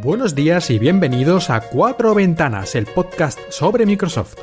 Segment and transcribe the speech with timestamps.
[0.00, 4.36] Buenos días y bienvenidos a Cuatro Ventanas, el podcast sobre Microsoft.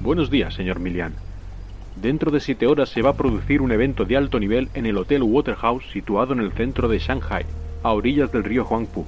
[0.00, 1.14] Buenos días, señor Milian.
[2.06, 4.96] Dentro de siete horas se va a producir un evento de alto nivel en el
[4.96, 7.44] Hotel Waterhouse situado en el centro de Shanghai,
[7.82, 9.04] a orillas del río Huangpu.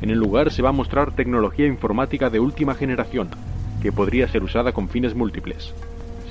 [0.00, 3.28] En el lugar se va a mostrar tecnología informática de última generación,
[3.80, 5.72] que podría ser usada con fines múltiples.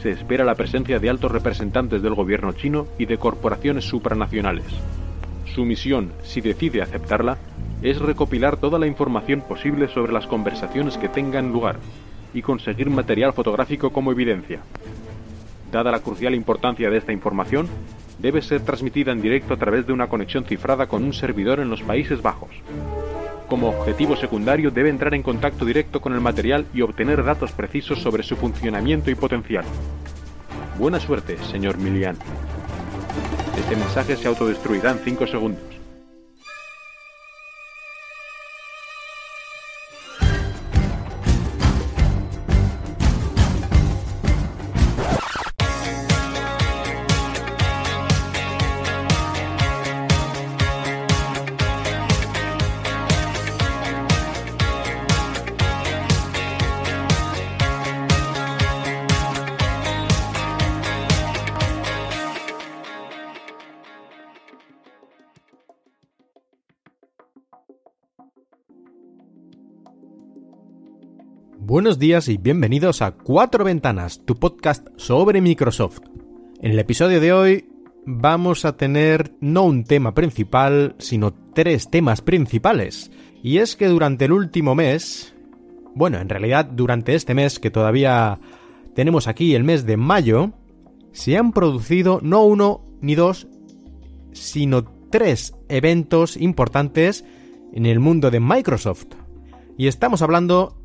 [0.03, 4.67] Se espera la presencia de altos representantes del gobierno chino y de corporaciones supranacionales.
[5.55, 7.37] Su misión, si decide aceptarla,
[7.81, 11.77] es recopilar toda la información posible sobre las conversaciones que tengan lugar
[12.33, 14.59] y conseguir material fotográfico como evidencia.
[15.71, 17.67] Dada la crucial importancia de esta información,
[18.19, 21.69] debe ser transmitida en directo a través de una conexión cifrada con un servidor en
[21.69, 22.49] los Países Bajos.
[23.47, 27.99] Como objetivo secundario debe entrar en contacto directo con el material y obtener datos precisos
[27.99, 29.65] sobre su funcionamiento y potencial.
[30.77, 32.17] Buena suerte, señor Milian.
[33.57, 35.70] Este mensaje se autodestruirá en 5 segundos.
[71.71, 76.01] Buenos días y bienvenidos a Cuatro Ventanas, tu podcast sobre Microsoft.
[76.61, 77.69] En el episodio de hoy
[78.05, 83.09] vamos a tener no un tema principal, sino tres temas principales.
[83.41, 85.33] Y es que durante el último mes,
[85.95, 88.41] bueno, en realidad durante este mes que todavía
[88.93, 90.51] tenemos aquí, el mes de mayo,
[91.13, 93.47] se han producido no uno ni dos,
[94.33, 97.23] sino tres eventos importantes
[97.71, 99.07] en el mundo de Microsoft.
[99.77, 100.80] Y estamos hablando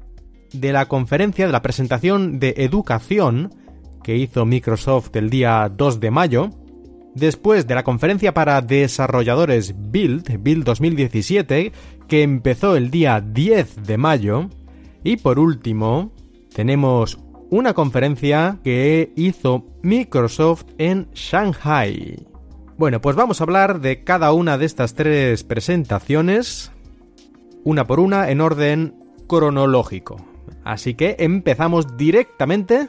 [0.53, 3.55] de la conferencia de la presentación de educación
[4.03, 6.51] que hizo Microsoft el día 2 de mayo,
[7.15, 11.73] después de la conferencia para desarrolladores Build, Build 2017,
[12.07, 14.49] que empezó el día 10 de mayo,
[15.03, 16.13] y por último,
[16.55, 17.19] tenemos
[17.51, 22.27] una conferencia que hizo Microsoft en Shanghai.
[22.77, 26.71] Bueno, pues vamos a hablar de cada una de estas tres presentaciones,
[27.65, 28.95] una por una, en orden
[29.27, 30.36] cronológico.
[30.67, 32.89] Así que empezamos directamente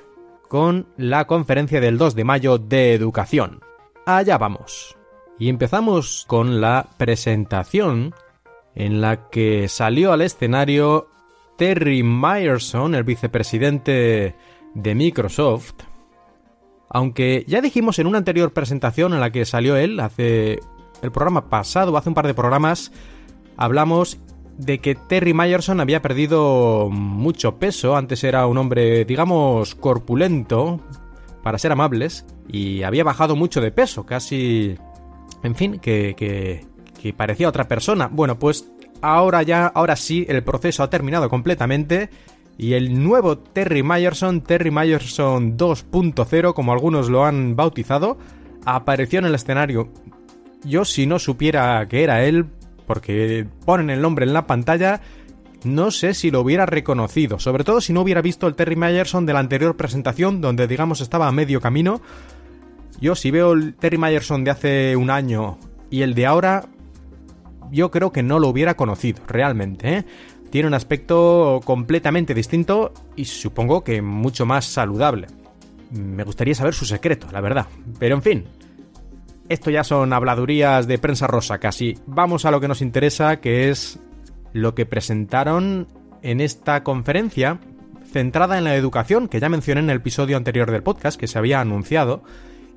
[0.49, 3.61] con la conferencia del 2 de mayo de educación.
[4.07, 4.97] Allá vamos.
[5.37, 8.15] Y empezamos con la presentación
[8.73, 11.07] en la que salió al escenario
[11.55, 14.35] Terry Myerson, el vicepresidente
[14.73, 15.75] de Microsoft.
[16.89, 20.61] Aunque ya dijimos en una anterior presentación en la que salió él, hace
[21.03, 22.91] el programa pasado, hace un par de programas,
[23.55, 24.17] hablamos
[24.57, 30.81] de que Terry Myerson había perdido mucho peso, antes era un hombre, digamos, corpulento,
[31.43, 34.77] para ser amables, y había bajado mucho de peso, casi...
[35.43, 36.65] En fin, que, que,
[36.99, 38.09] que parecía otra persona.
[38.11, 42.09] Bueno, pues ahora ya, ahora sí, el proceso ha terminado completamente
[42.57, 48.17] y el nuevo Terry Myerson, Terry Myerson 2.0, como algunos lo han bautizado,
[48.65, 49.89] apareció en el escenario.
[50.63, 52.47] Yo si no supiera que era él,
[52.87, 55.01] porque ponen el nombre en la pantalla,
[55.63, 59.25] no sé si lo hubiera reconocido, sobre todo si no hubiera visto el Terry Myerson
[59.25, 62.01] de la anterior presentación, donde digamos estaba a medio camino.
[62.99, 65.59] Yo si veo el Terry Myerson de hace un año
[65.91, 66.65] y el de ahora,
[67.71, 70.05] yo creo que no lo hubiera conocido, realmente, ¿eh?
[70.49, 75.27] Tiene un aspecto completamente distinto y supongo que mucho más saludable.
[75.91, 77.67] Me gustaría saber su secreto, la verdad.
[77.99, 78.45] Pero en fin,
[79.49, 81.97] esto ya son habladurías de prensa rosa casi.
[82.05, 83.99] Vamos a lo que nos interesa, que es
[84.53, 85.87] lo que presentaron
[86.21, 87.59] en esta conferencia
[88.11, 91.37] centrada en la educación, que ya mencioné en el episodio anterior del podcast, que se
[91.37, 92.23] había anunciado,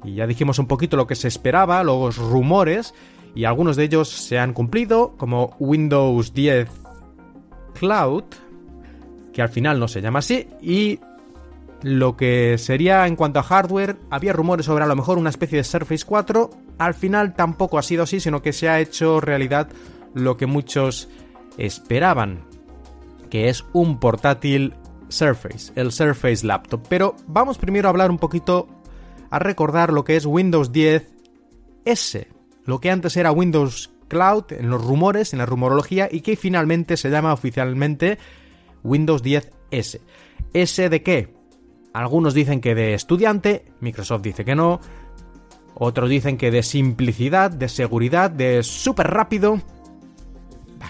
[0.04, 2.94] y ya dijimos un poquito lo que se esperaba, los rumores,
[3.34, 6.68] y algunos de ellos se han cumplido, como Windows 10
[7.78, 8.24] Cloud,
[9.32, 10.98] que al final no se llama así, y
[11.82, 15.58] lo que sería en cuanto a hardware, había rumores sobre a lo mejor una especie
[15.58, 19.68] de Surface 4, al final tampoco ha sido así, sino que se ha hecho realidad
[20.14, 21.08] lo que muchos
[21.58, 22.44] esperaban,
[23.30, 24.74] que es un portátil
[25.08, 26.86] Surface, el Surface Laptop.
[26.88, 28.68] Pero vamos primero a hablar un poquito,
[29.30, 31.10] a recordar lo que es Windows 10
[31.84, 32.28] S,
[32.64, 36.96] lo que antes era Windows Cloud en los rumores, en la rumorología, y que finalmente
[36.96, 38.18] se llama oficialmente
[38.82, 40.00] Windows 10S.
[40.52, 41.39] ¿S de qué?
[41.92, 44.80] Algunos dicen que de estudiante, Microsoft dice que no,
[45.74, 49.60] otros dicen que de simplicidad, de seguridad, de súper rápido.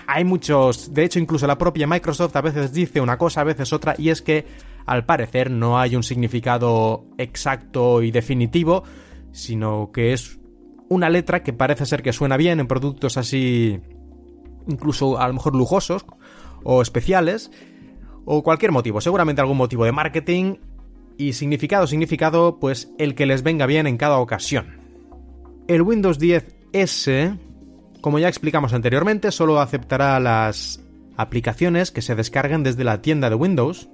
[0.06, 3.72] Hay muchos, de hecho incluso la propia Microsoft a veces dice una cosa, a veces
[3.72, 4.46] otra, y es que
[4.86, 8.82] al parecer no hay un significado exacto y definitivo,
[9.32, 10.38] sino que es
[10.88, 13.80] una letra que parece ser que suena bien en productos así,
[14.66, 16.04] incluso a lo mejor lujosos
[16.64, 17.52] o especiales,
[18.24, 20.56] o cualquier motivo, seguramente algún motivo de marketing
[21.20, 24.80] y significado, significado, pues el que les venga bien en cada ocasión.
[25.68, 27.38] El Windows 10S,
[28.00, 30.82] como ya explicamos anteriormente, solo aceptará las
[31.18, 33.90] aplicaciones que se descarguen desde la tienda de Windows,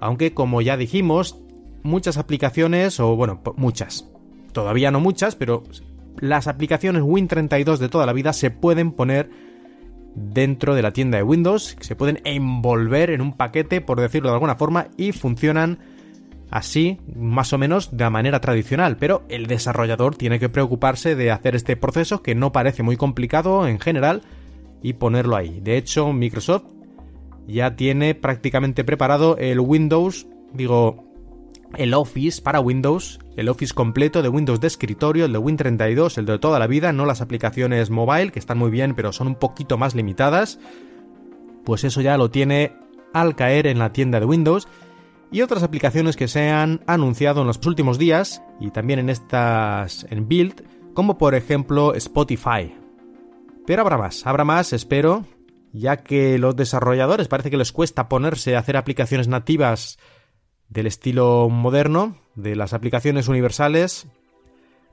[0.00, 1.38] aunque como ya dijimos,
[1.82, 4.08] muchas aplicaciones, o bueno, muchas,
[4.52, 5.62] todavía no muchas, pero
[6.20, 9.30] las aplicaciones Win32 de toda la vida se pueden poner
[10.14, 14.34] dentro de la tienda de Windows, se pueden envolver en un paquete, por decirlo de
[14.36, 15.89] alguna forma, y funcionan
[16.50, 21.30] así, más o menos de la manera tradicional, pero el desarrollador tiene que preocuparse de
[21.30, 24.22] hacer este proceso que no parece muy complicado en general
[24.82, 25.60] y ponerlo ahí.
[25.60, 26.64] De hecho, Microsoft
[27.46, 31.04] ya tiene prácticamente preparado el Windows, digo,
[31.76, 36.26] el Office para Windows, el Office completo de Windows de escritorio, el de Win32, el
[36.26, 39.34] de toda la vida, no las aplicaciones mobile, que están muy bien, pero son un
[39.36, 40.58] poquito más limitadas.
[41.64, 42.72] Pues eso ya lo tiene
[43.12, 44.66] al caer en la tienda de Windows.
[45.32, 50.04] Y otras aplicaciones que se han anunciado en los últimos días y también en estas
[50.10, 52.74] en build, como por ejemplo Spotify.
[53.66, 55.24] Pero habrá más, habrá más, espero,
[55.72, 59.98] ya que los desarrolladores parece que les cuesta ponerse a hacer aplicaciones nativas
[60.68, 64.08] del estilo moderno, de las aplicaciones universales,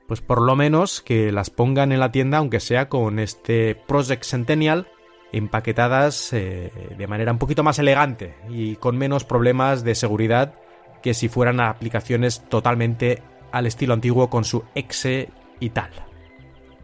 [0.06, 4.24] pues por lo menos que las pongan en la tienda, aunque sea con este Project
[4.24, 4.86] Centennial,
[5.32, 10.54] empaquetadas eh, de manera un poquito más elegante y con menos problemas de seguridad
[11.02, 13.22] que si fueran aplicaciones totalmente
[13.52, 15.28] al estilo antiguo con su exe
[15.60, 15.90] y tal.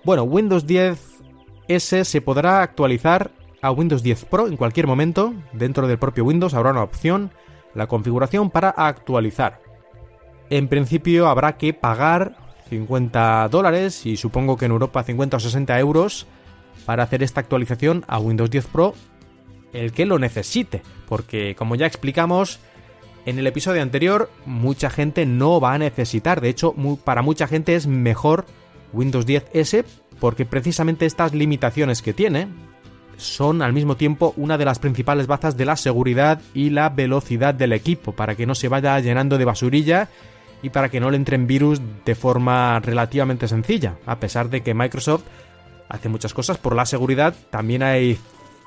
[0.04, 1.22] Bueno, Windows 10
[1.68, 3.30] S se podrá actualizar
[3.62, 5.32] a Windows 10 Pro en cualquier momento.
[5.52, 7.30] Dentro del propio Windows habrá una opción
[7.74, 9.60] la configuración para actualizar.
[10.50, 12.36] En principio habrá que pagar
[12.68, 16.26] 50 dólares y supongo que en Europa 50 o 60 euros
[16.84, 18.94] para hacer esta actualización a Windows 10 Pro
[19.72, 22.60] el que lo necesite, porque como ya explicamos
[23.26, 26.74] en el episodio anterior, mucha gente no va a necesitar, de hecho
[27.04, 28.46] para mucha gente es mejor
[28.92, 29.84] Windows 10S
[30.20, 32.48] porque precisamente estas limitaciones que tiene,
[33.16, 37.54] son al mismo tiempo una de las principales bazas de la seguridad y la velocidad
[37.54, 40.08] del equipo, para que no se vaya llenando de basurilla
[40.62, 43.96] y para que no le entren virus de forma relativamente sencilla.
[44.06, 45.24] A pesar de que Microsoft
[45.88, 48.18] hace muchas cosas por la seguridad, también hay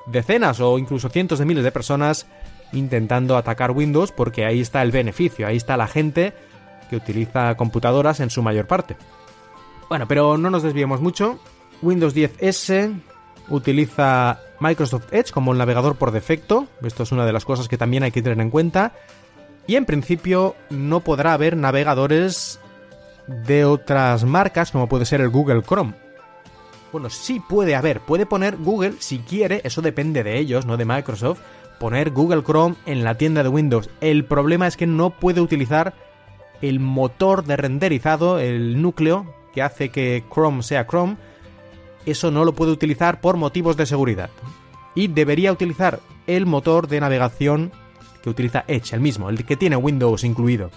[0.06, 2.26] decenas o incluso cientos de miles de personas
[2.72, 6.32] intentando atacar Windows porque ahí está el beneficio, ahí está la gente
[6.90, 8.96] que utiliza computadoras en su mayor parte.
[9.88, 11.38] Bueno, pero no nos desviemos mucho.
[11.82, 13.00] Windows 10S
[13.48, 17.78] utiliza Microsoft Edge como el navegador por defecto, esto es una de las cosas que
[17.78, 18.92] también hay que tener en cuenta,
[19.66, 22.60] y en principio no podrá haber navegadores
[23.26, 25.94] de otras marcas como puede ser el Google Chrome.
[26.92, 30.86] Bueno, sí puede haber, puede poner Google si quiere, eso depende de ellos, no de
[30.86, 31.40] Microsoft,
[31.78, 33.90] poner Google Chrome en la tienda de Windows.
[34.00, 35.94] El problema es que no puede utilizar
[36.62, 41.16] el motor de renderizado, el núcleo que hace que Chrome sea Chrome,
[42.06, 44.30] eso no lo puede utilizar por motivos de seguridad.
[44.94, 47.70] Y debería utilizar el motor de navegación
[48.22, 50.70] que utiliza Edge, el mismo, el que tiene Windows incluido.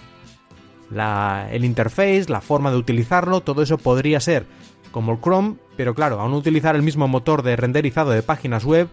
[0.91, 4.45] el interface, la forma de utilizarlo, todo eso podría ser
[4.91, 8.87] como el Chrome, pero claro, aún utilizar el mismo motor de renderizado de páginas web,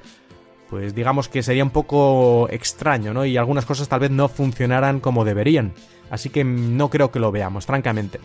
[0.70, 3.26] pues digamos que sería un poco extraño, ¿no?
[3.26, 5.74] Y algunas cosas tal vez no funcionaran como deberían.
[6.08, 8.20] Así que no creo que lo veamos, francamente.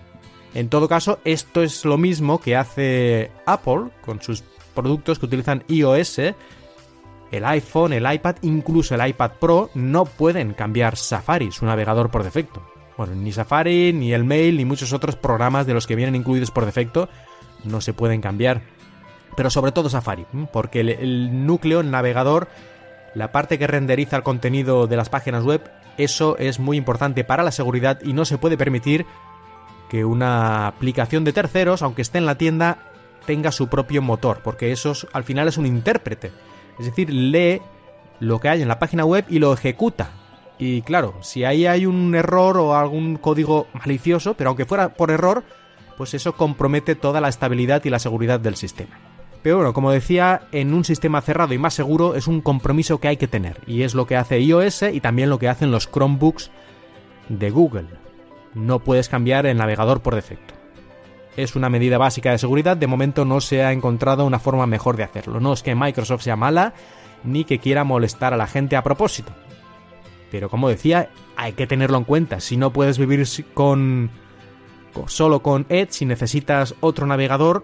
[0.53, 5.65] En todo caso, esto es lo mismo que hace Apple con sus productos que utilizan
[5.67, 6.20] iOS.
[6.20, 12.24] El iPhone, el iPad, incluso el iPad Pro no pueden cambiar Safari, su navegador por
[12.24, 12.65] defecto.
[12.96, 16.50] Bueno, ni Safari, ni el Mail, ni muchos otros programas de los que vienen incluidos
[16.50, 17.10] por defecto
[17.63, 18.62] no se pueden cambiar.
[19.36, 22.48] Pero sobre todo Safari, porque el, núcleo, el navegador,
[23.15, 27.43] la parte que renderiza el contenido de las páginas web, eso es muy importante para
[27.43, 29.05] la seguridad y no se puede permitir
[29.89, 32.77] que una aplicación de terceros, aunque esté en la tienda,
[33.25, 36.32] tenga su propio motor, porque eso al final es un intérprete.
[36.79, 37.62] Es decir, lee
[38.20, 40.10] lo que hay en la página web y lo ejecuta.
[40.58, 45.12] Y claro, si ahí hay un error o algún código malicioso, pero aunque fuera por
[45.12, 45.43] error,
[45.97, 48.97] pues eso compromete toda la estabilidad y la seguridad del sistema.
[49.41, 53.09] Pero bueno, como decía, en un sistema cerrado y más seguro es un compromiso que
[53.09, 55.89] hay que tener, y es lo que hace iOS y también lo que hacen los
[55.91, 56.50] Chromebooks
[57.27, 57.88] de Google.
[58.53, 60.53] No puedes cambiar el navegador por defecto.
[61.35, 64.95] Es una medida básica de seguridad, de momento no se ha encontrado una forma mejor
[64.95, 65.39] de hacerlo.
[65.39, 66.73] No es que Microsoft sea mala,
[67.23, 69.33] ni que quiera molestar a la gente a propósito.
[70.31, 72.39] Pero como decía, hay que tenerlo en cuenta.
[72.39, 74.12] Si no puedes vivir con
[75.07, 77.63] solo con Edge, si necesitas otro navegador,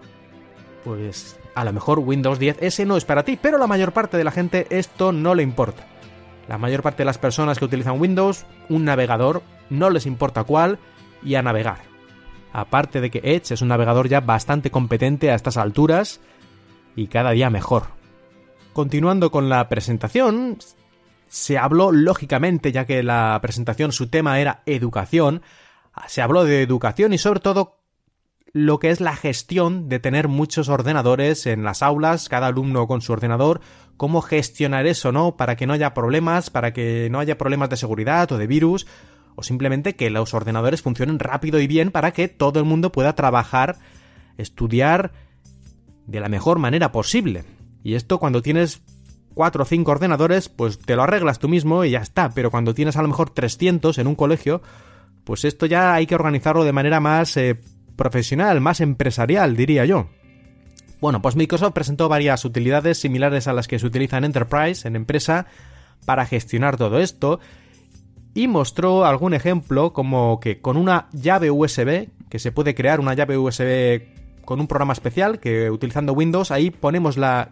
[0.84, 4.18] pues a lo mejor Windows 10 S no es para ti, pero la mayor parte
[4.18, 5.86] de la gente esto no le importa.
[6.48, 10.80] La mayor parte de las personas que utilizan Windows, un navegador, no les importa cuál,
[11.24, 11.80] y a navegar.
[12.54, 16.22] Aparte de que Edge es un navegador ya bastante competente a estas alturas
[16.96, 17.84] y cada día mejor.
[18.74, 20.58] Continuando con la presentación,
[21.28, 25.44] se habló lógicamente, ya que la presentación su tema era educación,
[26.08, 27.80] se habló de educación y sobre todo
[28.52, 33.02] lo que es la gestión de tener muchos ordenadores en las aulas, cada alumno con
[33.02, 33.62] su ordenador,
[33.98, 35.38] cómo gestionar eso, ¿no?
[35.38, 38.88] Para que no haya problemas, para que no haya problemas de seguridad o de virus,
[39.36, 43.14] o simplemente que los ordenadores funcionen rápido y bien para que todo el mundo pueda
[43.14, 43.78] trabajar,
[44.38, 45.12] estudiar
[46.08, 47.44] de la mejor manera posible.
[47.84, 48.82] Y esto cuando tienes
[49.34, 52.74] cuatro o cinco ordenadores, pues te lo arreglas tú mismo y ya está, pero cuando
[52.74, 54.62] tienes a lo mejor 300 en un colegio,
[55.24, 57.60] pues esto ya hay que organizarlo de manera más eh,
[57.96, 60.08] profesional, más empresarial, diría yo.
[61.02, 64.96] Bueno, pues Microsoft presentó varias utilidades similares a las que se utilizan en Enterprise, en
[64.96, 65.48] empresa,
[66.06, 67.40] para gestionar todo esto,
[68.34, 73.14] y mostró algún ejemplo como que con una llave USB, que se puede crear una
[73.14, 74.04] llave USB
[74.44, 77.52] con un programa especial, que utilizando Windows, ahí ponemos la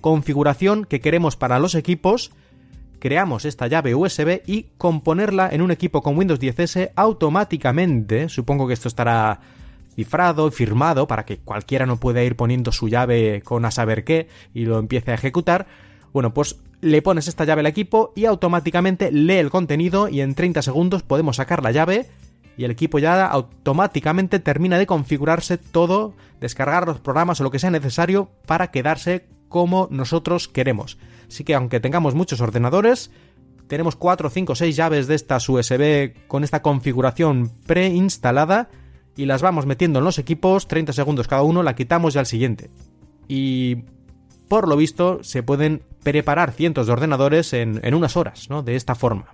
[0.00, 2.32] configuración que queremos para los equipos,
[3.00, 8.74] creamos esta llave USB y componerla en un equipo con Windows 10S automáticamente, supongo que
[8.74, 9.40] esto estará
[9.96, 14.04] cifrado y firmado para que cualquiera no pueda ir poniendo su llave con a saber
[14.04, 15.66] qué y lo empiece a ejecutar,
[16.12, 20.34] bueno, pues le pones esta llave al equipo y automáticamente lee el contenido y en
[20.34, 22.06] 30 segundos podemos sacar la llave
[22.56, 27.58] y el equipo ya automáticamente termina de configurarse todo, descargar los programas o lo que
[27.58, 30.98] sea necesario para quedarse como nosotros queremos.
[31.30, 33.12] Así que aunque tengamos muchos ordenadores,
[33.68, 38.68] tenemos 4, 5, 6 llaves de estas USB con esta configuración preinstalada
[39.16, 42.26] y las vamos metiendo en los equipos, 30 segundos cada uno, la quitamos ya al
[42.26, 42.70] siguiente.
[43.28, 43.84] Y
[44.48, 48.64] por lo visto se pueden preparar cientos de ordenadores en, en unas horas, ¿no?
[48.64, 49.26] De esta forma.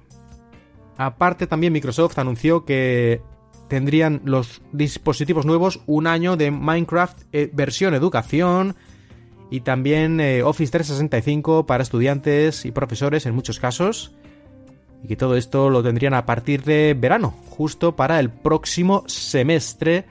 [0.98, 3.22] Aparte también Microsoft anunció que
[3.68, 8.76] tendrían los dispositivos nuevos un año de Minecraft eh, versión educación,
[9.50, 14.12] y también eh, Office 365 para estudiantes y profesores en muchos casos.
[15.02, 20.06] Y que todo esto lo tendrían a partir de verano, justo para el próximo semestre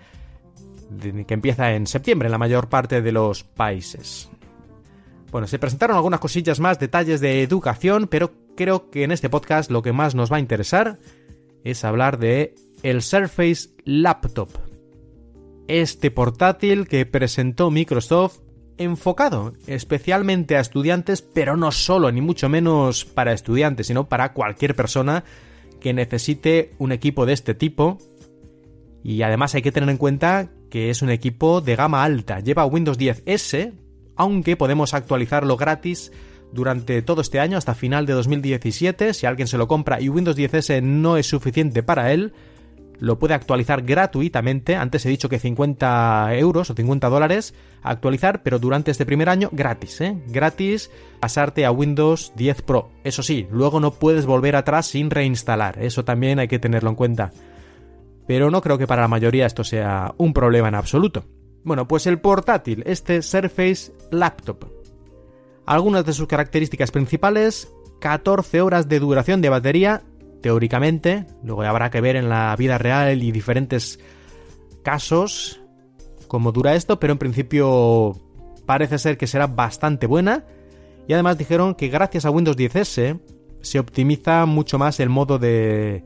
[1.28, 4.30] que empieza en septiembre en la mayor parte de los países.
[5.32, 9.70] Bueno, se presentaron algunas cosillas más, detalles de educación, pero creo que en este podcast
[9.70, 11.00] lo que más nos va a interesar
[11.64, 14.50] es hablar de el Surface Laptop.
[15.68, 18.45] Este portátil que presentó Microsoft
[18.78, 24.76] enfocado especialmente a estudiantes, pero no solo ni mucho menos para estudiantes, sino para cualquier
[24.76, 25.24] persona
[25.80, 27.98] que necesite un equipo de este tipo.
[29.04, 32.66] Y además hay que tener en cuenta que es un equipo de gama alta, lleva
[32.66, 33.74] Windows 10S,
[34.16, 36.12] aunque podemos actualizarlo gratis
[36.52, 40.38] durante todo este año hasta final de 2017, si alguien se lo compra y Windows
[40.38, 42.34] 10S no es suficiente para él,
[43.00, 44.76] lo puede actualizar gratuitamente.
[44.76, 49.50] Antes he dicho que 50 euros o 50 dólares actualizar, pero durante este primer año
[49.52, 50.18] gratis, ¿eh?
[50.28, 52.90] Gratis pasarte a Windows 10 Pro.
[53.04, 55.82] Eso sí, luego no puedes volver atrás sin reinstalar.
[55.82, 57.32] Eso también hay que tenerlo en cuenta.
[58.28, 61.26] Pero no creo que para la mayoría esto sea un problema en absoluto.
[61.64, 64.66] Bueno, pues el portátil, este Surface Laptop.
[65.66, 70.04] Algunas de sus características principales, 14 horas de duración de batería
[70.46, 74.00] teóricamente, luego habrá que ver en la vida real y diferentes
[74.84, 75.60] casos
[76.28, 78.22] cómo dura esto, pero en principio
[78.68, 80.46] parece ser que será bastante buena.
[81.08, 83.20] Y además dijeron que gracias a Windows 10S
[83.62, 86.04] se optimiza mucho más el modo de,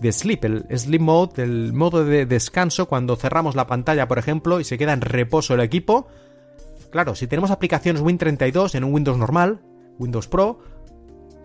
[0.00, 4.60] de sleep, el sleep mode, el modo de descanso cuando cerramos la pantalla, por ejemplo,
[4.60, 6.06] y se queda en reposo el equipo.
[6.92, 9.62] Claro, si tenemos aplicaciones Win32 en un Windows normal,
[9.98, 10.60] Windows Pro,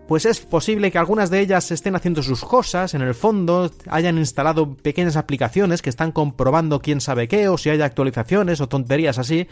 [0.08, 4.18] pues es posible que algunas de ellas estén haciendo sus cosas, en el fondo hayan
[4.18, 9.18] instalado pequeñas aplicaciones que están comprobando quién sabe qué, o si hay actualizaciones o tonterías
[9.18, 9.48] así,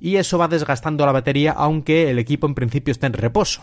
[0.00, 3.62] y eso va desgastando la batería aunque el equipo en principio esté en reposo.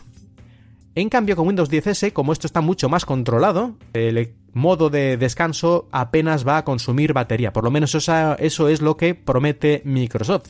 [0.93, 5.87] En cambio, con Windows 10S, como esto está mucho más controlado, el modo de descanso
[5.91, 7.53] apenas va a consumir batería.
[7.53, 10.49] Por lo menos eso, eso es lo que promete Microsoft.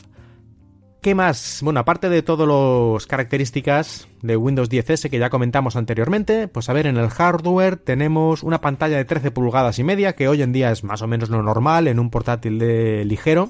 [1.02, 1.62] ¿Qué más?
[1.64, 6.74] Bueno, aparte de todas las características de Windows 10S que ya comentamos anteriormente, pues a
[6.74, 10.52] ver, en el hardware tenemos una pantalla de 13 pulgadas y media, que hoy en
[10.52, 13.50] día es más o menos lo normal en un portátil de ligero,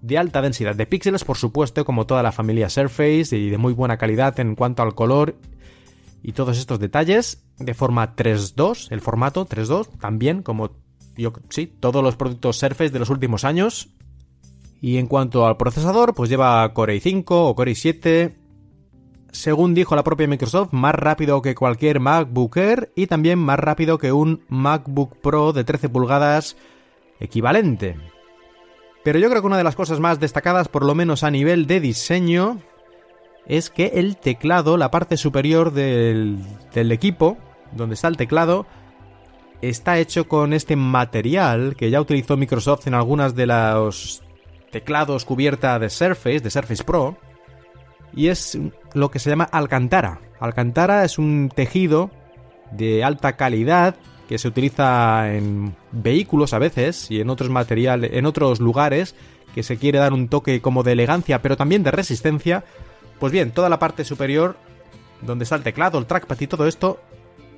[0.00, 3.74] de alta densidad de píxeles, por supuesto, como toda la familia Surface, y de muy
[3.74, 5.36] buena calidad en cuanto al color
[6.22, 10.70] y todos estos detalles, de forma 3.2, el formato 3.2, también como
[11.18, 13.90] yo, sí, todos los productos Surface de los últimos años,
[14.80, 18.34] y en cuanto al procesador, pues lleva Core i5 o Core i7.
[19.32, 23.98] Según dijo la propia Microsoft, más rápido que cualquier MacBook Air y también más rápido
[23.98, 26.56] que un MacBook Pro de 13 pulgadas
[27.20, 27.96] equivalente.
[29.04, 31.66] Pero yo creo que una de las cosas más destacadas, por lo menos a nivel
[31.66, 32.60] de diseño,
[33.46, 36.38] es que el teclado, la parte superior del,
[36.74, 37.36] del equipo,
[37.72, 38.66] donde está el teclado,
[39.62, 44.22] está hecho con este material que ya utilizó Microsoft en algunas de las
[44.76, 47.16] teclados cubierta de Surface, de Surface Pro,
[48.14, 48.58] y es
[48.92, 50.20] lo que se llama Alcantara.
[50.38, 52.10] Alcantara es un tejido
[52.72, 53.96] de alta calidad
[54.28, 59.14] que se utiliza en vehículos a veces y en otros materiales, en otros lugares
[59.54, 62.62] que se quiere dar un toque como de elegancia, pero también de resistencia.
[63.18, 64.58] Pues bien, toda la parte superior
[65.22, 67.00] donde está el teclado, el trackpad y todo esto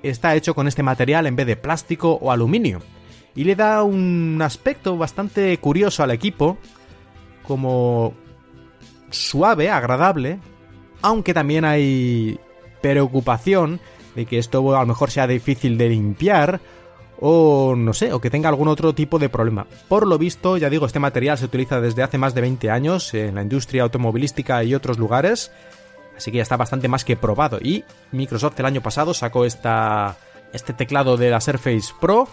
[0.05, 2.81] está hecho con este material en vez de plástico o aluminio.
[3.35, 6.59] Y le da un aspecto bastante curioso al equipo
[7.49, 8.13] como
[9.11, 10.39] suave, agradable,
[11.01, 12.39] aunque también hay
[12.83, 13.81] preocupación
[14.15, 16.61] de que esto a lo mejor sea difícil de limpiar
[17.21, 19.67] o no sé, o que tenga algún otro tipo de problema.
[19.89, 23.13] Por lo visto, ya digo, este material se utiliza desde hace más de 20 años
[23.15, 25.51] en la industria automovilística y otros lugares,
[26.17, 27.59] así que ya está bastante más que probado.
[27.61, 30.17] Y Microsoft el año pasado sacó esta,
[30.53, 32.29] este teclado de la Surface Pro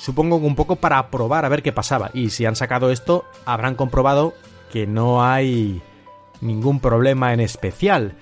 [0.00, 2.10] supongo que un poco para probar a ver qué pasaba.
[2.14, 4.32] Y si han sacado esto, habrán comprobado
[4.72, 5.82] que no hay
[6.40, 8.16] ningún problema en especial.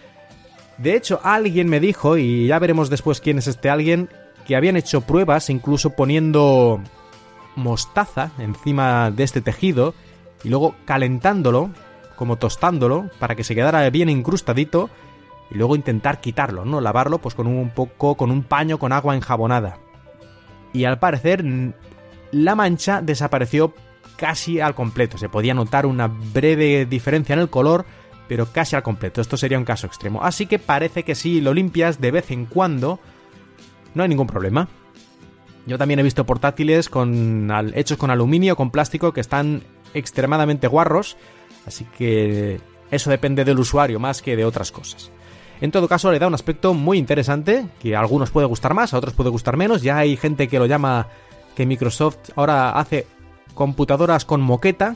[0.76, 4.08] De hecho, alguien me dijo, y ya veremos después quién es este alguien,
[4.46, 6.80] que habían hecho pruebas incluso poniendo
[7.54, 9.94] mostaza encima de este tejido
[10.42, 11.70] y luego calentándolo,
[12.16, 14.90] como tostándolo, para que se quedara bien incrustadito
[15.50, 16.80] y luego intentar quitarlo, ¿no?
[16.80, 19.78] Lavarlo pues con un poco, con un paño con agua enjabonada
[20.72, 21.44] y al parecer
[22.30, 23.74] la mancha desapareció
[24.16, 25.16] casi al completo.
[25.16, 27.86] Se podía notar una breve diferencia en el color,
[28.26, 29.20] pero casi al completo.
[29.20, 30.22] Esto sería un caso extremo.
[30.22, 33.00] Así que parece que si lo limpias de vez en cuando,
[33.94, 34.68] no hay ningún problema.
[35.66, 39.62] Yo también he visto portátiles con, hechos con aluminio, con plástico, que están
[39.94, 41.16] extremadamente guarros.
[41.66, 45.10] Así que eso depende del usuario más que de otras cosas.
[45.60, 48.94] En todo caso, le da un aspecto muy interesante, que a algunos puede gustar más,
[48.94, 49.82] a otros puede gustar menos.
[49.82, 51.08] Ya hay gente que lo llama
[51.56, 53.06] que Microsoft ahora hace
[53.54, 54.94] computadoras con moqueta.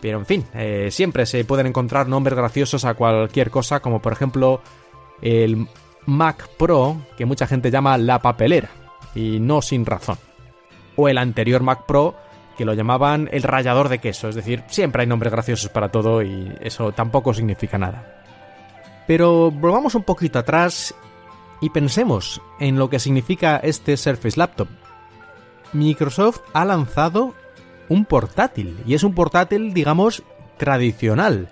[0.00, 4.12] Pero en fin, eh, siempre se pueden encontrar nombres graciosos a cualquier cosa, como por
[4.12, 4.60] ejemplo
[5.20, 5.66] el
[6.04, 8.68] Mac Pro, que mucha gente llama la papelera,
[9.14, 10.18] y no sin razón.
[10.94, 12.14] O el anterior Mac Pro,
[12.56, 16.22] que lo llamaban el rallador de queso, es decir, siempre hay nombres graciosos para todo
[16.22, 18.15] y eso tampoco significa nada.
[19.06, 20.94] Pero volvamos un poquito atrás
[21.60, 24.68] y pensemos en lo que significa este Surface Laptop.
[25.72, 27.34] Microsoft ha lanzado
[27.88, 30.22] un portátil, y es un portátil, digamos,
[30.56, 31.48] tradicional.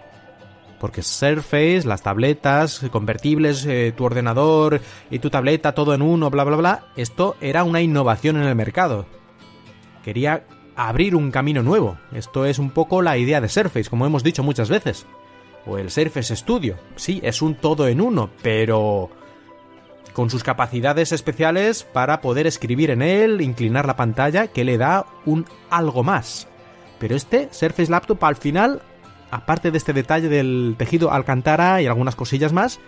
[0.81, 6.45] Porque Surface, las tabletas convertibles, eh, tu ordenador y tu tableta, todo en uno, bla,
[6.45, 9.07] bla, bla, esto era una innovación en el mercado.
[10.03, 10.45] Quería
[10.77, 11.97] abrir un camino nuevo.
[12.13, 15.07] Esto es un poco la idea de Surface, como hemos dicho muchas veces
[15.67, 16.77] o el Surface Studio.
[16.97, 19.11] Sí, es un todo en uno, pero
[20.13, 25.07] con sus capacidades especiales para poder escribir en él, inclinar la pantalla, que le da
[25.27, 26.49] un algo más.
[26.99, 28.81] Pero este Surface Laptop al final,
[29.31, 32.79] aparte de este detalle del tejido alcantara y algunas cosillas más,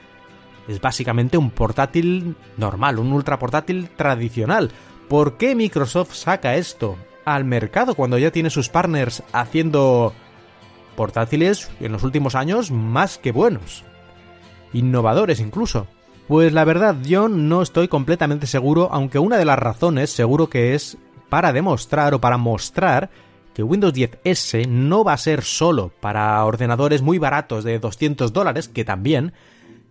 [0.68, 4.70] es básicamente un portátil normal, un ultra portátil tradicional.
[5.08, 10.14] ¿Por qué Microsoft saca esto al mercado cuando ya tiene sus partners haciendo
[10.96, 13.84] portátiles en los últimos años más que buenos.
[14.72, 15.86] Innovadores incluso.
[16.26, 20.74] Pues la verdad yo no estoy completamente seguro, aunque una de las razones seguro que
[20.74, 23.10] es para demostrar o para mostrar
[23.54, 28.68] que Windows 10S no va a ser solo para ordenadores muy baratos de 200 dólares,
[28.68, 29.32] que también,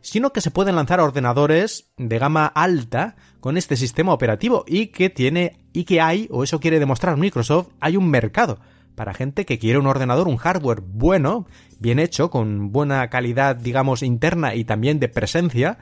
[0.01, 5.09] sino que se pueden lanzar ordenadores de gama alta con este sistema operativo y que
[5.09, 8.59] tiene y que hay, o eso quiere demostrar Microsoft, hay un mercado
[8.95, 11.45] para gente que quiere un ordenador, un hardware bueno,
[11.79, 15.77] bien hecho, con buena calidad, digamos, interna y también de presencia,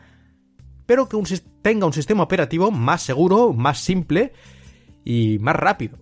[0.85, 1.17] pero que
[1.61, 4.33] tenga un sistema operativo más seguro, más simple
[5.05, 5.97] y más rápido.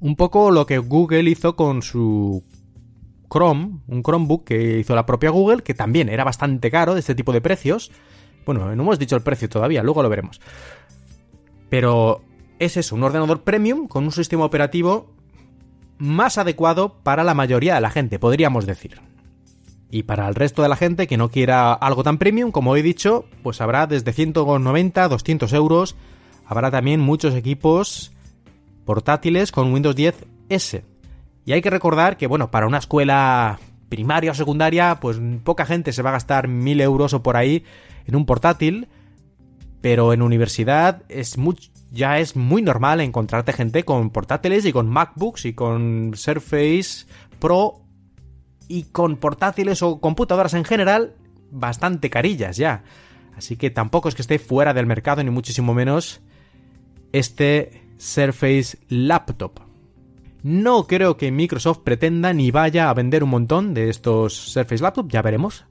[0.00, 2.44] Un poco lo que Google hizo con su
[3.30, 7.14] Chrome, un Chromebook que hizo la propia Google, que también era bastante caro de este
[7.14, 7.90] tipo de precios.
[8.44, 10.40] Bueno, no hemos dicho el precio todavía, luego lo veremos.
[11.70, 12.22] Pero
[12.58, 15.15] es eso, un ordenador premium con un sistema operativo
[15.98, 19.00] más adecuado para la mayoría de la gente, podríamos decir.
[19.90, 22.82] Y para el resto de la gente que no quiera algo tan premium, como he
[22.82, 25.96] dicho, pues habrá desde 190 200 euros.
[26.44, 28.12] Habrá también muchos equipos
[28.84, 30.84] portátiles con Windows 10 S.
[31.44, 35.92] Y hay que recordar que, bueno, para una escuela primaria o secundaria, pues poca gente
[35.92, 37.64] se va a gastar 1000 euros o por ahí
[38.06, 38.88] en un portátil.
[39.80, 41.38] Pero en universidad es
[41.90, 47.06] ya es muy normal encontrarte gente con portátiles y con MacBooks y con Surface
[47.38, 47.82] Pro
[48.68, 51.14] y con portátiles o computadoras en general
[51.50, 52.82] bastante carillas ya.
[53.36, 56.20] Así que tampoco es que esté fuera del mercado ni muchísimo menos
[57.12, 59.60] este Surface Laptop.
[60.42, 65.10] No creo que Microsoft pretenda ni vaya a vender un montón de estos Surface Laptop,
[65.10, 65.64] ya veremos.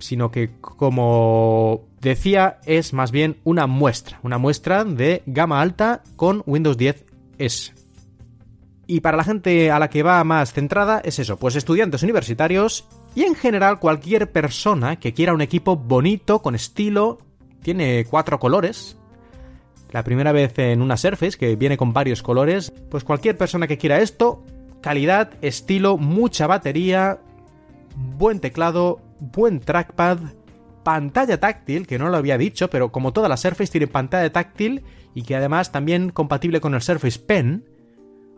[0.00, 4.18] Sino que, como decía, es más bien una muestra.
[4.22, 7.04] Una muestra de gama alta con Windows 10
[7.38, 7.72] S.
[8.90, 12.88] Y para la gente a la que va más centrada es eso, pues estudiantes universitarios
[13.14, 17.18] y en general cualquier persona que quiera un equipo bonito, con estilo,
[17.62, 18.96] tiene cuatro colores.
[19.92, 23.78] La primera vez en una Surface que viene con varios colores, pues cualquier persona que
[23.78, 24.42] quiera esto,
[24.80, 27.20] calidad, estilo, mucha batería,
[27.94, 30.18] buen teclado, buen trackpad,
[30.82, 34.82] pantalla táctil, que no lo había dicho, pero como todas las Surface tienen pantalla táctil
[35.14, 37.64] y que además también compatible con el Surface Pen,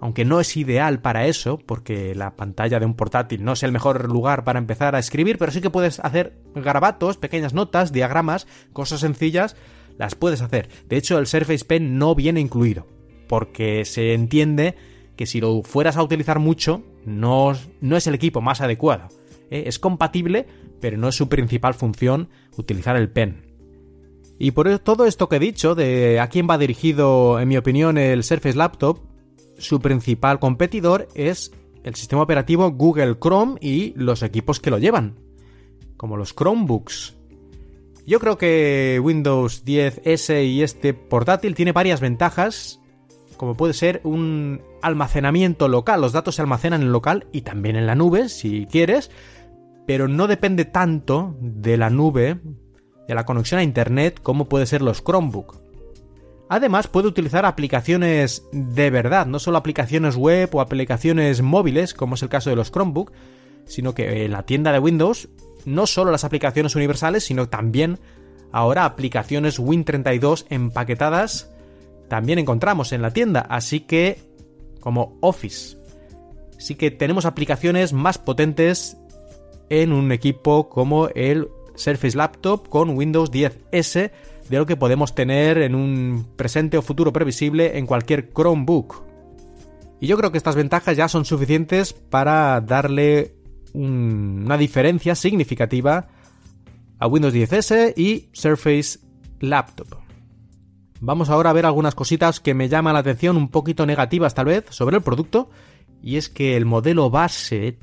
[0.01, 3.71] aunque no es ideal para eso, porque la pantalla de un portátil no es el
[3.71, 8.49] mejor lugar para empezar a escribir, pero sí que puedes hacer garabatos, pequeñas notas, diagramas,
[8.73, 9.55] cosas sencillas,
[9.99, 10.69] las puedes hacer.
[10.89, 12.89] De hecho, el Surface Pen no viene incluido,
[13.29, 14.75] porque se entiende
[15.15, 19.09] que si lo fueras a utilizar mucho, no, no es el equipo más adecuado.
[19.53, 19.65] ¿Eh?
[19.67, 20.47] Es compatible,
[20.81, 23.53] pero no es su principal función utilizar el pen.
[24.39, 27.99] Y por todo esto que he dicho, de a quién va dirigido, en mi opinión,
[27.99, 28.99] el Surface Laptop,
[29.59, 31.53] su principal competidor es
[31.85, 35.21] el sistema operativo Google Chrome y los equipos que lo llevan,
[35.97, 37.17] como los Chromebooks.
[38.07, 42.81] Yo creo que Windows 10S y este portátil tiene varias ventajas,
[43.37, 47.87] como puede ser un almacenamiento local, los datos se almacenan en local y también en
[47.87, 49.11] la nube si quieres,
[49.87, 52.39] pero no depende tanto de la nube,
[53.09, 55.61] de la conexión a Internet como puede ser los Chromebook.
[56.49, 62.23] Además puede utilizar aplicaciones de verdad, no solo aplicaciones web o aplicaciones móviles, como es
[62.23, 63.13] el caso de los Chromebook,
[63.65, 65.29] sino que en la tienda de Windows
[65.65, 67.99] no solo las aplicaciones universales, sino también
[68.51, 71.49] ahora aplicaciones Win32 empaquetadas
[72.09, 74.19] también encontramos en la tienda, así que
[74.81, 75.79] como Office.
[76.59, 78.99] Así que tenemos aplicaciones más potentes
[79.73, 84.11] en un equipo como el Surface Laptop con Windows 10S
[84.51, 89.03] de lo que podemos tener en un presente o futuro previsible en cualquier Chromebook.
[89.99, 93.35] Y yo creo que estas ventajas ya son suficientes para darle
[93.73, 96.09] una diferencia significativa
[96.99, 98.99] a Windows 10S y Surface
[99.41, 99.87] Laptop.
[101.01, 104.47] Vamos ahora a ver algunas cositas que me llaman la atención, un poquito negativas tal
[104.47, 105.49] vez, sobre el producto.
[106.03, 107.79] Y es que el modelo base,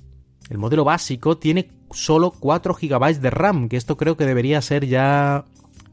[0.50, 4.88] el modelo básico, tiene solo 4 GB de RAM, que esto creo que debería ser
[4.88, 5.46] ya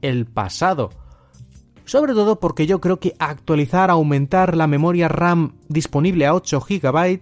[0.02, 0.90] el pasado.
[1.84, 7.20] Sobre todo porque yo creo que actualizar, aumentar la memoria RAM disponible a 8 GB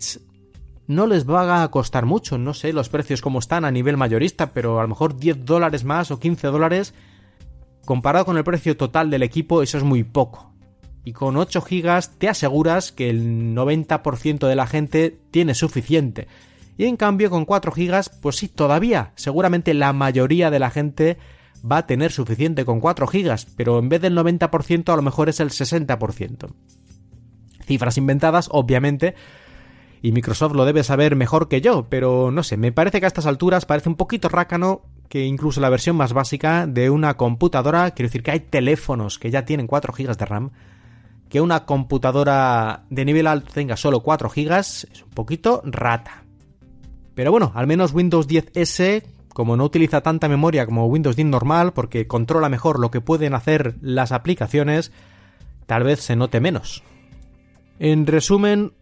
[0.87, 2.39] no les va a costar mucho.
[2.39, 5.85] No sé los precios como están a nivel mayorista, pero a lo mejor 10 dólares
[5.85, 6.95] más o 15 dólares.
[7.85, 10.53] Comparado con el precio total del equipo, eso es muy poco.
[11.05, 16.27] Y con 8 GB te aseguras que el 90% de la gente tiene suficiente.
[16.77, 21.19] Y en cambio con 4 GB, pues sí, todavía, seguramente la mayoría de la gente
[21.71, 25.29] va a tener suficiente con 4 GB, pero en vez del 90% a lo mejor
[25.29, 26.53] es el 60%.
[27.65, 29.15] Cifras inventadas, obviamente,
[30.03, 33.09] y Microsoft lo debe saber mejor que yo, pero no sé, me parece que a
[33.09, 37.93] estas alturas parece un poquito rácano que incluso la versión más básica de una computadora,
[37.93, 40.51] quiero decir que hay teléfonos que ya tienen 4 GB de RAM,
[41.31, 46.24] que una computadora de nivel alto tenga solo 4 GB es un poquito rata.
[47.15, 51.73] Pero bueno, al menos Windows 10S como no utiliza tanta memoria como Windows 10 normal,
[51.75, 54.93] porque controla mejor lo que pueden hacer las aplicaciones,
[55.67, 56.85] tal vez se note menos.
[57.81, 58.73] En resumen,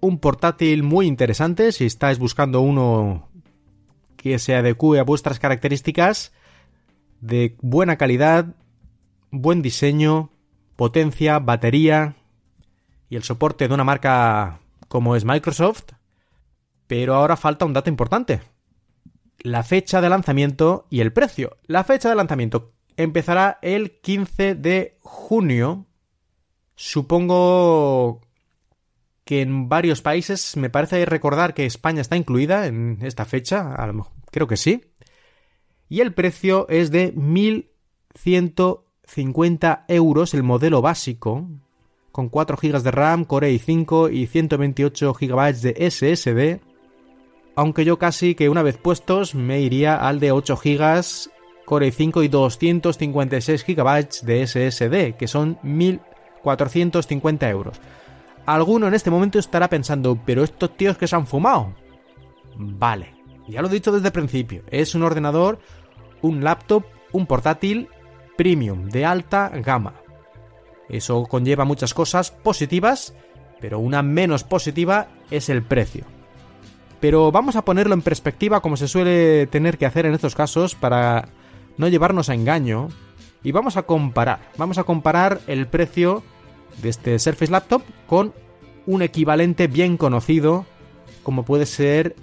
[0.00, 3.28] un portátil muy interesante si estáis buscando uno
[4.16, 6.32] que se adecue a vuestras características,
[7.20, 8.54] de buena calidad,
[9.30, 10.30] buen diseño,
[10.76, 12.16] potencia, batería
[13.10, 15.97] y el soporte de una marca como es Microsoft.
[16.88, 18.40] Pero ahora falta un dato importante.
[19.38, 21.58] La fecha de lanzamiento y el precio.
[21.66, 25.86] La fecha de lanzamiento empezará el 15 de junio.
[26.74, 28.22] Supongo
[29.24, 33.76] que en varios países, me parece recordar que España está incluida en esta fecha,
[34.30, 34.94] creo que sí.
[35.88, 41.46] Y el precio es de 1.150 euros el modelo básico,
[42.10, 46.67] con 4 GB de RAM, Core i5 y 128 GB de SSD.
[47.58, 51.02] Aunque yo casi que una vez puestos me iría al de 8 GB,
[51.64, 57.80] Core i5 y 256 GB de SSD, que son 1.450 euros.
[58.46, 61.74] Alguno en este momento estará pensando, pero estos tíos que se han fumado.
[62.54, 63.16] Vale,
[63.48, 65.58] ya lo he dicho desde el principio, es un ordenador,
[66.22, 67.88] un laptop, un portátil
[68.36, 69.94] premium de alta gama.
[70.88, 73.16] Eso conlleva muchas cosas positivas,
[73.60, 76.17] pero una menos positiva es el precio.
[77.00, 80.74] Pero vamos a ponerlo en perspectiva como se suele tener que hacer en estos casos
[80.74, 81.28] para
[81.76, 82.88] no llevarnos a engaño
[83.42, 86.24] y vamos a comparar, vamos a comparar el precio
[86.82, 88.34] de este Surface Laptop con
[88.86, 90.66] un equivalente bien conocido
[91.22, 92.16] como puede ser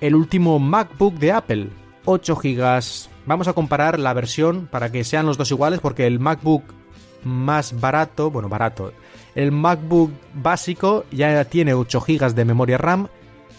[0.00, 1.68] el último MacBook de Apple,
[2.04, 2.82] 8 GB.
[3.24, 6.64] Vamos a comparar la versión para que sean los dos iguales porque el MacBook
[7.22, 8.92] más barato, bueno, barato,
[9.36, 13.08] el MacBook básico ya tiene 8 GB de memoria RAM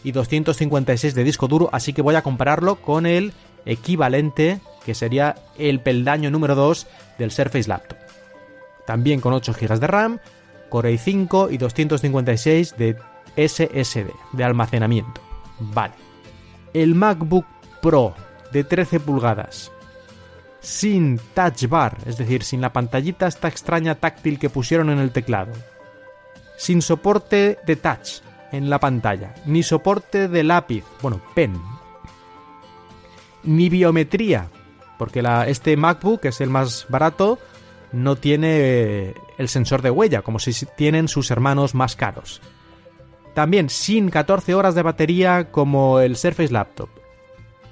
[0.04, 3.34] y 256 de disco duro, así que voy a compararlo con el
[3.66, 6.88] equivalente que sería el peldaño número 2
[7.18, 8.04] del Surface Laptop
[8.86, 10.20] también con 8 GB de RAM,
[10.70, 12.98] Core i5 y 256 de
[13.36, 15.22] SSD, de almacenamiento.
[15.60, 15.94] Vale.
[16.74, 17.46] El MacBook
[17.82, 18.16] Pro
[18.52, 19.72] de 13 pulgadas,
[20.60, 25.12] sin touch bar, es decir, sin la pantallita esta extraña táctil que pusieron en el
[25.12, 25.52] teclado,
[26.58, 28.22] sin soporte de touch
[28.54, 31.60] en la pantalla, ni soporte de lápiz, bueno, pen,
[33.44, 34.48] ni biometría,
[34.98, 37.40] porque este MacBook, que es el más barato,
[37.92, 42.42] no tiene eh, el sensor de huella, como si tienen sus hermanos más caros.
[43.34, 46.90] También sin 14 horas de batería como el Surface Laptop.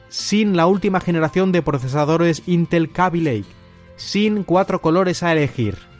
[0.09, 3.45] Sin la última generación de procesadores Intel Kaby Lake.
[3.95, 5.90] Sin cuatro colores a elegir.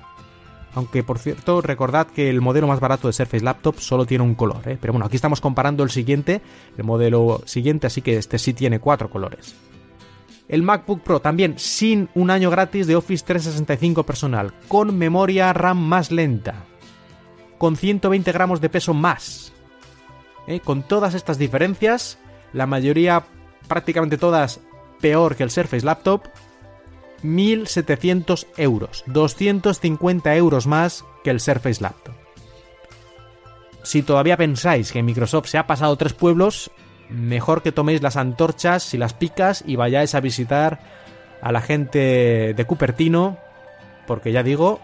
[0.74, 4.36] Aunque por cierto, recordad que el modelo más barato de Surface Laptop solo tiene un
[4.36, 4.78] color, ¿eh?
[4.80, 6.42] pero bueno, aquí estamos comparando el siguiente,
[6.78, 9.56] el modelo siguiente, así que este sí tiene cuatro colores.
[10.48, 15.78] El MacBook Pro también sin un año gratis de Office 365 personal, con memoria RAM
[15.78, 16.66] más lenta,
[17.58, 19.54] con 120 gramos de peso más.
[20.48, 20.60] ¿Eh?
[20.60, 22.18] Con todas estas diferencias,
[22.54, 23.24] la mayoría,
[23.68, 24.60] prácticamente todas,
[25.00, 26.24] peor que el Surface Laptop,
[27.24, 32.16] 1.700 euros, 250 euros más que el Surface Laptop.
[33.84, 36.72] Si todavía pensáis que Microsoft se ha pasado tres pueblos,
[37.10, 40.80] mejor que toméis las antorchas y las picas y vayáis a visitar
[41.42, 43.38] a la gente de Cupertino,
[44.06, 44.80] porque ya digo,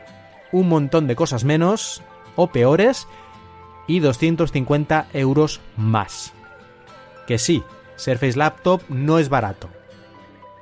[0.51, 2.01] un montón de cosas menos
[2.35, 3.07] o peores
[3.87, 6.33] y 250 euros más.
[7.27, 7.63] Que sí,
[7.95, 9.69] Surface Laptop no es barato,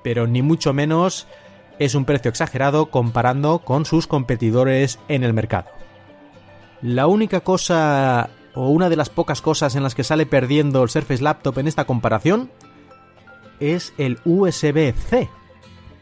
[0.04, 1.28] pero ni mucho menos
[1.80, 5.70] es un precio exagerado comparando con sus competidores en el mercado.
[6.82, 10.90] La única cosa o una de las pocas cosas en las que sale perdiendo el
[10.90, 12.50] Surface Laptop en esta comparación
[13.60, 15.30] es el USB-C.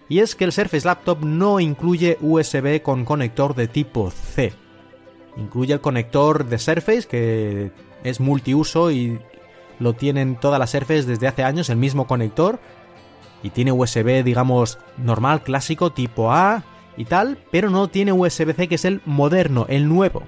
[0.09, 4.53] Y es que el Surface Laptop no incluye USB con conector de tipo C.
[5.38, 7.71] Incluye el conector de Surface que
[8.03, 9.19] es multiuso y
[9.79, 12.59] lo tienen todas las Surface desde hace años, el mismo conector.
[13.43, 16.63] Y tiene USB, digamos, normal, clásico, tipo A
[16.97, 20.23] y tal, pero no tiene USB-C que es el moderno, el nuevo.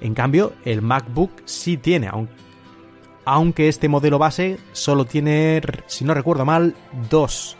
[0.00, 2.10] En cambio, el MacBook sí tiene,
[3.24, 6.74] aunque este modelo base solo tiene, si no recuerdo mal,
[7.10, 7.56] dos.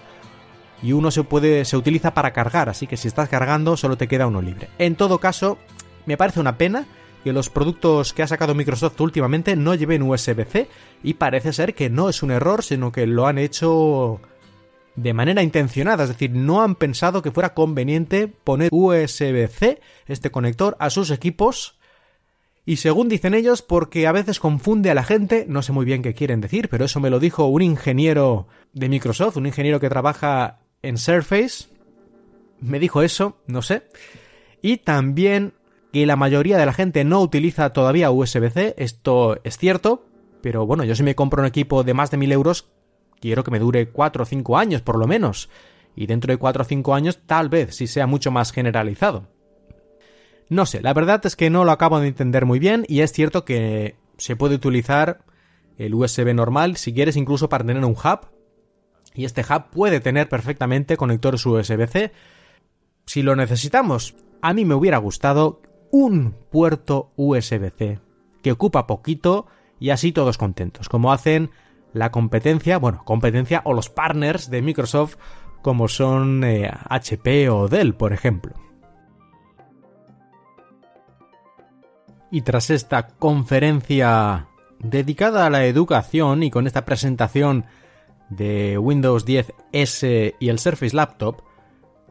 [0.82, 4.08] Y uno se puede se utiliza para cargar, así que si estás cargando solo te
[4.08, 4.68] queda uno libre.
[4.78, 5.58] En todo caso,
[6.06, 6.86] me parece una pena
[7.22, 10.68] que los productos que ha sacado Microsoft últimamente no lleven USB-C
[11.02, 14.20] y parece ser que no es un error, sino que lo han hecho
[14.96, 20.76] de manera intencionada, es decir, no han pensado que fuera conveniente poner USB-C, este conector,
[20.80, 21.80] a sus equipos
[22.66, 26.02] y según dicen ellos, porque a veces confunde a la gente, no sé muy bien
[26.02, 29.88] qué quieren decir, pero eso me lo dijo un ingeniero de Microsoft, un ingeniero que
[29.88, 31.68] trabaja en Surface,
[32.60, 33.84] me dijo eso, no sé.
[34.62, 35.54] Y también
[35.92, 40.04] que la mayoría de la gente no utiliza todavía USB-C, esto es cierto,
[40.42, 42.68] pero bueno, yo si me compro un equipo de más de 1000 euros,
[43.20, 45.48] quiero que me dure 4 o 5 años por lo menos.
[45.96, 49.26] y dentro de 4 o 5 años tal vez sí sea mucho más generalizado.
[50.48, 53.12] No sé, la verdad es que no lo acabo de entender muy bien y es
[53.12, 55.24] cierto que se puede utilizar
[55.78, 58.28] el USB normal si quieres incluso para tener un hub
[59.14, 62.12] y este hub puede tener perfectamente conectores USB-C
[63.06, 64.14] si lo necesitamos.
[64.42, 67.98] A mí me hubiera gustado un puerto USB-C
[68.42, 69.46] que ocupa poquito
[69.78, 71.50] y así todos contentos, como hacen
[71.92, 75.16] la competencia, bueno, competencia o los partners de Microsoft
[75.62, 78.54] como son HP eh, o Dell, por ejemplo.
[82.30, 84.48] Y tras esta conferencia
[84.78, 87.66] dedicada a la educación y con esta presentación
[88.28, 91.42] de Windows 10 S y el Surface Laptop,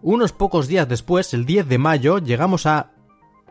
[0.01, 2.91] unos pocos días después, el 10 de mayo, llegamos a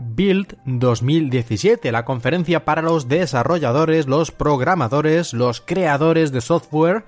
[0.00, 7.04] Build 2017, la conferencia para los desarrolladores, los programadores, los creadores de software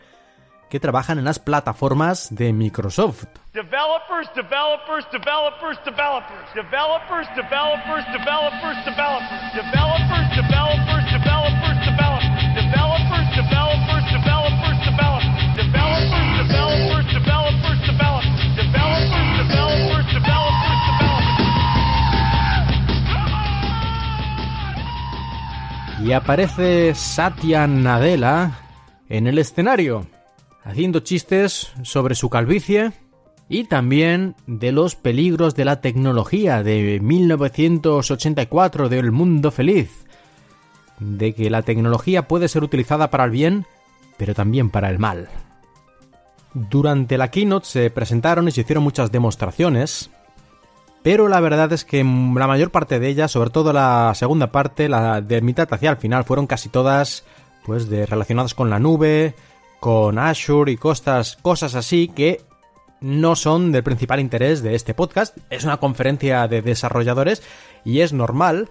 [0.70, 3.24] que trabajan en las plataformas de Microsoft.
[3.53, 6.55] Developers, developers, developers, developers.
[6.55, 9.50] Developers, developers, developers, developers.
[9.53, 12.31] Developers, developers, developers, developers.
[12.55, 15.31] Developers, developers, developers, developers.
[15.59, 17.50] Developers, developers, developers.
[26.03, 28.59] Y aparece Satya Nadella
[29.09, 30.07] en el escenario,
[30.65, 32.93] haciendo chistes sobre su calvicie
[33.51, 40.07] y también de los peligros de la tecnología de 1984 del mundo feliz,
[41.01, 43.67] de que la tecnología puede ser utilizada para el bien,
[44.17, 45.29] pero también para el mal.
[46.55, 50.11] Durante la keynote se presentaron y se hicieron muchas demostraciones,
[51.03, 54.89] pero la verdad es que la mayor parte de ellas, sobre todo la segunda parte,
[54.89, 57.25] la de mitad hacia el final, fueron casi todas
[57.65, 59.35] pues de relacionadas con la nube,
[59.81, 62.43] con Azure y cosas, cosas así que
[63.01, 65.37] no son del principal interés de este podcast.
[65.49, 67.43] Es una conferencia de desarrolladores
[67.85, 68.69] y es normal.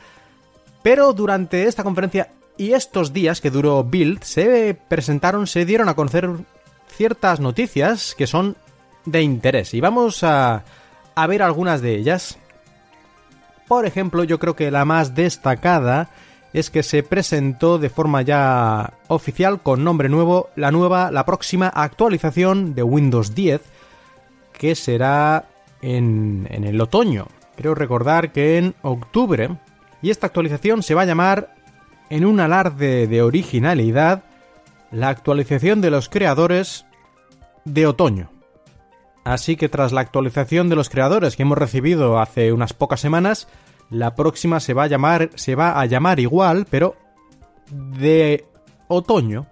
[0.84, 5.96] Pero durante esta conferencia y estos días que duró Build, se presentaron, se dieron a
[5.96, 6.30] conocer
[6.96, 8.56] ciertas noticias que son
[9.06, 9.74] de interés.
[9.74, 10.64] Y vamos a,
[11.24, 12.38] a ver algunas de ellas.
[13.68, 16.10] Por ejemplo, yo creo que la más destacada
[16.54, 21.68] es que se presentó de forma ya oficial con nombre nuevo la nueva, la próxima
[21.68, 23.62] actualización de Windows 10
[24.54, 25.46] que será
[25.82, 27.28] en, en el otoño.
[27.56, 29.58] Creo recordar que en octubre.
[30.02, 31.56] Y esta actualización se va a llamar,
[32.10, 34.24] en un alarde de originalidad,
[34.92, 36.86] la actualización de los creadores
[37.66, 38.32] de otoño.
[39.30, 43.48] Así que tras la actualización de los creadores que hemos recibido hace unas pocas semanas,
[43.92, 46.96] la próxima se va a llamar, igual, pero
[47.70, 48.48] de
[48.88, 49.46] otoño.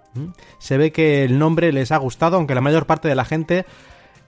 [0.57, 3.67] Se ve que el nombre les ha gustado, aunque la mayor parte de la gente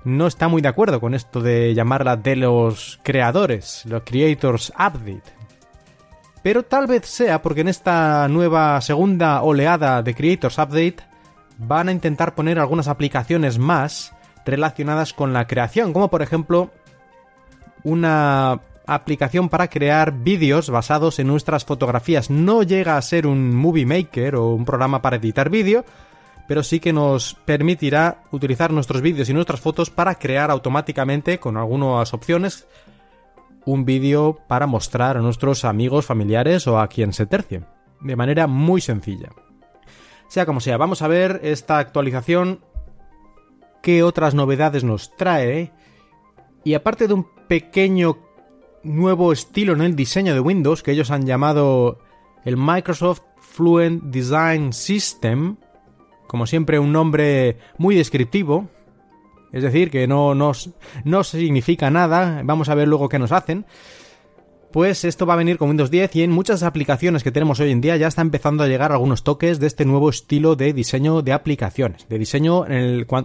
[0.04, 5.34] no está muy de acuerdo con esto de llamarla de los creadores, los Creators Update.
[6.44, 10.98] Pero tal vez sea porque en esta nueva segunda oleada de Creators Update
[11.58, 14.14] van a intentar poner algunas aplicaciones más
[14.46, 16.72] relacionadas con la creación, como por ejemplo
[17.84, 22.30] una aplicación para crear vídeos basados en nuestras fotografías.
[22.30, 25.86] No llega a ser un Movie Maker o un programa para editar vídeo,
[26.48, 31.58] pero sí que nos permitirá utilizar nuestros vídeos y nuestras fotos para crear automáticamente con
[31.58, 32.68] algunas opciones
[33.66, 37.62] un vídeo para mostrar a nuestros amigos, familiares o a quien se tercie,
[38.02, 39.30] de manera muy sencilla.
[40.28, 42.62] Sea como sea, vamos a ver esta actualización,
[43.82, 45.72] qué otras novedades nos trae,
[46.64, 48.18] y aparte de un pequeño
[48.84, 52.00] nuevo estilo en el diseño de Windows que ellos han llamado
[52.46, 55.58] el Microsoft Fluent Design System,
[56.28, 58.70] como siempre un nombre muy descriptivo,
[59.52, 60.52] es decir, que no, no,
[61.04, 63.66] no significa nada, vamos a ver luego qué nos hacen.
[64.72, 67.72] Pues esto va a venir con Windows 10 y en muchas aplicaciones que tenemos hoy
[67.72, 71.24] en día ya está empezando a llegar algunos toques de este nuevo estilo de diseño
[71.24, 72.66] de aplicaciones, de diseño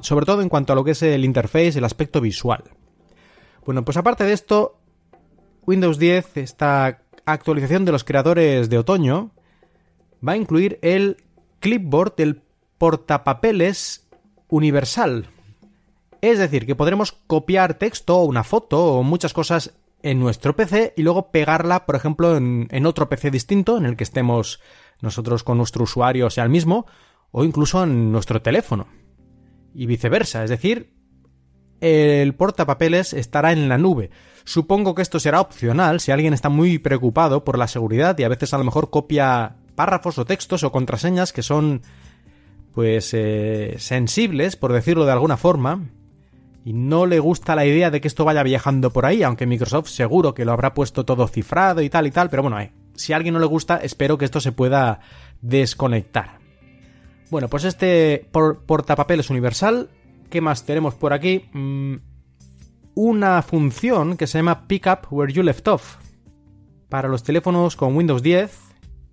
[0.00, 2.64] sobre todo en cuanto a lo que es el interface, el aspecto visual.
[3.66, 4.78] Bueno, pues aparte de esto,
[5.66, 9.30] Windows 10, esta actualización de los creadores de otoño,
[10.26, 11.18] va a incluir el
[11.60, 12.40] clipboard, el
[12.78, 14.06] portapapeles
[14.48, 15.28] universal.
[16.22, 19.74] Es decir, que podremos copiar texto una foto o muchas cosas
[20.04, 24.04] en nuestro PC y luego pegarla, por ejemplo, en, otro PC distinto en el que
[24.04, 24.60] estemos
[25.00, 26.86] nosotros con nuestro usuario, sea el mismo,
[27.30, 28.86] o incluso en nuestro teléfono.
[29.74, 30.92] Y viceversa, es decir,
[31.80, 34.10] el portapapeles estará en la nube.
[34.44, 38.28] Supongo que esto será opcional si alguien está muy preocupado por la seguridad y a
[38.28, 41.80] veces a lo mejor copia párrafos o textos o contraseñas que son
[42.74, 45.88] pues eh, sensibles, por decirlo de alguna forma,
[46.64, 49.88] y no le gusta la idea de que esto vaya viajando por ahí, aunque Microsoft
[49.88, 53.12] seguro que lo habrá puesto todo cifrado y tal y tal, pero bueno, eh, si
[53.12, 55.00] a alguien no le gusta, espero que esto se pueda
[55.42, 56.38] desconectar.
[57.30, 59.90] Bueno, pues este portapapeles universal,
[60.30, 61.50] ¿qué más tenemos por aquí?
[61.52, 61.96] Mm,
[62.94, 65.96] una función que se llama Pick Up Where You Left Off
[66.88, 68.58] para los teléfonos con Windows 10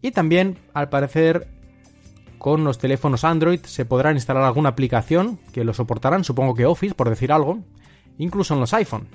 [0.01, 1.47] y también, al parecer,
[2.41, 6.95] con los teléfonos Android se podrán instalar alguna aplicación que lo soportarán, supongo que Office,
[6.95, 7.59] por decir algo,
[8.17, 9.07] incluso en los iPhone.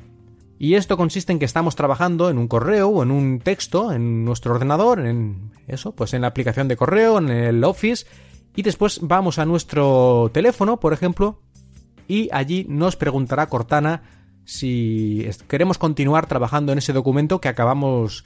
[0.61, 4.25] Y esto consiste en que estamos trabajando en un correo o en un texto en
[4.25, 8.07] nuestro ordenador, en eso, pues en la aplicación de correo, en el Office,
[8.55, 11.43] y después vamos a nuestro teléfono, por ejemplo,
[12.07, 14.05] y allí nos preguntará Cortana
[14.45, 18.25] si queremos continuar trabajando en ese documento que acabamos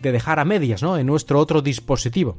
[0.00, 0.98] de dejar a medias, ¿no?
[0.98, 2.38] En nuestro otro dispositivo.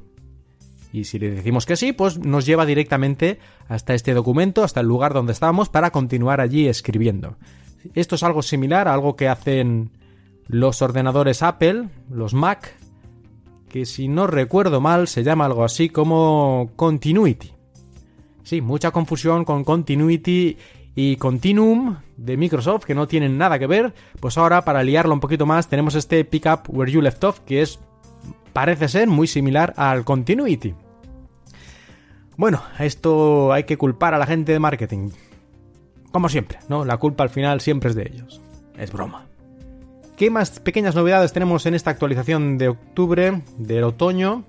[0.93, 4.87] Y si le decimos que sí, pues nos lleva directamente hasta este documento, hasta el
[4.87, 7.35] lugar donde estábamos, para continuar allí escribiendo.
[7.95, 9.89] Esto es algo similar a algo que hacen
[10.47, 12.75] los ordenadores Apple, los Mac,
[13.69, 17.51] que si no recuerdo mal se llama algo así como Continuity.
[18.43, 20.57] Sí, mucha confusión con Continuity
[20.93, 23.95] y Continuum de Microsoft que no tienen nada que ver.
[24.19, 27.39] Pues ahora para liarlo un poquito más tenemos este Pick Up Where You Left Off
[27.39, 27.79] que es
[28.53, 30.75] parece ser muy similar al Continuity.
[32.37, 35.09] Bueno, esto hay que culpar a la gente de marketing.
[36.11, 36.85] Como siempre, ¿no?
[36.85, 38.41] La culpa al final siempre es de ellos.
[38.77, 39.25] Es broma.
[40.17, 44.43] ¿Qué más pequeñas novedades tenemos en esta actualización de octubre, del otoño?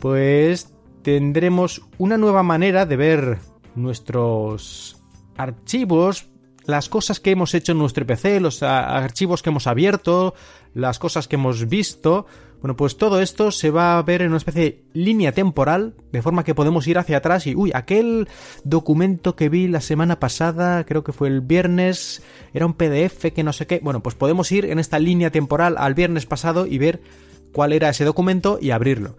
[0.00, 0.72] Pues
[1.02, 3.38] tendremos una nueva manera de ver
[3.76, 5.00] nuestros
[5.36, 6.26] archivos,
[6.64, 10.34] las cosas que hemos hecho en nuestro PC, los archivos que hemos abierto,
[10.72, 12.26] las cosas que hemos visto,
[12.64, 16.22] bueno, pues todo esto se va a ver en una especie de línea temporal, de
[16.22, 18.26] forma que podemos ir hacia atrás y, uy, aquel
[18.64, 22.22] documento que vi la semana pasada, creo que fue el viernes,
[22.54, 23.80] era un PDF que no sé qué.
[23.82, 27.02] Bueno, pues podemos ir en esta línea temporal al viernes pasado y ver
[27.52, 29.18] cuál era ese documento y abrirlo.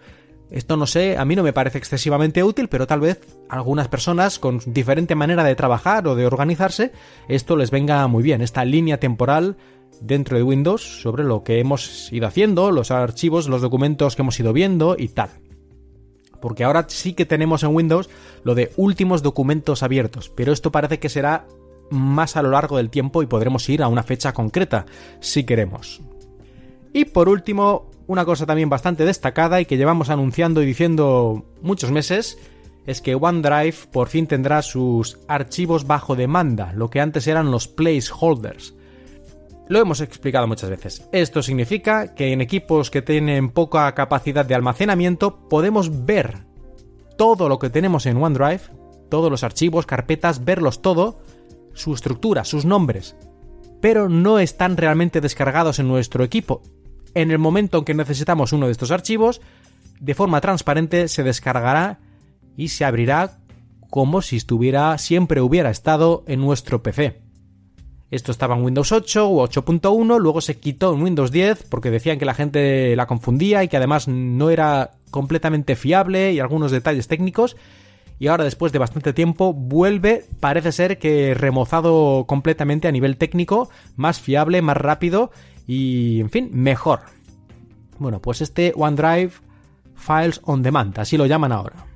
[0.49, 4.39] Esto no sé, a mí no me parece excesivamente útil, pero tal vez algunas personas
[4.39, 6.93] con diferente manera de trabajar o de organizarse,
[7.27, 9.55] esto les venga muy bien, esta línea temporal
[10.01, 14.39] dentro de Windows sobre lo que hemos ido haciendo, los archivos, los documentos que hemos
[14.39, 15.29] ido viendo y tal.
[16.41, 18.09] Porque ahora sí que tenemos en Windows
[18.43, 21.47] lo de últimos documentos abiertos, pero esto parece que será
[21.89, 24.85] más a lo largo del tiempo y podremos ir a una fecha concreta
[25.19, 26.01] si queremos.
[26.93, 31.91] Y por último, una cosa también bastante destacada y que llevamos anunciando y diciendo muchos
[31.91, 32.37] meses,
[32.85, 37.67] es que OneDrive por fin tendrá sus archivos bajo demanda, lo que antes eran los
[37.67, 38.75] placeholders.
[39.67, 41.07] Lo hemos explicado muchas veces.
[41.11, 46.45] Esto significa que en equipos que tienen poca capacidad de almacenamiento podemos ver
[47.17, 48.61] todo lo que tenemos en OneDrive,
[49.09, 51.19] todos los archivos, carpetas, verlos todo,
[51.73, 53.15] su estructura, sus nombres,
[53.81, 56.61] pero no están realmente descargados en nuestro equipo.
[57.15, 59.41] En el momento en que necesitamos uno de estos archivos,
[59.99, 61.99] de forma transparente se descargará
[62.55, 63.39] y se abrirá
[63.89, 67.24] como si estuviera siempre hubiera estado en nuestro PC.
[68.11, 72.19] Esto estaba en Windows 8 o 8.1, luego se quitó en Windows 10 porque decían
[72.19, 77.07] que la gente la confundía y que además no era completamente fiable y algunos detalles
[77.07, 77.57] técnicos.
[78.19, 83.69] Y ahora después de bastante tiempo vuelve, parece ser que remozado completamente a nivel técnico,
[83.95, 85.31] más fiable, más rápido
[85.67, 87.01] y, en fin, mejor.
[87.97, 89.31] Bueno, pues este OneDrive
[89.95, 91.94] Files on Demand, así lo llaman ahora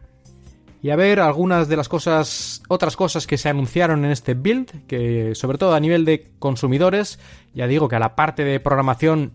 [0.82, 4.88] y a ver algunas de las cosas, otras cosas que se anunciaron en este build,
[4.88, 7.20] que sobre todo a nivel de consumidores,
[7.54, 9.34] ya digo que a la parte de programación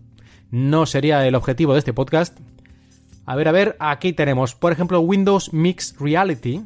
[0.49, 2.39] no sería el objetivo de este podcast.
[3.27, 6.63] A ver, a ver, aquí tenemos, por ejemplo, Windows Mixed Reality.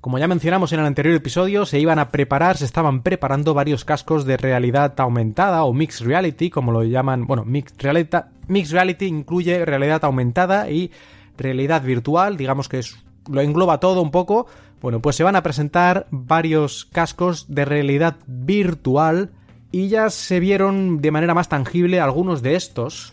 [0.00, 3.84] Como ya mencionamos en el anterior episodio, se iban a preparar, se estaban preparando varios
[3.84, 8.16] cascos de realidad aumentada o Mixed Reality, como lo llaman, bueno, Mixed Reality,
[8.48, 10.90] Mixed Reality incluye realidad aumentada y
[11.36, 12.96] realidad virtual, digamos que es
[13.28, 14.46] lo engloba todo un poco.
[14.80, 19.30] Bueno, pues se van a presentar varios cascos de realidad virtual
[19.72, 23.12] y ya se vieron de manera más tangible algunos de estos,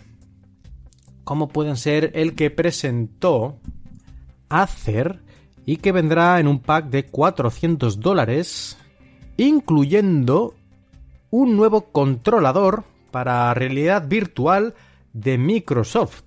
[1.24, 3.58] como pueden ser el que presentó
[4.50, 5.20] Acer
[5.66, 8.78] y que vendrá en un pack de 400 dólares,
[9.36, 10.56] incluyendo
[11.30, 14.74] un nuevo controlador para realidad virtual
[15.12, 16.24] de Microsoft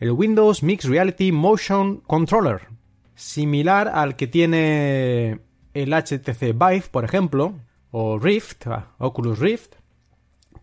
[0.00, 2.68] el Windows Mixed Reality Motion Controller,
[3.14, 5.40] similar al que tiene
[5.74, 7.54] el HTC Vive, por ejemplo,
[7.90, 9.74] o Rift, ah, Oculus Rift,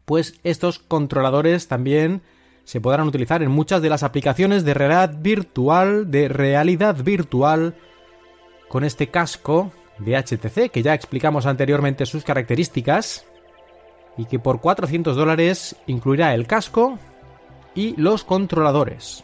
[0.05, 2.21] pues estos controladores también
[2.63, 7.75] se podrán utilizar en muchas de las aplicaciones de realidad virtual, de realidad virtual,
[8.69, 13.25] con este casco de HTC, que ya explicamos anteriormente sus características,
[14.17, 16.99] y que por 400 dólares incluirá el casco
[17.75, 19.23] y los controladores.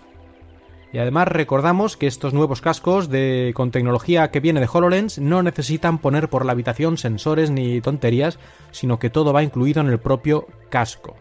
[0.91, 5.43] Y además recordamos que estos nuevos cascos de, con tecnología que viene de HoloLens no
[5.43, 8.39] necesitan poner por la habitación sensores ni tonterías,
[8.71, 11.15] sino que todo va incluido en el propio casco.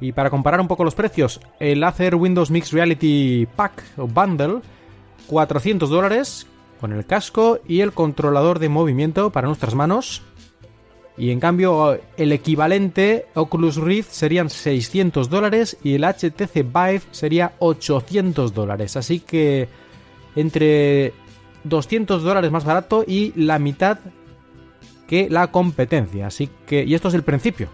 [0.00, 4.60] Y para comparar un poco los precios, el Acer Windows Mixed Reality Pack o Bundle,
[5.26, 6.46] 400 dólares
[6.80, 10.22] con el casco y el controlador de movimiento para nuestras manos,
[11.16, 17.52] y en cambio, el equivalente Oculus Rift serían 600 dólares y el HTC Vive sería
[17.58, 18.96] 800 dólares.
[18.96, 19.68] Así que
[20.34, 21.12] entre
[21.64, 23.98] 200 dólares más barato y la mitad
[25.06, 26.28] que la competencia.
[26.28, 27.68] Así que, y esto es el principio.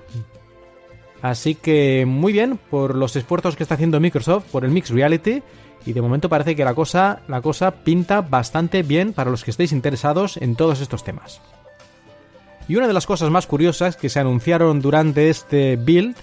[1.23, 5.43] Así que muy bien por los esfuerzos que está haciendo Microsoft por el Mixed Reality.
[5.87, 9.53] Y de momento parece que la cosa, la cosa pinta bastante bien para los que
[9.53, 11.41] estéis interesados en todos estos temas.
[12.69, 16.15] Y una de las cosas más curiosas que se anunciaron durante este build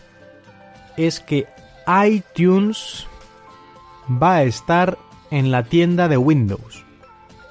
[0.96, 1.48] es que
[2.08, 3.08] iTunes
[4.10, 4.98] va a estar
[5.32, 6.86] en la tienda de Windows.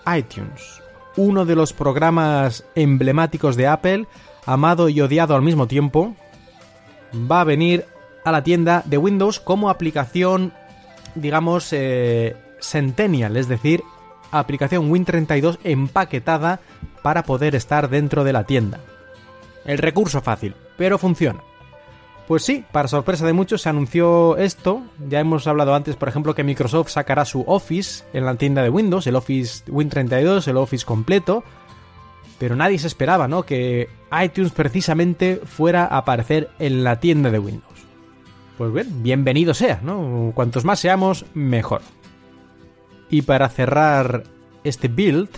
[0.07, 0.81] iTunes,
[1.17, 4.07] uno de los programas emblemáticos de Apple,
[4.47, 6.15] amado y odiado al mismo tiempo,
[7.15, 7.87] va a venir
[8.25, 10.53] a la tienda de Windows como aplicación,
[11.15, 13.83] digamos, eh, Centennial, es decir,
[14.31, 16.61] aplicación Win32 empaquetada
[17.05, 18.81] para poder estar dentro de la tienda.
[19.67, 21.43] El recurso fácil, pero funciona.
[22.27, 24.81] Pues sí, para sorpresa de muchos se anunció esto.
[25.11, 28.71] Ya hemos hablado antes, por ejemplo, que Microsoft sacará su Office en la tienda de
[28.71, 31.45] Windows, el Office Win32, el Office completo.
[32.39, 33.43] Pero nadie se esperaba, ¿no?
[33.43, 33.91] Que
[34.25, 37.85] iTunes precisamente fuera a aparecer en la tienda de Windows.
[38.57, 40.33] Pues bien, bienvenido sea, ¿no?
[40.35, 41.83] Cuantos más seamos, mejor.
[43.11, 44.25] Y para cerrar
[44.65, 45.29] este build,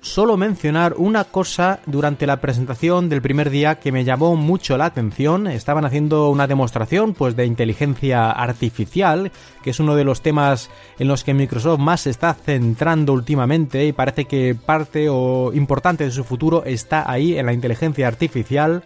[0.00, 4.86] solo mencionar una cosa durante la presentación del primer día que me llamó mucho la
[4.86, 5.46] atención.
[5.46, 9.32] Estaban haciendo una demostración pues de inteligencia artificial,
[9.62, 13.84] que es uno de los temas en los que Microsoft más se está centrando últimamente
[13.84, 18.84] y parece que parte o importante de su futuro está ahí en la inteligencia artificial.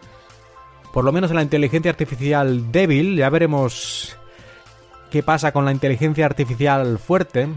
[0.93, 4.17] Por lo menos en la inteligencia artificial débil, ya veremos
[5.11, 7.49] qué pasa con la inteligencia artificial fuerte.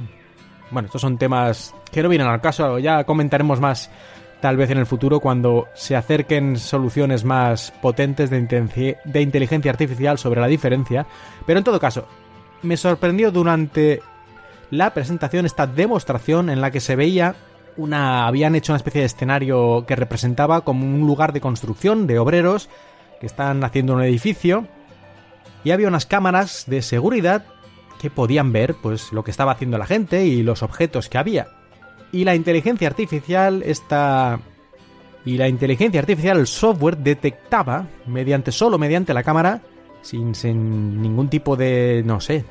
[0.75, 3.89] Bueno, estos son temas que no vienen al caso, ya comentaremos más
[4.41, 10.17] tal vez en el futuro cuando se acerquen soluciones más potentes de, de inteligencia artificial
[10.17, 11.07] sobre la diferencia,
[11.45, 12.09] pero en todo caso,
[12.61, 14.01] me sorprendió durante
[14.69, 17.35] la presentación esta demostración en la que se veía
[17.77, 22.19] una habían hecho una especie de escenario que representaba como un lugar de construcción de
[22.19, 22.67] obreros
[23.21, 24.67] que están haciendo un edificio
[25.63, 27.45] y había unas cámaras de seguridad
[28.09, 31.47] podían ver pues lo que estaba haciendo la gente y los objetos que había.
[32.11, 34.39] Y la inteligencia artificial está
[35.25, 39.61] y la inteligencia artificial, el software detectaba mediante solo mediante la cámara
[40.01, 42.45] sin, sin ningún tipo de no sé,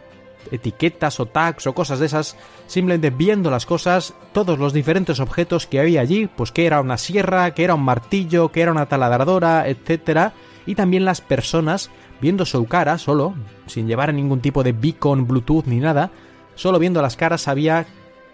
[0.51, 2.37] etiquetas o tags o cosas de esas,
[2.67, 6.99] simplemente viendo las cosas, todos los diferentes objetos que había allí, pues que era una
[6.99, 10.35] sierra, que era un martillo, que era una taladradora, etcétera,
[10.67, 11.91] y también las personas
[12.21, 13.35] viendo su cara solo,
[13.67, 16.11] sin llevar ningún tipo de beacon, Bluetooth ni nada,
[16.55, 17.87] solo viendo las caras sabía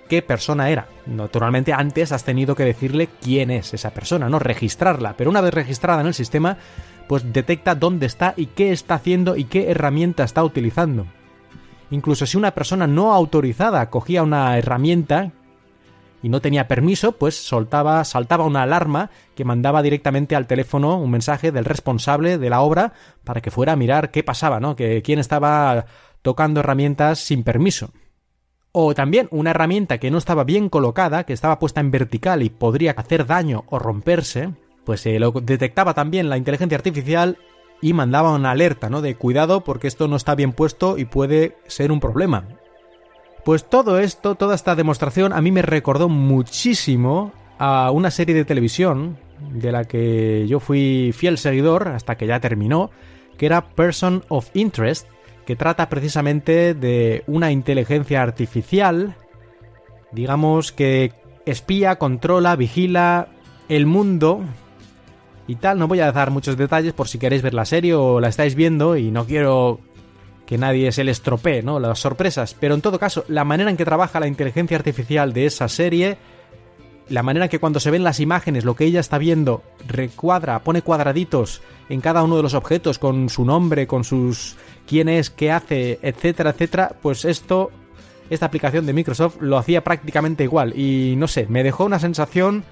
[0.08, 0.88] qué persona era.
[1.06, 5.54] Naturalmente antes has tenido que decirle quién es esa persona, no registrarla, pero una vez
[5.54, 6.58] registrada en el sistema,
[7.08, 11.06] pues detecta dónde está y qué está haciendo y qué herramienta está utilizando.
[11.90, 15.32] Incluso si una persona no autorizada cogía una herramienta
[16.22, 21.10] y no tenía permiso, pues soltaba, saltaba una alarma que mandaba directamente al teléfono un
[21.10, 22.92] mensaje del responsable de la obra
[23.24, 24.76] para que fuera a mirar qué pasaba, ¿no?
[24.76, 25.86] Que quién estaba
[26.22, 27.90] tocando herramientas sin permiso.
[28.72, 32.50] O también una herramienta que no estaba bien colocada, que estaba puesta en vertical y
[32.50, 34.50] podría hacer daño o romperse,
[34.84, 37.38] pues se lo detectaba también la inteligencia artificial
[37.80, 39.00] y mandaba una alerta, ¿no?
[39.00, 42.46] De cuidado porque esto no está bien puesto y puede ser un problema.
[43.44, 48.44] Pues todo esto, toda esta demostración a mí me recordó muchísimo a una serie de
[48.44, 49.18] televisión
[49.52, 52.90] de la que yo fui fiel seguidor hasta que ya terminó,
[53.38, 55.08] que era Person of Interest,
[55.46, 59.16] que trata precisamente de una inteligencia artificial,
[60.12, 61.12] digamos que
[61.46, 63.28] espía, controla, vigila
[63.68, 64.42] el mundo
[65.46, 65.78] y tal.
[65.78, 68.54] No voy a dar muchos detalles por si queréis ver la serie o la estáis
[68.54, 69.80] viendo y no quiero
[70.50, 71.78] que nadie se le estropee, ¿no?
[71.78, 72.56] Las sorpresas.
[72.58, 76.18] Pero en todo caso, la manera en que trabaja la inteligencia artificial de esa serie,
[77.08, 80.58] la manera en que cuando se ven las imágenes, lo que ella está viendo, recuadra,
[80.64, 84.56] pone cuadraditos en cada uno de los objetos con su nombre, con sus
[84.88, 87.70] quién es, qué hace, etcétera, etcétera, pues esto,
[88.28, 90.76] esta aplicación de Microsoft lo hacía prácticamente igual.
[90.76, 92.64] Y no sé, me dejó una sensación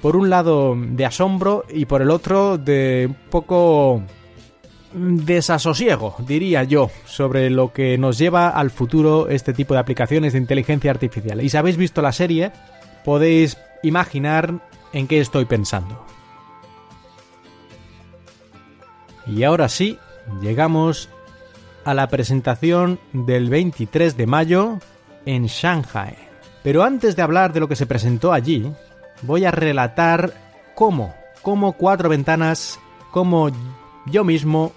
[0.00, 4.02] por un lado de asombro y por el otro de un poco
[4.94, 10.38] desasosiego, diría yo, sobre lo que nos lleva al futuro este tipo de aplicaciones de
[10.38, 11.42] inteligencia artificial.
[11.42, 12.52] Y si habéis visto la serie,
[13.04, 14.60] podéis imaginar
[14.92, 16.06] en qué estoy pensando.
[19.26, 19.98] Y ahora sí,
[20.40, 21.08] llegamos
[21.84, 24.78] a la presentación del 23 de mayo
[25.26, 26.16] en Shanghai.
[26.62, 28.70] Pero antes de hablar de lo que se presentó allí,
[29.22, 30.32] voy a relatar
[30.74, 32.78] cómo, cómo cuatro ventanas,
[33.10, 33.50] cómo
[34.06, 34.72] yo mismo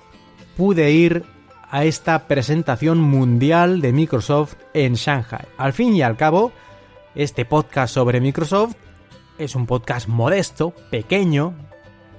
[0.58, 1.24] pude ir
[1.70, 5.46] a esta presentación mundial de Microsoft en Shanghai.
[5.56, 6.52] Al fin y al cabo,
[7.14, 8.76] este podcast sobre Microsoft
[9.38, 11.54] es un podcast modesto, pequeño,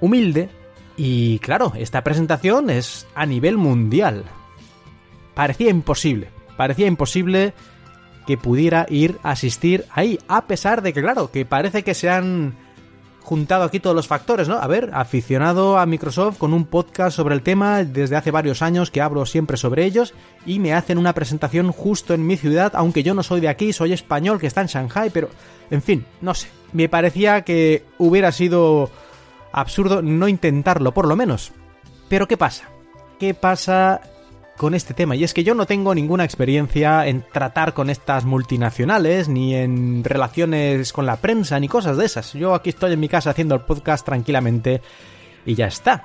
[0.01, 0.51] humilde,
[0.97, 4.25] y claro, esta presentación es a nivel mundial.
[5.35, 7.55] Parecía imposible, parecía imposible
[8.25, 12.09] que pudiera ir a asistir ahí, a pesar de que, claro, que parece que se
[12.09, 12.55] han
[13.29, 14.55] juntado aquí todos los factores, ¿no?
[14.55, 18.91] A ver, aficionado a Microsoft con un podcast sobre el tema desde hace varios años
[18.91, 20.15] que hablo siempre sobre ellos
[20.47, 23.75] y me hacen una presentación justo en mi ciudad, aunque yo no soy de aquí,
[23.75, 25.29] soy español que está en Shanghai, pero
[25.71, 26.49] en fin, no sé.
[26.73, 28.91] Me parecía que hubiera sido
[29.53, 31.53] absurdo no intentarlo, por lo menos.
[32.09, 32.71] Pero ¿qué pasa?
[33.19, 34.01] ¿Qué pasa
[34.59, 35.17] con este tema?
[35.17, 40.05] Y es que yo no tengo ninguna experiencia en tratar con estas multinacionales, ni en
[40.05, 42.35] relaciones con la prensa, ni cosas de esas.
[42.35, 44.83] Yo aquí estoy en mi casa haciendo el podcast tranquilamente
[45.47, 46.05] y ya está.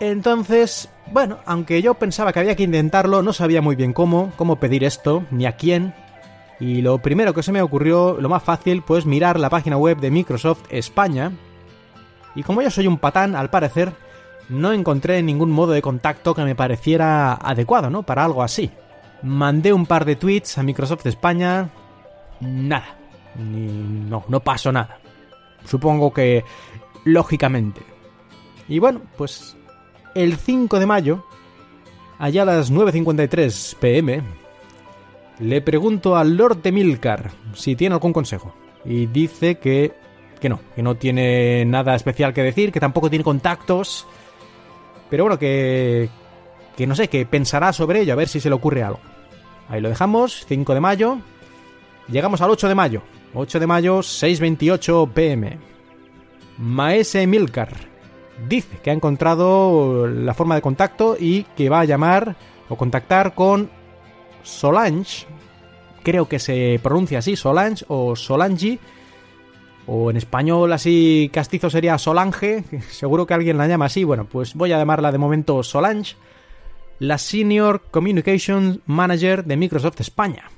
[0.00, 4.56] Entonces, bueno, aunque yo pensaba que había que intentarlo, no sabía muy bien cómo, cómo
[4.56, 5.94] pedir esto, ni a quién.
[6.58, 9.98] Y lo primero que se me ocurrió, lo más fácil, pues mirar la página web
[9.98, 11.30] de Microsoft España,
[12.38, 13.92] y como yo soy un patán, al parecer,
[14.48, 18.02] no encontré ningún modo de contacto que me pareciera adecuado, ¿no?
[18.02, 18.70] Para algo así.
[19.22, 21.70] Mandé un par de tweets a Microsoft España.
[22.40, 22.96] Nada.
[23.36, 24.98] no, no pasó nada.
[25.64, 26.44] Supongo que
[27.04, 27.82] lógicamente.
[28.68, 29.56] Y bueno, pues
[30.14, 31.24] el 5 de mayo,
[32.18, 34.22] allá a las 9.53 pm,
[35.40, 38.54] le pregunto al Lord de Milcar si tiene algún consejo.
[38.84, 39.94] Y dice que
[40.38, 44.06] que no, que no tiene nada especial que decir, que tampoco tiene contactos.
[45.10, 46.08] Pero bueno, que,
[46.76, 49.00] que no sé, que pensará sobre ello, a ver si se le ocurre algo.
[49.68, 51.18] Ahí lo dejamos, 5 de mayo.
[52.08, 53.02] Llegamos al 8 de mayo.
[53.34, 55.58] 8 de mayo, 6.28 pm.
[56.58, 57.68] Maese Milcar
[58.46, 62.36] dice que ha encontrado la forma de contacto y que va a llamar
[62.68, 63.70] o contactar con
[64.42, 65.26] Solange.
[66.02, 68.78] Creo que se pronuncia así, Solange o Solange
[69.88, 74.54] o en español así castizo sería Solange, seguro que alguien la llama así, bueno, pues
[74.54, 76.16] voy a llamarla de momento Solange,
[76.98, 80.50] la Senior Communication Manager de Microsoft España,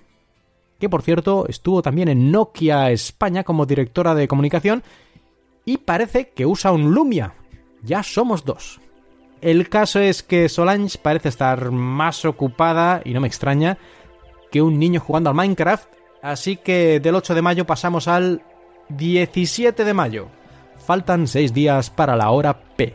[0.81, 4.83] que por cierto estuvo también en Nokia España como directora de comunicación
[5.64, 7.35] y parece que usa un Lumia,
[7.83, 8.81] ya somos dos.
[9.41, 13.78] El caso es que Solange parece estar más ocupada, y no me extraña,
[14.51, 15.89] que un niño jugando al Minecraft,
[16.20, 18.43] así que del 8 de mayo pasamos al
[18.97, 20.28] 17 de mayo.
[20.78, 22.95] Faltan 6 días para la hora P.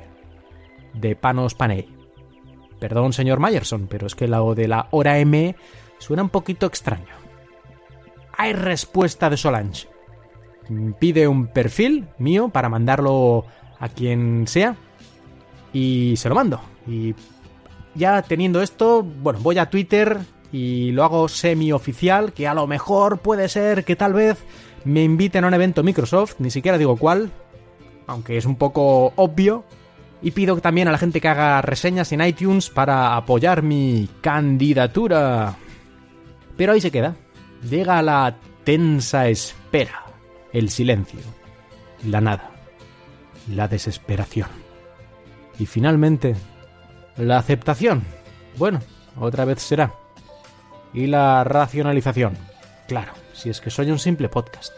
[0.93, 1.87] De Panos Panay.
[2.79, 5.55] Perdón, señor Myerson, pero es que la de la hora M
[5.97, 7.15] suena un poquito extraño.
[8.37, 9.87] Hay respuesta de Solange.
[10.99, 13.45] Pide un perfil mío para mandarlo
[13.79, 14.75] a quien sea.
[15.71, 16.59] Y se lo mando.
[16.87, 17.15] Y
[17.93, 20.19] ya teniendo esto, bueno, voy a Twitter
[20.51, 24.43] y lo hago semi oficial, que a lo mejor puede ser que tal vez
[24.85, 27.31] me inviten a un evento Microsoft, ni siquiera digo cuál,
[28.07, 29.65] aunque es un poco obvio,
[30.21, 35.55] y pido también a la gente que haga reseñas en iTunes para apoyar mi candidatura.
[36.55, 37.15] Pero ahí se queda.
[37.69, 40.05] Llega la tensa espera,
[40.53, 41.19] el silencio,
[42.05, 42.51] la nada,
[43.53, 44.49] la desesperación.
[45.59, 46.35] Y finalmente,
[47.17, 48.03] la aceptación.
[48.57, 48.79] Bueno,
[49.19, 49.93] otra vez será.
[50.93, 52.37] Y la racionalización.
[52.87, 54.73] Claro, si es que soy un simple podcast.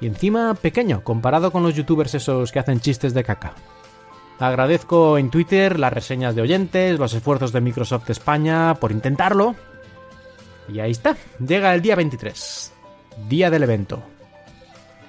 [0.00, 3.54] Y encima pequeño, comparado con los youtubers esos que hacen chistes de caca.
[4.38, 9.54] Agradezco en Twitter las reseñas de oyentes, los esfuerzos de Microsoft España por intentarlo.
[10.68, 12.72] Y ahí está, llega el día 23,
[13.28, 14.02] día del evento.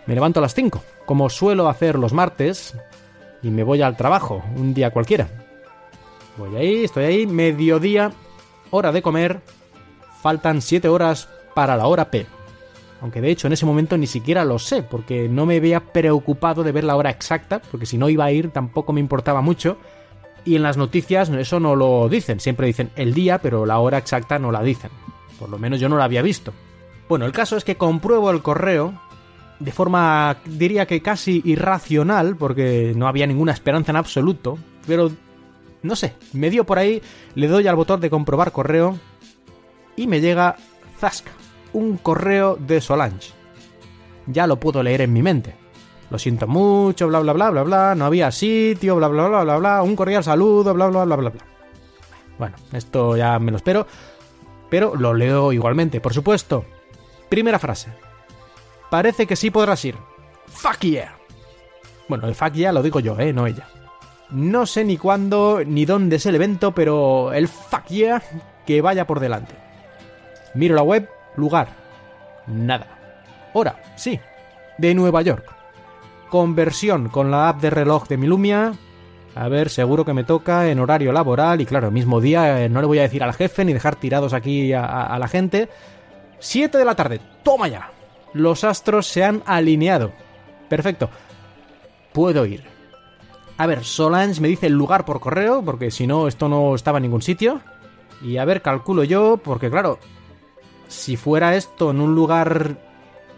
[0.05, 2.75] Me levanto a las 5, como suelo hacer los martes,
[3.41, 5.27] y me voy al trabajo, un día cualquiera.
[6.37, 8.11] Voy ahí, estoy ahí, mediodía,
[8.69, 9.41] hora de comer,
[10.21, 12.27] faltan 7 horas para la hora P.
[13.03, 16.63] Aunque de hecho en ese momento ni siquiera lo sé, porque no me había preocupado
[16.63, 19.77] de ver la hora exacta, porque si no iba a ir tampoco me importaba mucho.
[20.45, 23.97] Y en las noticias eso no lo dicen, siempre dicen el día, pero la hora
[23.97, 24.89] exacta no la dicen.
[25.37, 26.53] Por lo menos yo no la había visto.
[27.09, 28.93] Bueno, el caso es que compruebo el correo
[29.59, 35.11] de forma, diría que casi irracional, porque no había ninguna esperanza en absoluto, pero
[35.81, 37.01] no sé, me dio por ahí,
[37.35, 38.97] le doy al botón de comprobar correo
[39.97, 40.55] y me llega
[40.99, 41.31] Zasca,
[41.73, 43.33] un correo de Solange.
[44.27, 45.55] Ya lo puedo leer en mi mente.
[46.09, 49.57] Lo siento mucho, bla bla bla bla bla, no había sitio, bla bla bla bla
[49.57, 51.45] bla, un cordial saludo, bla bla bla bla bla.
[52.37, 53.87] Bueno, esto ya me lo espero,
[54.69, 56.65] pero lo leo igualmente, por supuesto.
[57.29, 57.89] Primera frase.
[58.89, 59.95] Parece que sí podrás ir.
[60.47, 61.15] Fuck yeah.
[62.07, 63.67] Bueno, el fuck yeah lo digo yo, eh, no ella.
[64.29, 68.21] No sé ni cuándo ni dónde es el evento, pero el fuck yeah
[68.65, 69.55] que vaya por delante.
[70.53, 71.69] Miro la web, lugar.
[72.47, 72.87] Nada.
[73.53, 74.19] Hora, sí.
[74.77, 75.45] De Nueva York.
[76.29, 78.73] Conversión con la app de reloj de Milumia.
[79.35, 82.69] A ver, seguro que me toca en horario laboral y claro, el mismo día eh,
[82.69, 85.69] no le voy a decir al jefe ni dejar tirados aquí a, a la gente.
[86.39, 87.89] 7 de la tarde, toma ya
[88.33, 90.11] los astros se han alineado.
[90.67, 91.09] Perfecto.
[92.11, 92.63] Puedo ir.
[93.57, 96.97] A ver, Solange me dice el lugar por correo, porque si no, esto no estaba
[96.97, 97.61] en ningún sitio.
[98.21, 99.99] Y a ver, calculo yo, porque claro,
[100.93, 102.77] si fuera esto en un lugar...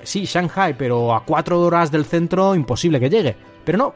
[0.04, 3.36] Sí, Shanghai, pero a cuatro horas del centro, imposible que llegue.
[3.64, 3.96] Pero no,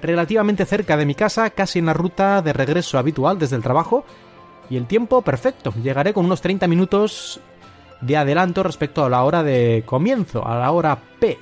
[0.00, 4.04] relativamente cerca de mi casa, casi en la ruta de regreso habitual desde el trabajo.
[4.68, 7.40] Y el tiempo perfecto, llegaré con unos 30 minutos
[8.00, 11.38] de adelanto respecto a la hora de comienzo, a la hora P.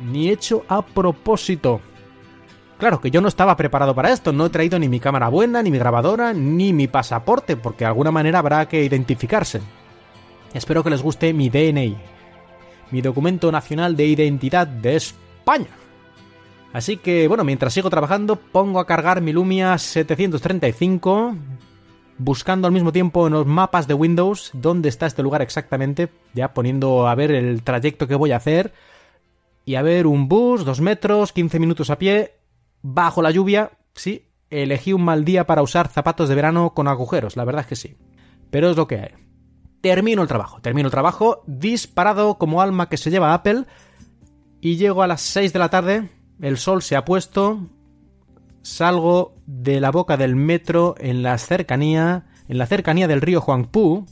[0.00, 1.80] Ni hecho a propósito.
[2.78, 5.62] Claro que yo no estaba preparado para esto, no he traído ni mi cámara buena,
[5.62, 9.62] ni mi grabadora, ni mi pasaporte, porque de alguna manera habrá que identificarse.
[10.54, 11.96] Espero que les guste mi DNI,
[12.90, 15.68] mi documento nacional de identidad de España.
[16.72, 21.34] Así que, bueno, mientras sigo trabajando, pongo a cargar mi Lumia 735,
[22.18, 26.52] buscando al mismo tiempo en los mapas de Windows dónde está este lugar exactamente, ya
[26.54, 28.72] poniendo a ver el trayecto que voy a hacer
[29.64, 32.34] y a ver un bus, dos metros, 15 minutos a pie,
[32.82, 37.36] bajo la lluvia, sí, elegí un mal día para usar zapatos de verano con agujeros,
[37.36, 37.96] la verdad es que sí,
[38.50, 39.25] pero es lo que hay.
[39.94, 43.64] Termino el trabajo, termino el trabajo, disparado como alma que se lleva Apple,
[44.60, 46.10] y llego a las 6 de la tarde,
[46.40, 47.60] el sol se ha puesto,
[48.62, 54.06] salgo de la boca del metro en la cercanía, en la cercanía del río Huangpu,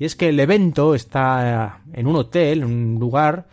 [0.00, 3.46] y es que el evento está en un hotel, en un lugar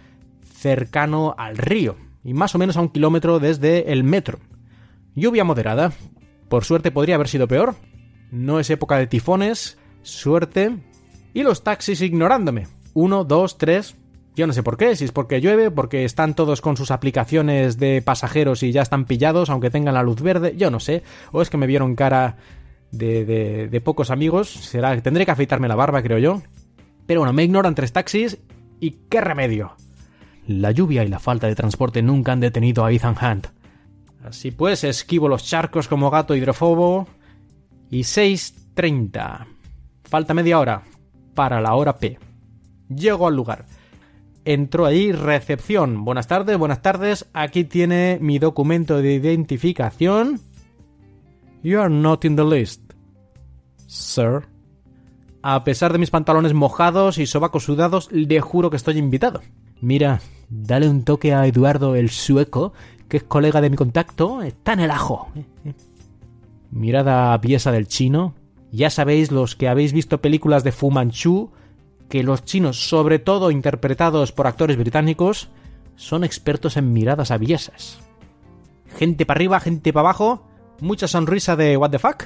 [0.51, 4.39] cercano al río, y más o menos a un kilómetro desde el metro.
[5.13, 5.91] Lluvia moderada.
[6.49, 7.75] Por suerte podría haber sido peor.
[8.32, 9.77] No es época de tifones.
[10.01, 10.89] Suerte.
[11.34, 12.67] Y los taxis ignorándome.
[12.93, 13.95] Uno, dos, tres.
[14.36, 17.77] Yo no sé por qué, si es porque llueve, porque están todos con sus aplicaciones
[17.77, 21.03] de pasajeros y ya están pillados, aunque tengan la luz verde, yo no sé.
[21.32, 22.38] O es que me vieron cara
[22.91, 26.41] de, pocos amigos, será tendré que afeitarme la barba, creo yo.
[27.05, 28.38] Pero bueno, me ignoran tres taxis
[28.80, 29.75] y qué remedio.
[30.47, 33.47] La lluvia y la falta de transporte nunca han detenido a Ethan Hunt.
[34.23, 37.07] Así pues, esquivo los charcos como gato hidrofobo.
[37.91, 39.47] Y 6.30.
[40.03, 40.84] Falta media hora
[41.34, 42.17] para la hora P.
[42.89, 43.65] Llego al lugar
[44.45, 46.03] entró ahí, recepción.
[46.03, 47.27] Buenas tardes, buenas tardes.
[47.34, 50.41] Aquí tiene mi documento de identificación.
[51.61, 52.82] You are not in the list,
[53.86, 54.47] sir.
[55.41, 59.41] A pesar de mis pantalones mojados y sobacos sudados, le juro que estoy invitado.
[59.82, 60.19] Mira,
[60.49, 62.73] dale un toque a Eduardo el sueco,
[63.07, 64.41] que es colega de mi contacto.
[64.41, 65.30] Está en el ajo.
[66.71, 68.34] Mirada pieza del chino.
[68.72, 71.51] Ya sabéis, los que habéis visto películas de Fu Manchu,
[72.07, 75.49] que los chinos, sobre todo interpretados por actores británicos,
[75.95, 77.99] son expertos en miradas aviesas.
[78.97, 80.47] Gente para arriba, gente para abajo,
[80.82, 82.24] mucha sonrisa de what the fuck,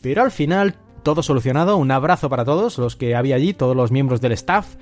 [0.00, 3.90] pero al final todo solucionado, un abrazo para todos los que había allí, todos los
[3.90, 4.74] miembros del staff,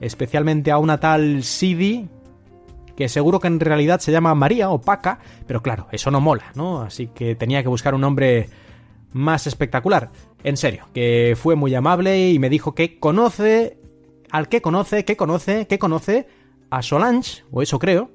[0.00, 2.08] especialmente a una tal Sidi,
[2.96, 6.52] que seguro que en realidad se llama María o Paca, pero claro, eso no mola,
[6.54, 6.82] ¿no?
[6.82, 8.48] Así que tenía que buscar un nombre
[9.12, 10.10] más espectacular.
[10.42, 13.78] En serio, que fue muy amable y me dijo que conoce
[14.30, 16.26] al que conoce, que conoce, que conoce
[16.70, 18.10] a Solange, o eso creo,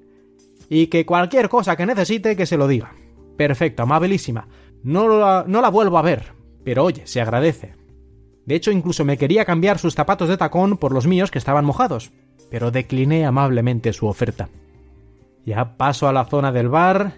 [0.70, 2.93] y que cualquier cosa que necesite que se lo diga.
[3.38, 4.48] Perfecto, amabilísima.
[4.84, 6.34] No la, no la vuelvo a ver,
[6.64, 7.74] pero oye, se agradece.
[8.46, 11.66] De hecho, incluso me quería cambiar sus zapatos de tacón por los míos que estaban
[11.66, 12.12] mojados,
[12.50, 14.50] pero decliné amablemente su oferta.
[15.46, 17.18] Ya paso a la zona del bar,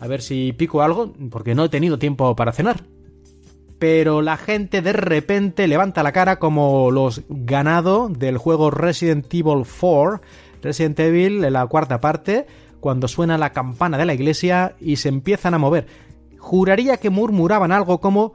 [0.00, 2.84] a ver si pico algo, porque no he tenido tiempo para cenar
[3.78, 9.64] pero la gente de repente levanta la cara como los ganado del juego Resident Evil
[9.64, 10.20] 4,
[10.62, 12.46] Resident Evil la cuarta parte,
[12.80, 15.86] cuando suena la campana de la iglesia y se empiezan a mover.
[16.38, 18.34] Juraría que murmuraban algo como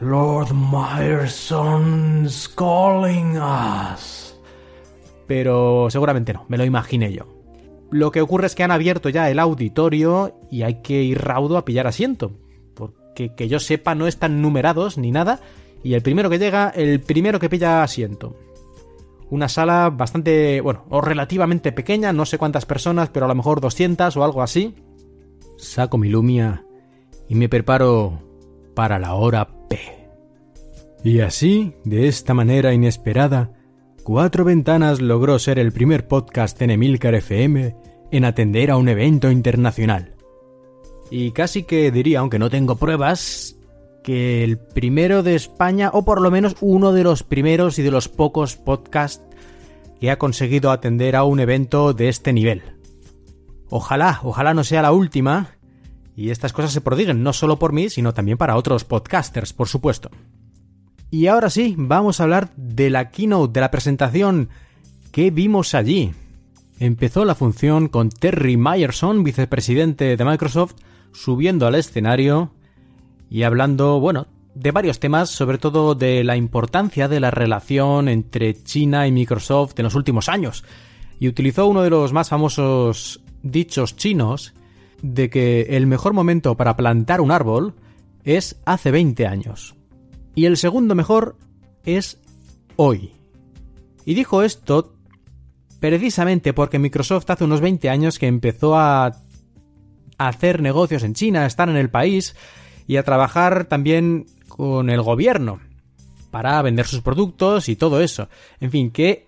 [0.00, 4.36] Lord Myerson's calling us.
[5.26, 7.26] Pero seguramente no, me lo imaginé yo.
[7.90, 11.56] Lo que ocurre es que han abierto ya el auditorio y hay que ir raudo
[11.56, 12.32] a pillar asiento.
[13.16, 15.40] Porque que yo sepa no están numerados ni nada.
[15.82, 18.36] Y el primero que llega, el primero que pilla asiento.
[19.30, 23.62] Una sala bastante, bueno, o relativamente pequeña, no sé cuántas personas, pero a lo mejor
[23.62, 24.74] 200 o algo así.
[25.56, 26.66] Saco mi lumia
[27.26, 28.20] y me preparo
[28.74, 29.80] para la hora P.
[31.02, 33.52] Y así, de esta manera inesperada,
[34.02, 37.74] Cuatro Ventanas logró ser el primer podcast en Emilcar FM
[38.12, 40.15] en atender a un evento internacional.
[41.10, 43.56] Y casi que diría, aunque no tengo pruebas,
[44.02, 47.90] que el primero de España, o por lo menos uno de los primeros y de
[47.90, 49.24] los pocos podcasts
[50.00, 52.62] que ha conseguido atender a un evento de este nivel.
[53.68, 55.56] Ojalá, ojalá no sea la última,
[56.14, 59.68] y estas cosas se prodiguen no solo por mí, sino también para otros podcasters, por
[59.68, 60.10] supuesto.
[61.10, 64.48] Y ahora sí, vamos a hablar de la keynote, de la presentación
[65.12, 66.12] que vimos allí.
[66.78, 70.74] Empezó la función con Terry Myerson, vicepresidente de Microsoft,
[71.16, 72.52] subiendo al escenario
[73.30, 78.54] y hablando, bueno, de varios temas, sobre todo de la importancia de la relación entre
[78.62, 80.64] China y Microsoft en los últimos años.
[81.18, 84.54] Y utilizó uno de los más famosos dichos chinos
[85.02, 87.74] de que el mejor momento para plantar un árbol
[88.24, 89.74] es hace 20 años.
[90.34, 91.36] Y el segundo mejor
[91.84, 92.18] es
[92.76, 93.12] hoy.
[94.04, 94.94] Y dijo esto
[95.80, 99.12] precisamente porque Microsoft hace unos 20 años que empezó a
[100.18, 102.36] hacer negocios en China, a estar en el país
[102.86, 105.60] y a trabajar también con el gobierno
[106.30, 108.28] para vender sus productos y todo eso.
[108.60, 109.26] En fin, que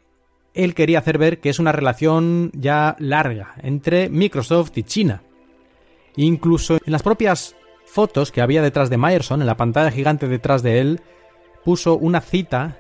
[0.55, 5.23] él quería hacer ver que es una relación ya larga entre Microsoft y China.
[6.17, 7.55] Incluso en las propias
[7.87, 11.01] fotos que había detrás de Myerson, en la pantalla gigante detrás de él,
[11.65, 12.79] puso una cita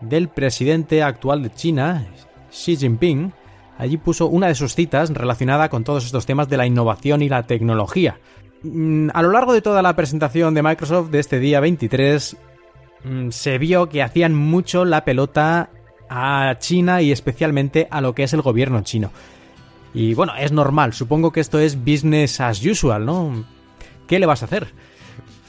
[0.00, 2.06] del presidente actual de China,
[2.50, 3.32] Xi Jinping.
[3.78, 7.28] Allí puso una de sus citas relacionada con todos estos temas de la innovación y
[7.28, 8.18] la tecnología.
[8.62, 12.36] Mm, a lo largo de toda la presentación de Microsoft de este día 23,
[13.04, 15.70] mm, se vio que hacían mucho la pelota
[16.08, 19.10] a China y especialmente a lo que es el gobierno chino.
[19.92, 23.44] Y bueno, es normal, supongo que esto es business as usual, ¿no?
[24.06, 24.68] ¿qué le vas a hacer?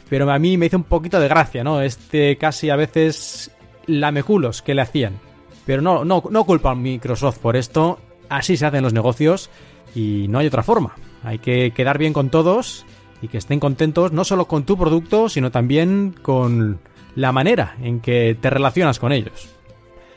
[0.09, 1.81] Pero a mí me hizo un poquito de gracia, ¿no?
[1.81, 3.51] Este casi a veces
[3.87, 5.19] lameculos que le hacían.
[5.65, 7.99] Pero no, no, no culpa a Microsoft por esto.
[8.29, 9.49] Así se hacen los negocios
[9.95, 10.95] y no hay otra forma.
[11.23, 12.85] Hay que quedar bien con todos
[13.21, 16.79] y que estén contentos no solo con tu producto, sino también con
[17.15, 19.49] la manera en que te relacionas con ellos.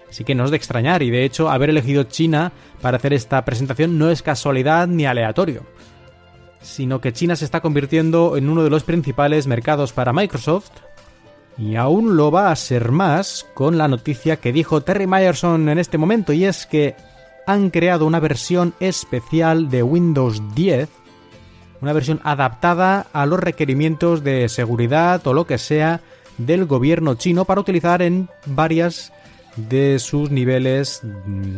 [0.08, 3.44] Así que no es de extrañar y de hecho haber elegido China para hacer esta
[3.44, 5.62] presentación no es casualidad ni aleatorio
[6.62, 10.70] sino que China se está convirtiendo en uno de los principales mercados para Microsoft,
[11.58, 15.78] y aún lo va a ser más con la noticia que dijo Terry Myerson en
[15.78, 16.96] este momento, y es que
[17.52, 20.88] han creado una versión especial de Windows 10,
[21.80, 26.00] una versión adaptada a los requerimientos de seguridad o lo que sea
[26.38, 29.12] del gobierno chino para utilizar en varias
[29.56, 31.02] de sus niveles,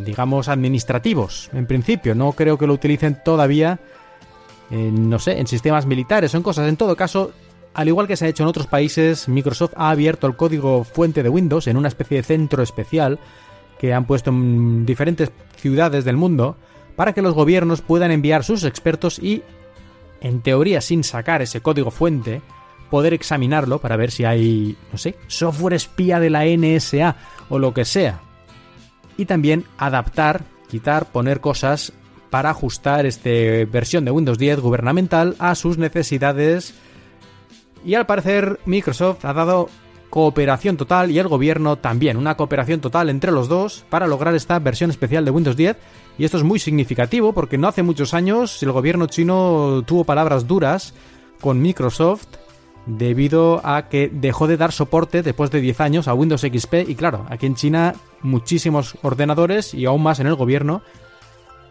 [0.04, 1.50] digamos, administrativos.
[1.52, 3.78] En principio, no creo que lo utilicen todavía
[4.72, 6.68] no sé, en sistemas militares en cosas.
[6.68, 7.32] En todo caso,
[7.74, 11.22] al igual que se ha hecho en otros países, Microsoft ha abierto el código fuente
[11.22, 13.18] de Windows en una especie de centro especial
[13.82, 16.56] que han puesto en diferentes ciudades del mundo
[16.94, 19.42] para que los gobiernos puedan enviar sus expertos y,
[20.20, 22.42] en teoría sin sacar ese código fuente,
[22.90, 27.16] poder examinarlo para ver si hay, no sé, software espía de la NSA
[27.48, 28.20] o lo que sea.
[29.16, 31.92] Y también adaptar, quitar, poner cosas
[32.30, 33.30] para ajustar esta
[33.68, 36.74] versión de Windows 10 gubernamental a sus necesidades.
[37.84, 39.68] Y al parecer Microsoft ha dado
[40.12, 44.58] cooperación total y el gobierno también, una cooperación total entre los dos para lograr esta
[44.58, 45.74] versión especial de Windows 10.
[46.18, 50.46] Y esto es muy significativo porque no hace muchos años el gobierno chino tuvo palabras
[50.46, 50.92] duras
[51.40, 52.26] con Microsoft
[52.84, 56.94] debido a que dejó de dar soporte después de 10 años a Windows XP y
[56.94, 60.82] claro, aquí en China muchísimos ordenadores y aún más en el gobierno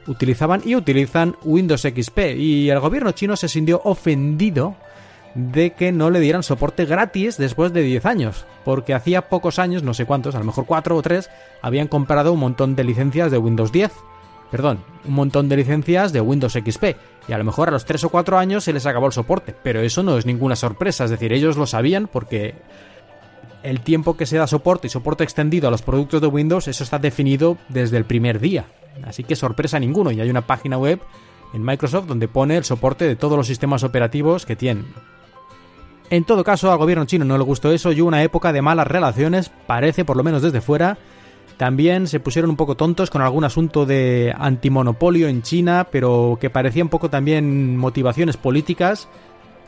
[0.07, 4.75] utilizaban y utilizan Windows XP y el gobierno chino se sintió ofendido
[5.35, 9.83] de que no le dieran soporte gratis después de 10 años, porque hacía pocos años,
[9.83, 11.29] no sé cuántos, a lo mejor 4 o 3,
[11.61, 13.91] habían comprado un montón de licencias de Windows 10,
[14.51, 16.83] perdón, un montón de licencias de Windows XP,
[17.27, 19.55] y a lo mejor a los 3 o 4 años se les acabó el soporte,
[19.63, 22.55] pero eso no es ninguna sorpresa, es decir, ellos lo sabían porque
[23.63, 26.83] el tiempo que se da soporte y soporte extendido a los productos de Windows, eso
[26.83, 28.65] está definido desde el primer día.
[29.03, 30.11] Así que sorpresa ninguno.
[30.11, 30.99] Y hay una página web
[31.53, 34.85] en Microsoft donde pone el soporte de todos los sistemas operativos que tienen.
[36.11, 38.61] En todo caso, al gobierno chino no le gustó eso y hubo una época de
[38.61, 40.97] malas relaciones, parece por lo menos desde fuera,
[41.55, 46.49] También se pusieron un poco tontos con algún asunto de antimonopolio en China, pero que
[46.49, 49.07] parecía un poco también motivaciones políticas,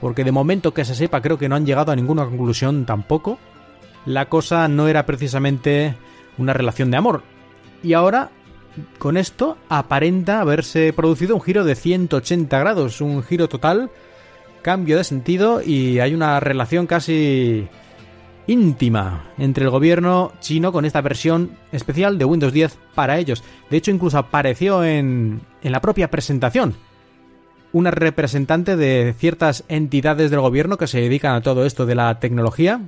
[0.02, 3.38] porque de momento que se sepa creo que no han llegado a ninguna conclusión tampoco.
[4.08, 5.96] La cosa no era precisamente
[6.40, 7.22] una relación de amor.
[7.84, 8.32] Y ahora,
[8.98, 13.92] con esto, aparenta haberse producido un giro de 180 grados, un giro total,
[14.64, 17.68] cambio de sentido y hay una relación casi
[18.48, 23.44] íntima entre el gobierno chino con esta versión especial de Windows 10 para ellos.
[23.70, 26.76] De hecho, incluso apareció en, en la propia presentación
[27.72, 32.20] una representante de ciertas entidades del gobierno que se dedican a todo esto de la
[32.20, 32.82] tecnología,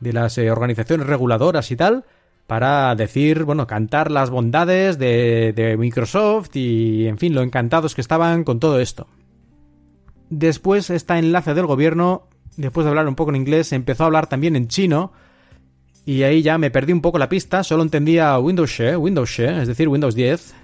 [0.00, 2.04] de las eh, organizaciones reguladoras y tal,
[2.46, 8.00] para decir, bueno, cantar las bondades de, de Microsoft y, en fin, lo encantados que
[8.00, 9.08] estaban con todo esto.
[10.30, 14.28] Después, esta enlace del gobierno después de hablar un poco en inglés, empezó a hablar
[14.28, 15.12] también en chino.
[16.04, 19.62] Y ahí ya me perdí un poco la pista, solo entendía Windows Share, Windows Share,
[19.62, 20.54] es decir, Windows 10.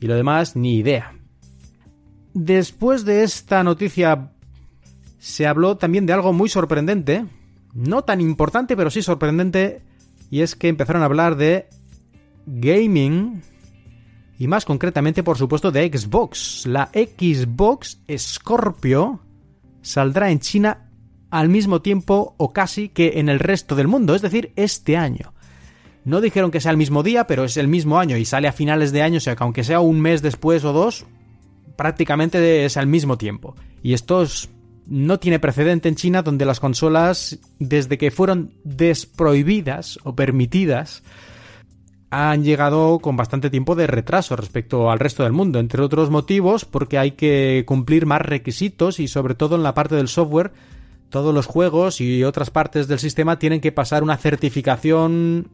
[0.00, 1.14] Y lo demás, ni idea.
[2.34, 4.30] Después de esta noticia,
[5.18, 7.24] se habló también de algo muy sorprendente.
[7.74, 9.82] No tan importante, pero sí sorprendente.
[10.30, 11.68] Y es que empezaron a hablar de
[12.46, 13.42] gaming.
[14.38, 16.64] Y más concretamente, por supuesto, de Xbox.
[16.66, 19.20] La Xbox Scorpio
[19.82, 20.88] saldrá en China
[21.30, 25.34] al mismo tiempo o casi que en el resto del mundo, es decir, este año.
[26.04, 28.52] No dijeron que sea el mismo día, pero es el mismo año y sale a
[28.52, 31.04] finales de año, o sea que aunque sea un mes después o dos,
[31.76, 33.56] prácticamente es al mismo tiempo.
[33.82, 34.24] Y esto
[34.86, 41.02] no tiene precedente en China donde las consolas, desde que fueron desprohibidas o permitidas,
[42.10, 46.64] han llegado con bastante tiempo de retraso respecto al resto del mundo, entre otros motivos
[46.64, 50.52] porque hay que cumplir más requisitos y sobre todo en la parte del software
[51.10, 55.48] todos los juegos y otras partes del sistema tienen que pasar una certificación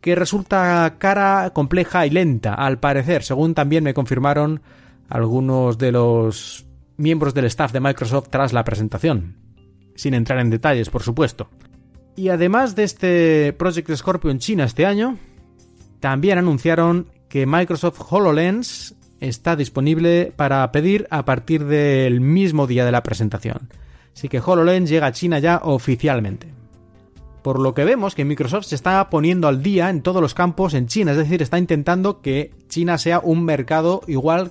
[0.00, 4.62] que resulta cara, compleja y lenta, al parecer, según también me confirmaron
[5.08, 6.66] algunos de los
[6.96, 9.36] miembros del staff de Microsoft tras la presentación.
[9.94, 11.48] Sin entrar en detalles, por supuesto.
[12.16, 15.18] Y además de este Project Scorpio en China este año,
[16.00, 22.92] también anunciaron que Microsoft HoloLens está disponible para pedir a partir del mismo día de
[22.92, 23.68] la presentación.
[24.14, 26.48] Así que HoloLens llega a China ya oficialmente.
[27.42, 30.74] Por lo que vemos que Microsoft se está poniendo al día en todos los campos
[30.74, 34.50] en China, es decir, está intentando que China sea un mercado igual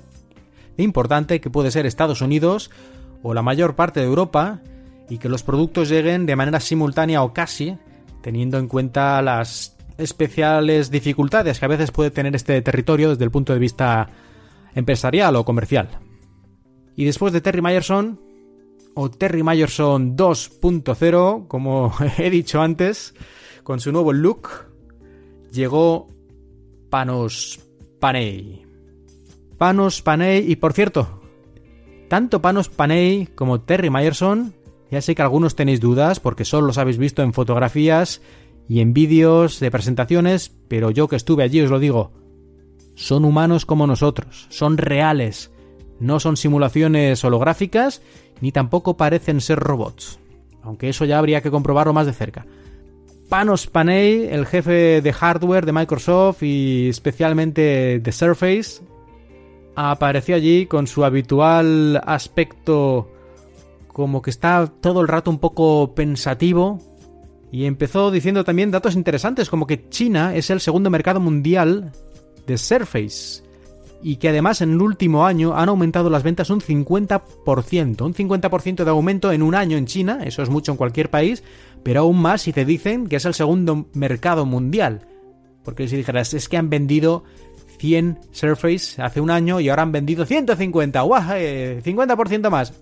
[0.78, 2.72] de importante que puede ser Estados Unidos
[3.22, 4.62] o la mayor parte de Europa
[5.10, 7.78] y que los productos lleguen de manera simultánea o casi,
[8.22, 13.32] teniendo en cuenta las especiales dificultades que a veces puede tener este territorio desde el
[13.32, 14.10] punto de vista
[14.74, 16.00] empresarial o comercial.
[16.96, 18.20] Y después de Terry Myerson,
[18.94, 23.14] o Terry Myerson 2.0, como he dicho antes,
[23.64, 24.50] con su nuevo look,
[25.52, 26.08] llegó
[26.90, 27.60] Panos
[28.00, 28.66] Panay.
[29.58, 31.22] Panos Panay, y por cierto,
[32.10, 34.54] tanto Panos Panay como Terry Myerson,
[34.92, 38.22] ya sé que algunos tenéis dudas porque solo los habéis visto en fotografías
[38.68, 42.12] y en vídeos de presentaciones, pero yo que estuve allí os lo digo,
[42.96, 45.52] son humanos como nosotros, son reales,
[46.00, 48.02] no son simulaciones holográficas
[48.42, 50.20] ni tampoco parecen ser robots,
[50.62, 52.46] aunque eso ya habría que comprobarlo más de cerca.
[53.30, 58.82] Panos Panay, el jefe de hardware de Microsoft y especialmente de Surface,
[59.76, 63.12] apareció allí con su habitual aspecto
[63.88, 66.80] como que está todo el rato un poco pensativo
[67.56, 71.94] y empezó diciendo también datos interesantes como que China es el segundo mercado mundial
[72.46, 73.44] de Surface
[74.04, 78.02] y que además en el último año han aumentado las ventas un 50%.
[78.02, 81.46] Un 50% de aumento en un año en China, eso es mucho en cualquier país,
[81.82, 85.08] pero aún más si te dicen que es el segundo mercado mundial.
[85.64, 87.24] Porque si dijeras, es que han vendido
[87.80, 91.22] 100 Surface hace un año y ahora han vendido 150, ¡guau!
[91.22, 92.74] 50% más.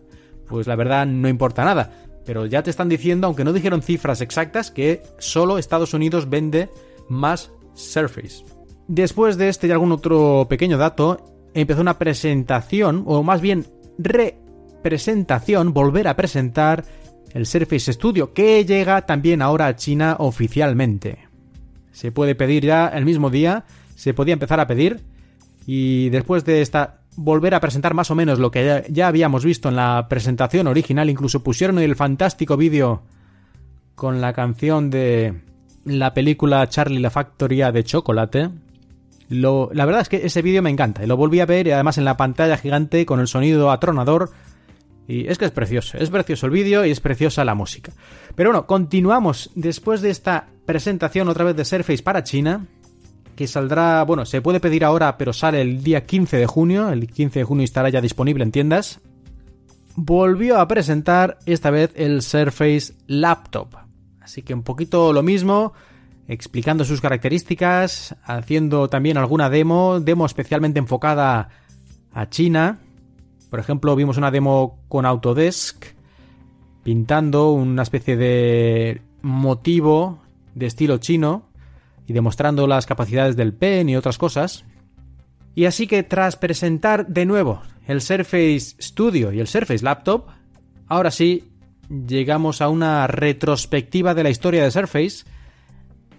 [0.47, 2.02] Pues la verdad no importa nada.
[2.25, 6.69] Pero ya te están diciendo, aunque no dijeron cifras exactas, que solo Estados Unidos vende
[7.09, 8.45] más Surface.
[8.87, 13.65] Después de este y algún otro pequeño dato, empezó una presentación, o más bien
[13.97, 16.83] representación, volver a presentar
[17.33, 21.27] el Surface Studio, que llega también ahora a China oficialmente.
[21.91, 23.65] Se puede pedir ya el mismo día,
[23.95, 25.01] se podía empezar a pedir,
[25.65, 29.69] y después de esta volver a presentar más o menos lo que ya, habíamos visto
[29.69, 33.03] en la presentación original, incluso pusieron el fantástico vídeo
[33.95, 35.41] con la canción de
[35.85, 38.49] la película Charlie la Factoría de Chocolate,
[39.29, 41.03] la verdad es que ese vídeo me encanta.
[41.03, 44.31] Y lo volví a ver y además en la pantalla gigante con el sonido atronador.
[45.07, 45.97] Y es que es precioso.
[45.97, 47.91] Es precioso el vídeo y es preciosa la música.
[48.35, 52.67] Pero bueno, continuamos después de esta presentación otra vez de Surface para China.
[53.35, 57.07] Que saldrá, bueno, se puede pedir ahora, pero sale el día 15 de junio, el
[57.07, 59.01] 15 de junio estará ya disponible en tiendas,
[59.95, 63.75] volvió a presentar esta vez el Surface Laptop.
[64.21, 65.73] Así que un poquito lo mismo,
[66.27, 71.49] explicando sus características, haciendo también alguna demo, demo especialmente enfocada
[72.13, 72.79] a China.
[73.49, 75.85] Por ejemplo, vimos una demo con Autodesk,
[76.83, 80.19] pintando una especie de motivo
[80.55, 81.52] de estilo chino
[82.07, 84.65] y demostrando las capacidades del pen y otras cosas.
[85.55, 90.27] Y así que tras presentar de nuevo el Surface Studio y el Surface Laptop,
[90.87, 91.51] ahora sí
[91.89, 95.25] llegamos a una retrospectiva de la historia de Surface,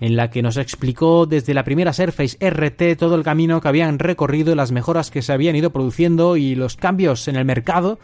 [0.00, 3.98] en la que nos explicó desde la primera Surface RT todo el camino que habían
[3.98, 7.98] recorrido, las mejoras que se habían ido produciendo y los cambios en el mercado,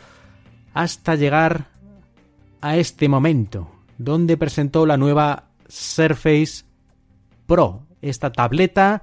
[0.72, 1.68] hasta llegar
[2.60, 6.64] a este momento, donde presentó la nueva Surface
[7.50, 9.02] Pro, esta tableta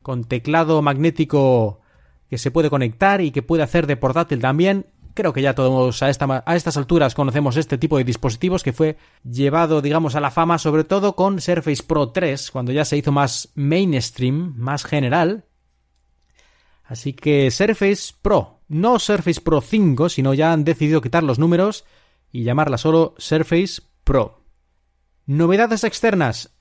[0.00, 1.82] con teclado magnético
[2.30, 4.86] que se puede conectar y que puede hacer de portátil también.
[5.12, 6.06] Creo que ya todos a,
[6.46, 10.56] a estas alturas conocemos este tipo de dispositivos que fue llevado, digamos, a la fama
[10.56, 15.44] sobre todo con Surface Pro 3, cuando ya se hizo más mainstream, más general.
[16.84, 21.84] Así que Surface Pro, no Surface Pro 5, sino ya han decidido quitar los números
[22.32, 24.40] y llamarla solo Surface Pro.
[25.26, 26.53] Novedades externas,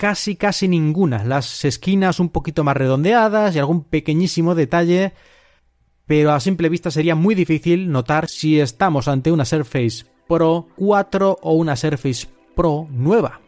[0.00, 1.24] casi casi ninguna.
[1.24, 5.12] Las esquinas un poquito más redondeadas y algún pequeñísimo detalle,
[6.06, 11.40] pero a simple vista sería muy difícil notar si estamos ante una Surface Pro 4
[11.42, 12.26] o una Surface
[12.56, 13.42] Pro nueva.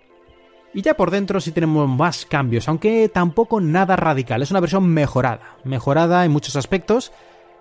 [0.75, 4.43] Y ya por dentro sí tenemos más cambios, aunque tampoco nada radical.
[4.43, 7.13] Es una versión mejorada, mejorada en muchos aspectos,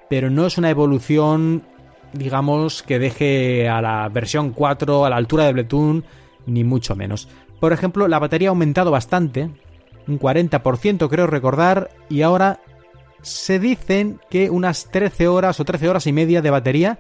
[0.10, 1.64] pero no es una evolución,
[2.12, 6.04] digamos, que deje a la versión 4 a la altura de Bluetooth,
[6.46, 7.30] ni mucho menos.
[7.62, 9.52] Por ejemplo, la batería ha aumentado bastante,
[10.08, 12.60] un 40% creo recordar, y ahora
[13.22, 16.98] se dicen que unas 13 horas o 13 horas y media de batería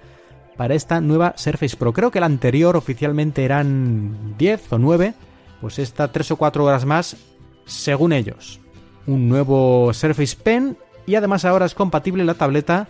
[0.58, 1.94] para esta nueva Surface Pro.
[1.94, 5.16] Creo que la anterior oficialmente eran 10 o 9,
[5.62, 7.18] pues esta 3 o 4 horas más
[7.66, 8.60] según ellos.
[9.08, 12.88] Un nuevo Surface Pen y además ahora es compatible la tableta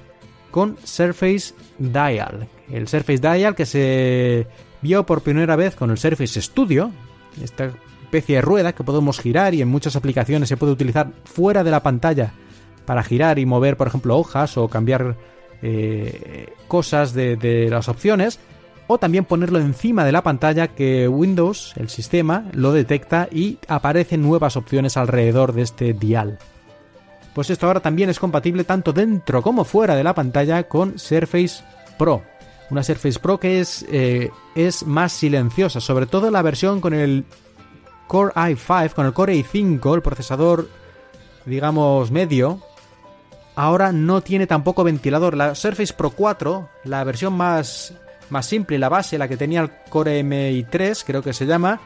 [0.51, 2.49] con Surface Dial.
[2.69, 4.45] El Surface Dial que se
[4.81, 6.91] vio por primera vez con el Surface Studio,
[7.41, 7.71] esta
[8.03, 11.71] especie de rueda que podemos girar y en muchas aplicaciones se puede utilizar fuera de
[11.71, 12.33] la pantalla
[12.85, 15.15] para girar y mover, por ejemplo, hojas o cambiar
[15.61, 18.39] eh, cosas de, de las opciones.
[18.87, 24.21] O también ponerlo encima de la pantalla que Windows, el sistema, lo detecta y aparecen
[24.21, 26.39] nuevas opciones alrededor de este dial.
[27.33, 31.63] Pues esto ahora también es compatible tanto dentro como fuera de la pantalla con Surface
[31.97, 32.23] Pro
[32.71, 37.25] una Surface Pro que es, eh, es más silenciosa, sobre todo la versión con el
[38.07, 40.69] Core i5, con el Core i5, el procesador,
[41.45, 42.61] digamos, medio,
[43.55, 45.35] ahora no tiene tampoco ventilador.
[45.35, 47.93] La Surface Pro 4, la versión más,
[48.29, 51.81] más simple, la base, la que tenía el Core MI3, creo que se llama,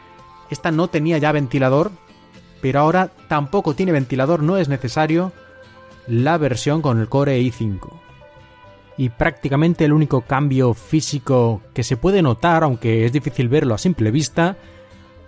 [0.51, 1.91] esta no tenía ya ventilador,
[2.61, 5.31] pero ahora tampoco tiene ventilador, no es necesario
[6.07, 8.04] la versión con el Core i5
[8.97, 13.77] y prácticamente el único cambio físico que se puede notar, aunque es difícil verlo a
[13.77, 14.57] simple vista,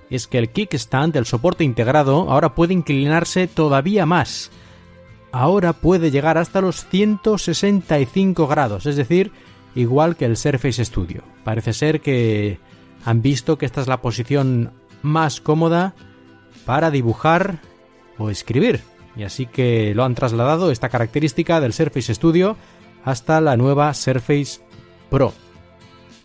[0.10, 4.52] es que el kickstand, el soporte integrado, ahora puede inclinarse todavía más.
[5.32, 9.32] Ahora puede llegar hasta los 165 grados, es decir,
[9.76, 11.24] igual que el Surface Studio.
[11.44, 12.60] Parece ser que
[13.04, 14.72] han visto que esta es la posición
[15.02, 15.94] más cómoda
[16.66, 17.60] para dibujar
[18.18, 18.82] o escribir.
[19.18, 22.56] Y así que lo han trasladado esta característica del Surface Studio
[23.08, 24.60] hasta la nueva Surface
[25.10, 25.34] Pro.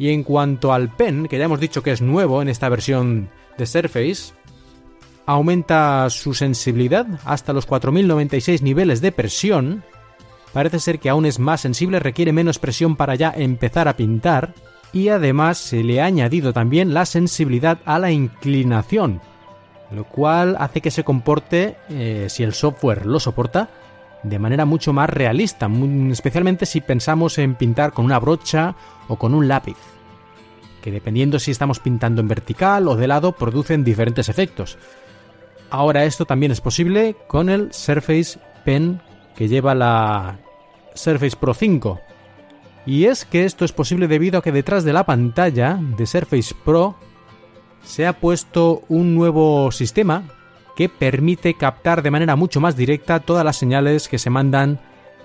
[0.01, 3.31] Y en cuanto al pen, que ya hemos dicho que es nuevo en esta versión
[3.57, 4.35] de Surface,
[5.25, 9.85] aumenta su sensibilidad hasta los 4096 niveles de presión.
[10.53, 14.53] Parece ser que aún es más sensible, requiere menos presión para ya empezar a pintar.
[14.93, 19.21] Y además se le ha añadido también la sensibilidad a la inclinación,
[19.93, 23.71] lo cual hace que se comporte, eh, si el software lo soporta,
[24.23, 25.69] de manera mucho más realista,
[26.11, 28.75] especialmente si pensamos en pintar con una brocha
[29.09, 29.77] o con un lápiz,
[30.81, 34.79] que dependiendo si estamos pintando en vertical o de lado producen diferentes efectos.
[35.71, 39.01] Ahora esto también es posible con el Surface Pen
[39.35, 40.39] que lleva la
[40.95, 42.01] Surface Pro 5.
[42.85, 46.55] Y es que esto es posible debido a que detrás de la pantalla de Surface
[46.65, 46.97] Pro
[47.85, 50.25] se ha puesto un nuevo sistema
[50.77, 54.81] que permite captar de manera mucho más directa todas las señales que se mandan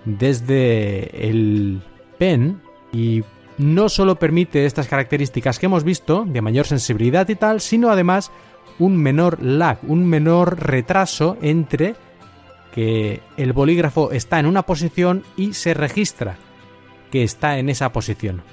[0.05, 1.81] desde el
[2.17, 2.61] pen
[2.91, 3.23] y
[3.57, 8.31] no solo permite estas características que hemos visto de mayor sensibilidad y tal, sino además
[8.79, 11.95] un menor lag, un menor retraso entre
[12.73, 16.37] que el bolígrafo está en una posición y se registra
[17.11, 18.43] que está en esa posición.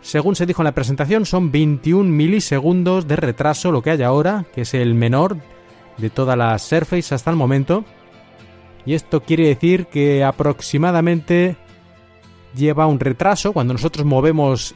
[0.00, 4.46] Según se dijo en la presentación, son 21 milisegundos de retraso lo que hay ahora,
[4.54, 5.38] que es el menor
[5.98, 7.84] de todas las Surface hasta el momento.
[8.84, 11.56] Y esto quiere decir que aproximadamente
[12.54, 13.52] lleva un retraso.
[13.52, 14.74] Cuando nosotros movemos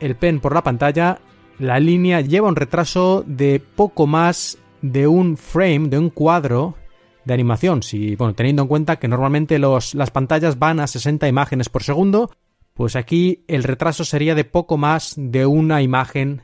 [0.00, 1.20] el pen por la pantalla,
[1.58, 6.74] la línea lleva un retraso de poco más de un frame, de un cuadro
[7.24, 7.82] de animación.
[7.82, 11.82] Si, bueno, teniendo en cuenta que normalmente los, las pantallas van a 60 imágenes por
[11.82, 12.30] segundo,
[12.74, 16.42] pues aquí el retraso sería de poco más de una imagen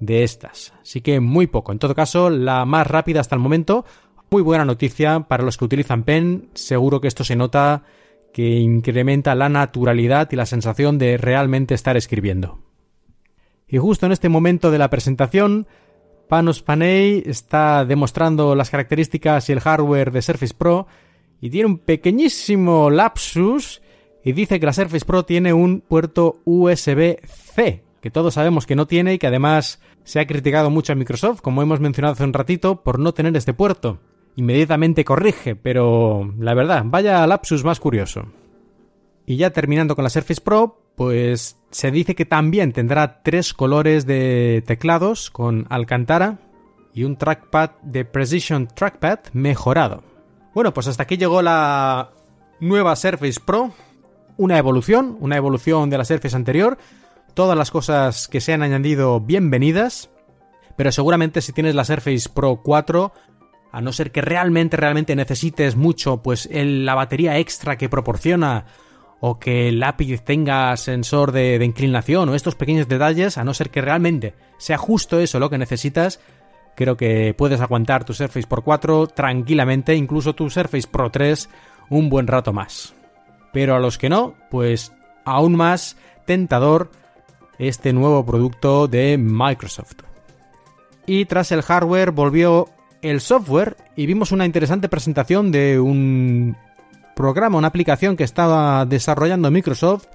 [0.00, 0.72] de estas.
[0.80, 1.72] Así que muy poco.
[1.72, 3.84] En todo caso, la más rápida hasta el momento.
[4.30, 6.48] Muy buena noticia para los que utilizan Pen.
[6.54, 7.82] Seguro que esto se nota
[8.32, 12.58] que incrementa la naturalidad y la sensación de realmente estar escribiendo.
[13.66, 15.66] Y justo en este momento de la presentación,
[16.28, 20.86] Panos Panay está demostrando las características y el hardware de Surface Pro
[21.40, 23.82] y tiene un pequeñísimo lapsus
[24.24, 28.86] y dice que la Surface Pro tiene un puerto USB-C, que todos sabemos que no
[28.86, 32.32] tiene y que además se ha criticado mucho a Microsoft, como hemos mencionado hace un
[32.32, 33.98] ratito, por no tener este puerto.
[34.36, 38.22] Inmediatamente corrige, pero la verdad, vaya lapsus más curioso.
[39.26, 44.06] Y ya terminando con la Surface Pro, pues se dice que también tendrá tres colores
[44.06, 46.38] de teclados con Alcantara
[46.94, 50.02] y un trackpad de Precision Trackpad mejorado.
[50.54, 52.12] Bueno, pues hasta aquí llegó la
[52.60, 53.72] nueva Surface Pro,
[54.38, 56.78] una evolución, una evolución de la Surface anterior,
[57.38, 60.10] todas las cosas que se han añadido bienvenidas,
[60.74, 63.12] pero seguramente si tienes la Surface Pro 4,
[63.70, 68.64] a no ser que realmente, realmente necesites mucho, pues la batería extra que proporciona
[69.20, 73.54] o que el lápiz tenga sensor de, de, inclinación o estos pequeños detalles, a no
[73.54, 76.18] ser que realmente sea justo eso lo que necesitas,
[76.74, 81.48] creo que puedes aguantar tu Surface Pro 4 tranquilamente, incluso tu Surface Pro 3
[81.88, 82.96] un buen rato más.
[83.52, 84.92] Pero a los que no, pues
[85.24, 85.96] aún más
[86.26, 86.90] tentador
[87.58, 90.02] este nuevo producto de Microsoft.
[91.06, 92.68] Y tras el hardware volvió
[93.02, 96.56] el software y vimos una interesante presentación de un
[97.16, 100.06] programa, una aplicación que estaba desarrollando Microsoft,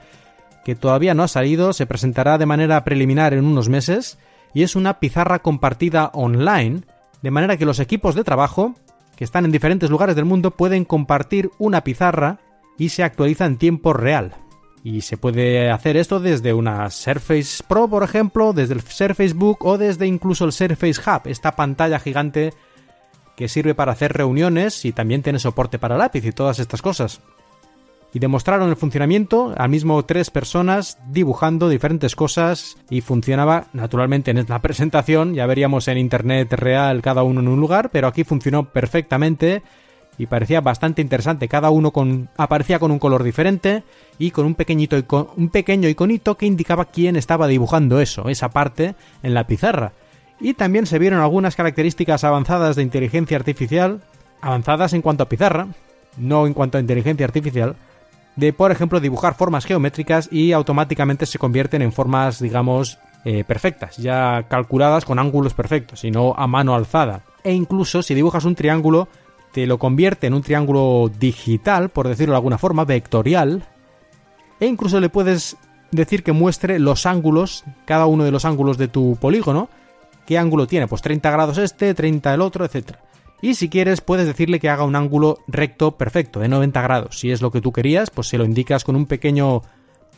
[0.64, 4.18] que todavía no ha salido, se presentará de manera preliminar en unos meses,
[4.54, 6.84] y es una pizarra compartida online,
[7.22, 8.76] de manera que los equipos de trabajo,
[9.16, 12.40] que están en diferentes lugares del mundo, pueden compartir una pizarra
[12.78, 14.36] y se actualiza en tiempo real.
[14.84, 19.66] Y se puede hacer esto desde una Surface Pro, por ejemplo, desde el Surface Book
[19.66, 22.54] o desde incluso el Surface Hub, esta pantalla gigante
[23.38, 27.22] que sirve para hacer reuniones y también tiene soporte para lápiz y todas estas cosas.
[28.14, 34.46] Y demostraron el funcionamiento, al mismo tres personas dibujando diferentes cosas y funcionaba naturalmente en
[34.48, 38.66] la presentación, ya veríamos en internet real cada uno en un lugar, pero aquí funcionó
[38.66, 39.64] perfectamente
[40.18, 41.48] y parecía bastante interesante.
[41.48, 43.84] Cada uno con, aparecía con un color diferente
[44.20, 44.98] y con un, pequeñito
[45.36, 49.94] un pequeño iconito que indicaba quién estaba dibujando eso, esa parte en la pizarra.
[50.40, 54.02] Y también se vieron algunas características avanzadas de inteligencia artificial,
[54.42, 55.68] avanzadas en cuanto a pizarra,
[56.18, 57.76] no en cuanto a inteligencia artificial,
[58.36, 63.98] de por ejemplo dibujar formas geométricas y automáticamente se convierten en formas, digamos, eh, perfectas,
[63.98, 67.22] ya calculadas con ángulos perfectos y no a mano alzada.
[67.44, 69.08] E incluso si dibujas un triángulo,
[69.54, 73.64] te lo convierte en un triángulo digital, por decirlo de alguna forma, vectorial,
[74.60, 75.58] e incluso le puedes
[75.92, 79.70] decir que muestre los ángulos, cada uno de los ángulos de tu polígono,
[80.26, 82.98] qué ángulo tiene, pues 30 grados este, 30 el otro, etc.
[83.44, 87.20] Y si quieres puedes decirle que haga un ángulo recto perfecto, de 90 grados.
[87.20, 89.62] Si es lo que tú querías, pues se lo indicas con un pequeño,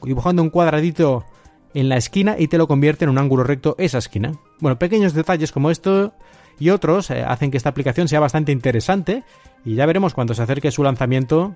[0.01, 1.25] dibujando un cuadradito
[1.73, 4.31] en la esquina y te lo convierte en un ángulo recto esa esquina.
[4.61, 6.13] Bueno, pequeños detalles como esto
[6.59, 9.23] y otros eh, hacen que esta aplicación sea bastante interesante
[9.63, 11.55] y ya veremos cuando se acerque su lanzamiento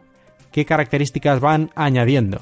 [0.52, 2.42] qué características van añadiendo.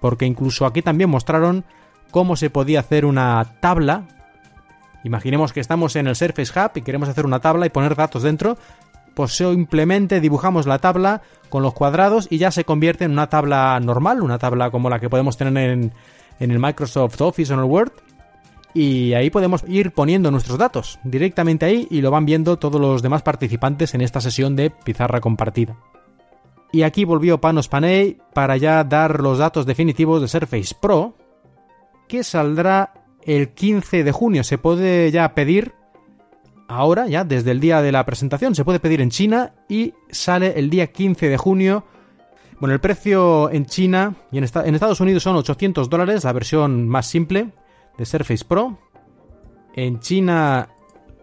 [0.00, 1.64] Porque incluso aquí también mostraron
[2.10, 4.04] cómo se podía hacer una tabla.
[5.02, 8.22] Imaginemos que estamos en el Surface Hub y queremos hacer una tabla y poner datos
[8.22, 8.58] dentro.
[9.14, 13.78] Pues simplemente dibujamos la tabla con los cuadrados y ya se convierte en una tabla
[13.80, 15.92] normal, una tabla como la que podemos tener en,
[16.40, 17.92] en el Microsoft Office o en el Word
[18.74, 23.02] y ahí podemos ir poniendo nuestros datos directamente ahí y lo van viendo todos los
[23.02, 25.76] demás participantes en esta sesión de pizarra compartida.
[26.72, 31.16] Y aquí volvió Panos Panay para ya dar los datos definitivos de Surface Pro,
[32.08, 32.92] que saldrá
[33.22, 34.42] el 15 de junio.
[34.42, 35.72] Se puede ya pedir
[36.66, 40.58] ahora, ya desde el día de la presentación, se puede pedir en China y sale
[40.58, 41.84] el día 15 de junio.
[42.58, 47.06] Bueno, el precio en China y en, Estados Unidos son 800 dólares, la versión más
[47.06, 47.52] simple,
[47.98, 48.78] de Surface Pro.
[49.74, 50.68] En China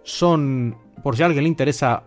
[0.04, 2.04] son, por si a alguien le interesa,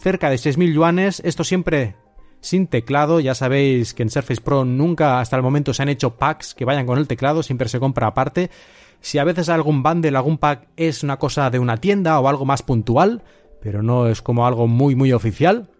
[0.00, 1.20] cerca de 6.000 yuanes.
[1.24, 1.96] Esto siempre
[2.40, 3.20] sin teclado.
[3.20, 6.64] Ya sabéis que en Surface Pro nunca hasta el momento se han hecho packs que
[6.64, 8.50] vayan con el teclado, siempre se compra aparte.
[9.00, 12.44] Si a veces algún bundle, algún pack es una cosa de una tienda o algo
[12.44, 13.22] más puntual,
[13.60, 15.70] pero no es como algo muy muy oficial.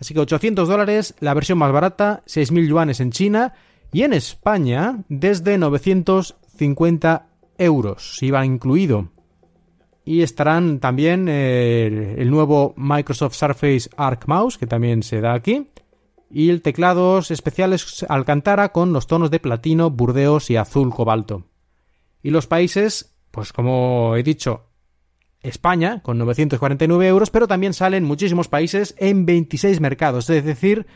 [0.00, 3.54] Así que 800 dólares, la versión más barata, 6.000 yuanes en China
[3.92, 7.26] y en España desde 950
[7.58, 9.10] euros, iba incluido.
[10.04, 15.68] Y estarán también eh, el nuevo Microsoft Surface Arc Mouse, que también se da aquí.
[16.30, 21.44] Y el teclados especiales Alcantara con los tonos de platino, burdeos y azul cobalto.
[22.22, 24.66] Y los países, pues como he dicho,
[25.42, 30.30] España con 949 euros, pero también salen muchísimos países en 26 mercados.
[30.30, 30.86] Es decir,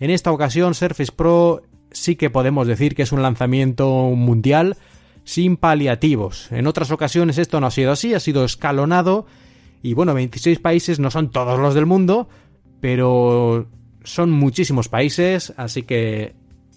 [0.00, 4.76] en esta ocasión Surface Pro sí que podemos decir que es un lanzamiento mundial
[5.24, 6.52] sin paliativos.
[6.52, 9.26] En otras ocasiones esto no ha sido así, ha sido escalonado
[9.82, 12.28] y bueno, 26 países no son todos los del mundo,
[12.80, 13.66] pero
[14.02, 16.34] son muchísimos países, así que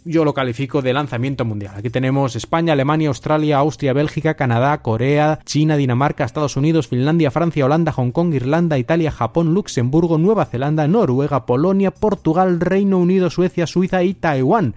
[0.08, 1.74] yo lo califico de lanzamiento mundial.
[1.76, 7.66] Aquí tenemos España, Alemania, Australia, Austria, Bélgica, Canadá, Corea, China, Dinamarca, Estados Unidos, Finlandia, Francia,
[7.66, 13.68] Holanda, Hong Kong, Irlanda, Italia, Japón, Luxemburgo, Nueva Zelanda, Noruega, Polonia, Portugal, Reino Unido, Suecia,
[13.68, 14.76] Suiza y Taiwán.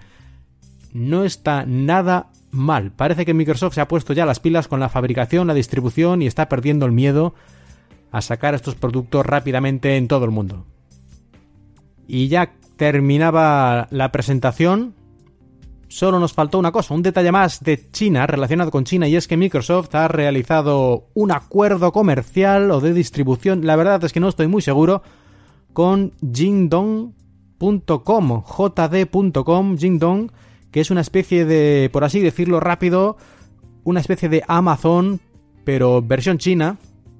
[0.93, 2.91] No está nada mal.
[2.91, 6.27] Parece que Microsoft se ha puesto ya las pilas con la fabricación, la distribución y
[6.27, 7.33] está perdiendo el miedo
[8.11, 10.65] a sacar estos productos rápidamente en todo el mundo.
[12.07, 14.95] Y ya terminaba la presentación.
[15.87, 19.27] Solo nos faltó una cosa, un detalle más de China relacionado con China y es
[19.27, 24.29] que Microsoft ha realizado un acuerdo comercial o de distribución, la verdad es que no
[24.29, 25.03] estoy muy seguro,
[25.73, 27.13] con Jingdong.com,
[28.43, 30.31] jd.com, Jingdong,
[30.71, 33.17] que es una especie de, por así decirlo rápido,
[33.83, 35.19] una especie de Amazon,
[35.63, 36.77] pero versión china,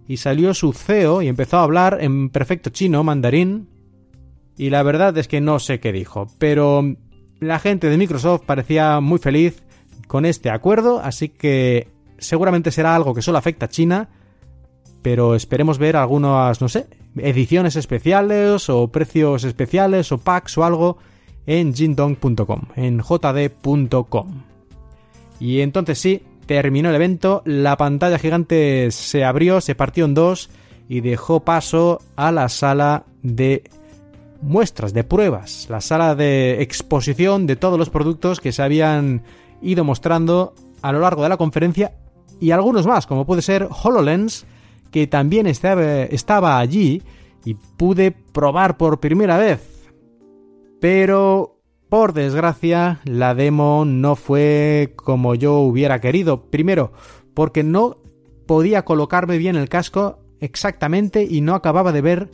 [0.07, 3.68] y salió su CEO y empezó a hablar en perfecto chino, mandarín,
[4.57, 6.95] y la verdad es que no sé qué dijo, pero
[7.40, 9.64] la gente de Microsoft parecía muy feliz
[10.07, 11.88] con este acuerdo, así que
[12.18, 14.10] seguramente será algo que solo afecta a China,
[15.02, 16.88] pero esperemos ver algunas, no sé,
[17.18, 20.98] ediciones especiales o precios especiales o packs o algo
[21.52, 24.44] en jindong.com, en jd.com.
[25.38, 30.49] Y entonces sí, terminó el evento, la pantalla gigante se abrió, se partió en dos
[30.88, 33.69] y dejó paso a la sala de
[34.41, 39.23] muestras, de pruebas, la sala de exposición de todos los productos que se habían
[39.61, 41.91] ido mostrando a lo largo de la conferencia
[42.40, 44.45] y algunos más, como puede ser HoloLens,
[44.90, 47.03] que también estaba, estaba allí
[47.44, 49.70] y pude probar por primera vez
[50.81, 56.49] pero, por desgracia, la demo no fue como yo hubiera querido.
[56.49, 56.91] Primero,
[57.35, 57.97] porque no
[58.47, 62.29] podía colocarme bien el casco exactamente y no acababa de ver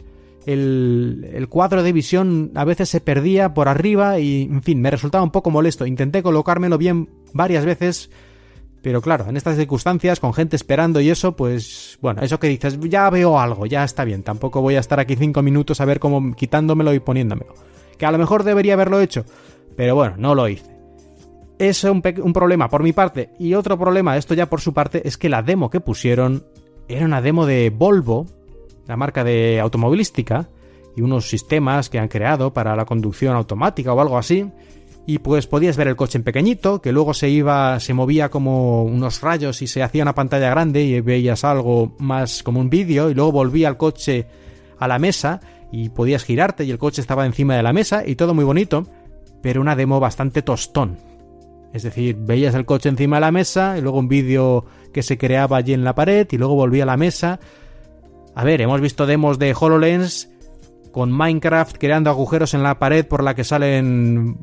[0.45, 4.91] el, el, cuadro de visión a veces se perdía por arriba y, en fin, me
[4.91, 5.85] resultaba un poco molesto.
[5.85, 8.09] Intenté colocármelo bien varias veces,
[8.81, 12.79] pero claro, en estas circunstancias, con gente esperando y eso, pues, bueno, eso que dices,
[12.79, 14.23] ya veo algo, ya está bien.
[14.23, 17.53] Tampoco voy a estar aquí cinco minutos a ver cómo quitándomelo y poniéndomelo
[17.97, 19.25] que a lo mejor debería haberlo hecho,
[19.75, 20.77] pero bueno, no lo hice.
[21.59, 23.31] Es un, problema por mi parte.
[23.39, 26.45] Y otro problema, esto ya por su parte, es que la demo que pusieron
[26.87, 28.27] era una demo de Volvo,
[28.85, 30.49] la marca de automovilística,
[30.95, 34.49] y unos sistemas que han creado para la conducción automática o algo así.
[35.07, 38.83] Y pues podías ver el coche en pequeñito, que luego se iba, se movía como
[38.83, 43.09] unos rayos y se hacía una pantalla grande y veías algo más como un vídeo,
[43.09, 44.27] y luego volvía el coche
[44.79, 45.39] a la mesa
[45.71, 48.85] y podías girarte y el coche estaba encima de la mesa y todo muy bonito,
[49.41, 50.97] pero una demo bastante tostón.
[51.73, 55.17] Es decir, veías el coche encima de la mesa y luego un vídeo que se
[55.17, 57.39] creaba allí en la pared y luego volvía a la mesa.
[58.33, 60.29] A ver, hemos visto demos de HoloLens
[60.91, 64.37] con Minecraft creando agujeros en la pared por la que salen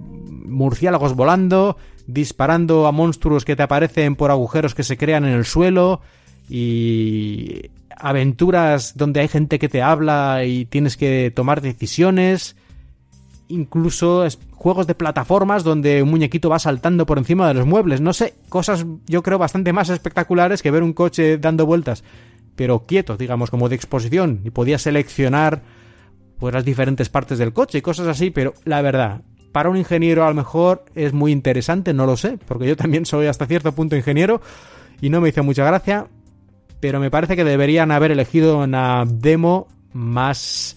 [0.47, 1.77] murciélagos volando,
[2.07, 6.01] disparando a monstruos que te aparecen por agujeros que se crean en el suelo
[6.49, 12.57] y aventuras donde hay gente que te habla y tienes que tomar decisiones,
[13.49, 18.13] incluso juegos de plataformas donde un muñequito va saltando por encima de los muebles, no
[18.13, 22.05] sé, cosas yo creo bastante más espectaculares que ver un coche dando vueltas,
[22.57, 25.63] pero quieto, digamos, como de exposición, y podías seleccionar
[26.39, 29.23] pues las diferentes partes del coche y cosas así, pero la verdad,
[29.55, 33.07] para un ingeniero a lo mejor es muy interesante, no lo sé, porque yo también
[33.07, 34.41] soy hasta cierto punto ingeniero.
[35.01, 36.09] Y no me hizo mucha gracia,
[36.85, 40.77] pero me parece que deberían haber elegido una demo más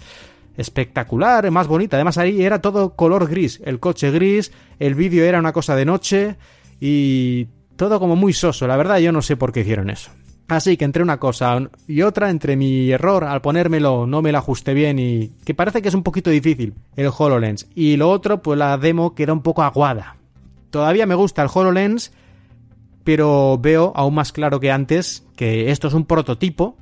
[0.56, 1.98] espectacular, más bonita.
[1.98, 5.84] Además ahí era todo color gris, el coche gris, el vídeo era una cosa de
[5.84, 6.38] noche
[6.80, 8.68] y todo como muy soso.
[8.68, 10.10] La verdad yo no sé por qué hicieron eso.
[10.48, 11.60] Así que entre una cosa
[11.90, 15.82] y otra, entre mi error al ponérmelo no me lo ajusté bien y que parece
[15.82, 17.68] que es un poquito difícil el HoloLens.
[17.76, 20.16] Y lo otro, pues la demo queda un poco aguada.
[20.70, 22.14] Todavía me gusta el HoloLens,
[23.08, 26.76] pero veo aún más claro que antes que esto es un prototipo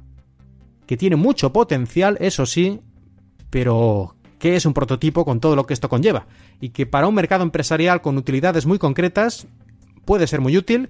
[0.88, 2.81] que tiene mucho potencial, eso sí,
[3.52, 6.26] pero que es un prototipo con todo lo que esto conlleva
[6.60, 9.45] y que para un mercado empresarial con utilidades muy concretas
[10.03, 10.89] puede ser muy útil,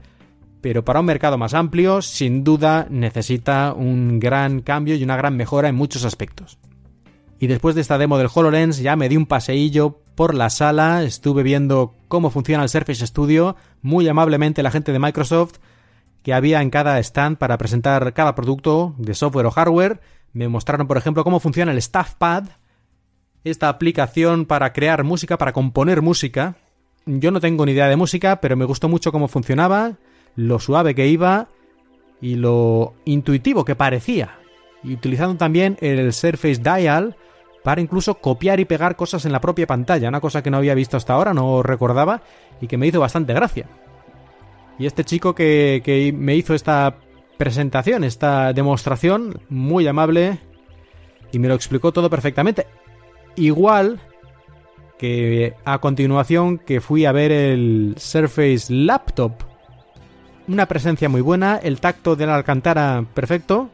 [0.62, 5.36] pero para un mercado más amplio, sin duda necesita un gran cambio y una gran
[5.36, 6.60] mejora en muchos aspectos.
[7.42, 11.04] Y después de esta demo del HoloLens ya me di un paseillo por la sala,
[11.04, 15.58] estuve viendo cómo funciona el Surface Studio, muy amablemente la gente de Microsoft
[16.24, 20.00] que había en cada stand para presentar cada producto de software o hardware.
[20.32, 22.46] Me mostraron, por ejemplo, cómo funciona el StaffPad,
[23.44, 26.56] esta aplicación para crear música, para componer música.
[27.06, 29.98] Yo no tengo ni idea de música, pero me gustó mucho cómo funcionaba
[30.38, 31.50] lo suave que iba
[32.22, 34.40] y lo intuitivo que parecía.
[34.86, 37.18] Y utilizando también el Surface Dial
[37.66, 40.76] para incluso copiar y pegar cosas en la propia pantalla, una cosa que no había
[40.76, 42.22] visto hasta ahora, no recordaba
[42.62, 43.66] y que me hizo bastante gracia.
[44.78, 46.96] Y este chico que, que me hizo esta
[47.38, 50.38] presentación, esta demostración, muy amable
[51.32, 52.68] y me lo explicó todo perfectamente.
[53.36, 54.00] Igual
[55.00, 59.34] que a continuación que fui a ver el Surface Laptop
[60.48, 63.72] una presencia muy buena, el tacto de la alcantara perfecto.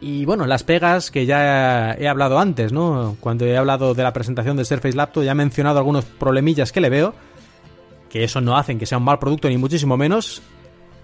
[0.00, 3.16] Y bueno, las pegas que ya he hablado antes, ¿no?
[3.20, 6.82] Cuando he hablado de la presentación del Surface Laptop ya he mencionado algunos problemillas que
[6.82, 7.14] le veo,
[8.10, 10.42] que eso no hacen que sea un mal producto ni muchísimo menos,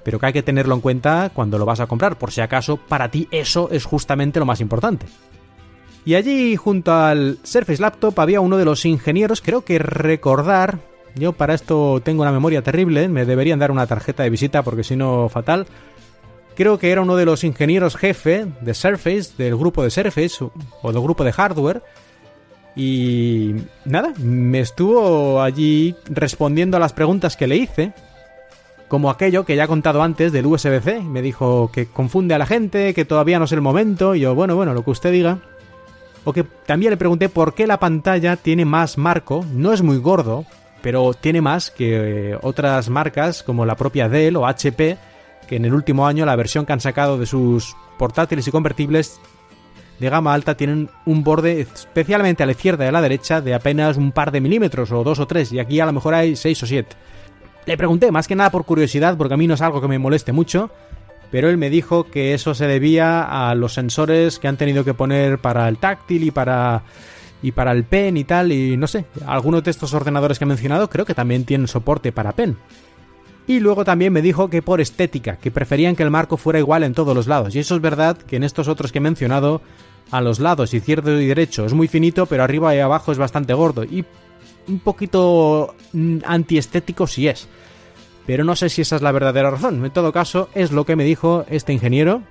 [0.05, 2.77] pero que hay que tenerlo en cuenta cuando lo vas a comprar, por si acaso
[2.77, 5.07] para ti eso es justamente lo más importante.
[6.05, 10.81] Y allí junto al Surface Laptop había uno de los ingenieros, creo que recordar,
[11.15, 14.85] yo para esto tengo una memoria terrible, me deberían dar una tarjeta de visita porque
[14.85, 15.67] si no, fatal.
[16.63, 20.45] Creo que era uno de los ingenieros jefe de Surface, del grupo de Surface
[20.81, 21.83] o del grupo de hardware.
[22.77, 27.93] Y nada, me estuvo allí respondiendo a las preguntas que le hice.
[28.87, 31.01] Como aquello que ya he contado antes del USB-C.
[31.01, 34.15] Me dijo que confunde a la gente, que todavía no es el momento.
[34.15, 35.39] Y yo, bueno, bueno, lo que usted diga.
[36.23, 39.45] O que también le pregunté por qué la pantalla tiene más marco.
[39.53, 40.45] No es muy gordo,
[40.81, 44.97] pero tiene más que eh, otras marcas como la propia Dell o HP,
[45.47, 49.21] que en el último año la versión que han sacado de sus portátiles y convertibles
[49.99, 53.55] de gama alta tienen un borde especialmente a la izquierda y a la derecha de
[53.55, 56.35] apenas un par de milímetros o dos o tres y aquí a lo mejor hay
[56.37, 56.97] seis o siete.
[57.67, 59.99] Le pregunté más que nada por curiosidad porque a mí no es algo que me
[59.99, 60.71] moleste mucho,
[61.31, 64.95] pero él me dijo que eso se debía a los sensores que han tenido que
[64.95, 66.83] poner para el táctil y para
[67.43, 70.47] y para el pen y tal, y no sé, algunos de estos ordenadores que he
[70.47, 72.57] mencionado creo que también tienen soporte para pen.
[73.47, 76.85] Y luego también me dijo que por estética, que preferían que el marco fuera igual
[76.85, 77.55] en todos los lados.
[77.55, 79.63] Y eso es verdad que en estos otros que he mencionado,
[80.11, 83.55] a los lados, izquierdo y derecho, es muy finito, pero arriba y abajo es bastante
[83.55, 83.83] gordo.
[83.83, 84.05] Y
[84.69, 87.49] un poquito mm, antiestético si es.
[88.27, 89.85] Pero no sé si esa es la verdadera razón.
[89.85, 92.23] En todo caso, es lo que me dijo este ingeniero.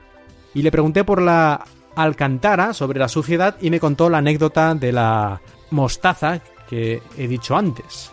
[0.53, 1.65] Y le pregunté por la
[1.95, 7.57] Alcantara sobre la suciedad y me contó la anécdota de la mostaza que he dicho
[7.57, 8.11] antes.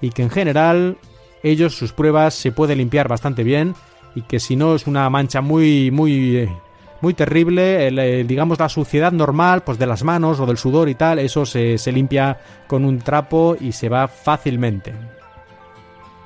[0.00, 0.98] Y que en general
[1.42, 3.74] ellos sus pruebas se puede limpiar bastante bien
[4.14, 6.48] y que si no es una mancha muy muy
[7.00, 11.18] muy terrible, digamos la suciedad normal pues de las manos o del sudor y tal,
[11.18, 14.92] eso se, se limpia con un trapo y se va fácilmente.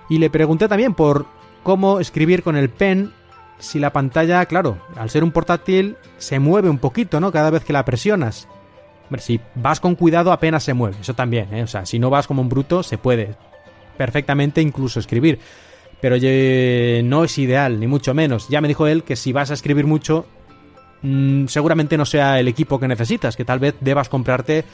[0.09, 1.27] Y le pregunté también por
[1.63, 3.13] cómo escribir con el pen
[3.59, 7.33] si la pantalla, claro, al ser un portátil, se mueve un poquito, ¿no?
[7.33, 8.49] Cada vez que la presionas.
[9.19, 11.63] si vas con cuidado apenas se mueve, eso también, ¿eh?
[11.63, 13.37] O sea, si no vas como un bruto, se puede
[13.97, 15.39] perfectamente incluso escribir.
[16.01, 16.17] Pero
[17.05, 18.49] no es ideal, ni mucho menos.
[18.49, 20.27] Ya me dijo él que si vas a escribir mucho,
[21.03, 24.65] mm, seguramente no sea el equipo que necesitas, que tal vez debas comprarte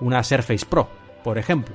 [0.00, 0.88] una Surface Pro,
[1.22, 1.74] por ejemplo.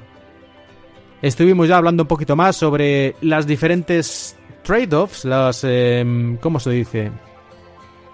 [1.21, 5.63] Estuvimos ya hablando un poquito más sobre las diferentes trade-offs, los...
[5.63, 7.11] Em, ¿Cómo se dice?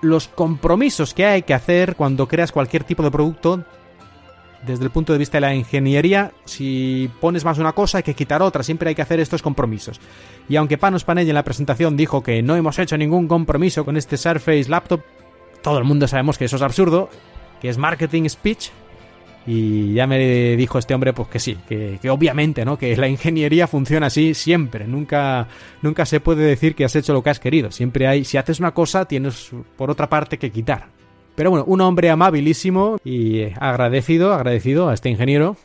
[0.02, 3.66] Los compromisos que hay que hacer cuando creas cualquier tipo de producto
[4.66, 8.14] desde el punto de vista de la ingeniería, si pones más una cosa hay que
[8.14, 10.00] quitar otra, siempre hay que hacer estos compromisos.
[10.48, 13.98] Y aunque Panos Panell en la presentación dijo que no hemos hecho ningún compromiso con
[13.98, 15.02] este Surface Laptop,
[15.62, 17.10] todo el mundo sabemos que eso es absurdo,
[17.62, 18.70] que es marketing speech,
[19.46, 22.78] y ya me dijo este hombre pues que sí, que, obviamente, ¿no?
[22.78, 24.86] Que la ingeniería funciona así siempre.
[24.86, 25.48] Nunca,
[25.82, 27.72] nunca se puede decir que has hecho lo que has querido.
[27.72, 30.90] Siempre hay, si haces una cosa, tienes por otra parte que quitar.
[31.36, 35.56] Pero bueno, un hombre amabilísimo y agradecido, agradecido a este ingeniero.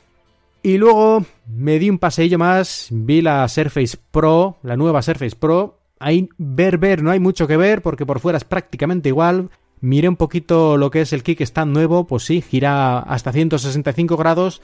[0.62, 5.76] Y luego me di un paseillo más, vi la Surface Pro, la nueva Surface Pro,
[5.98, 9.50] Ahí ver, ver, no hay mucho que ver porque por fuera es prácticamente igual.
[9.80, 14.62] Miré un poquito lo que es el kickstand nuevo, pues sí, gira hasta 165 grados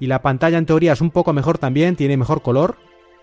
[0.00, 2.76] y la pantalla en teoría es un poco mejor también, tiene mejor color,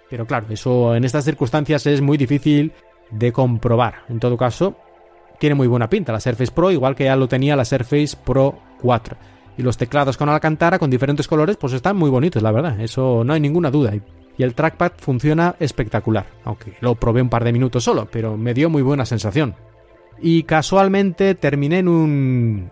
[0.09, 2.71] pero claro, eso en estas circunstancias es muy difícil
[3.11, 4.05] de comprobar.
[4.09, 4.75] En todo caso,
[5.39, 8.59] tiene muy buena pinta la Surface Pro, igual que ya lo tenía la Surface Pro
[8.81, 9.17] 4.
[9.57, 13.23] Y los teclados con Alcantara con diferentes colores, pues están muy bonitos, la verdad, eso
[13.23, 13.93] no hay ninguna duda.
[14.37, 18.53] Y el trackpad funciona espectacular, aunque lo probé un par de minutos solo, pero me
[18.53, 19.55] dio muy buena sensación.
[20.19, 22.69] Y casualmente terminé en un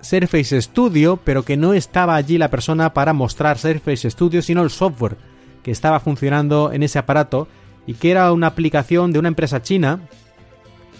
[0.00, 4.70] Surface Studio, pero que no estaba allí la persona para mostrar Surface Studio, sino el
[4.70, 5.16] software
[5.62, 7.48] que estaba funcionando en ese aparato
[7.86, 10.00] y que era una aplicación de una empresa china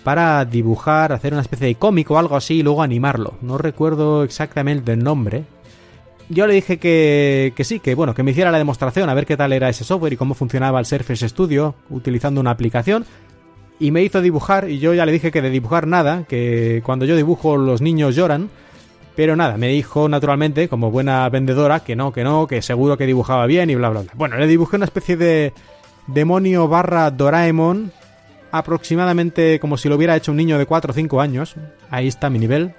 [0.09, 3.35] para dibujar, hacer una especie de cómic o algo así y luego animarlo.
[3.43, 5.45] No recuerdo exactamente el nombre.
[6.31, 9.27] Yo le dije que, que sí, que bueno, que me hiciera la demostración a ver
[9.27, 13.05] qué tal era ese software y cómo funcionaba el Surface Studio utilizando una aplicación
[13.79, 17.05] y me hizo dibujar y yo ya le dije que de dibujar nada, que cuando
[17.05, 18.49] yo dibujo los niños lloran,
[19.15, 23.05] pero nada, me dijo naturalmente, como buena vendedora, que no, que no, que seguro que
[23.05, 24.13] dibujaba bien y bla, bla, bla.
[24.15, 25.53] Bueno, le dibujé una especie de
[26.07, 27.93] demonio barra Doraemon,
[28.51, 31.55] aproximadamente como si lo hubiera hecho un niño de 4 o 5 años.
[31.91, 32.75] Ahí está mi nivel.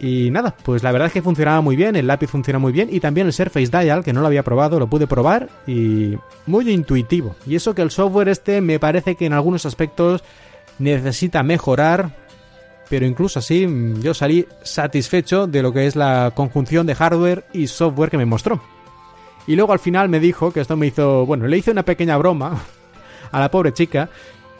[0.00, 2.88] Y nada, pues la verdad es que funcionaba muy bien, el lápiz funciona muy bien
[2.90, 6.70] y también el Surface Dial, que no lo había probado, lo pude probar y muy
[6.70, 7.34] intuitivo.
[7.46, 10.22] Y eso que el software este me parece que en algunos aspectos
[10.78, 12.14] necesita mejorar,
[12.88, 17.44] pero incluso así mm, yo salí satisfecho de lo que es la conjunción de hardware
[17.52, 18.60] y software que me mostró.
[19.48, 22.16] Y luego al final me dijo, que esto me hizo, bueno, le hice una pequeña
[22.18, 22.62] broma
[23.32, 24.08] a la pobre chica,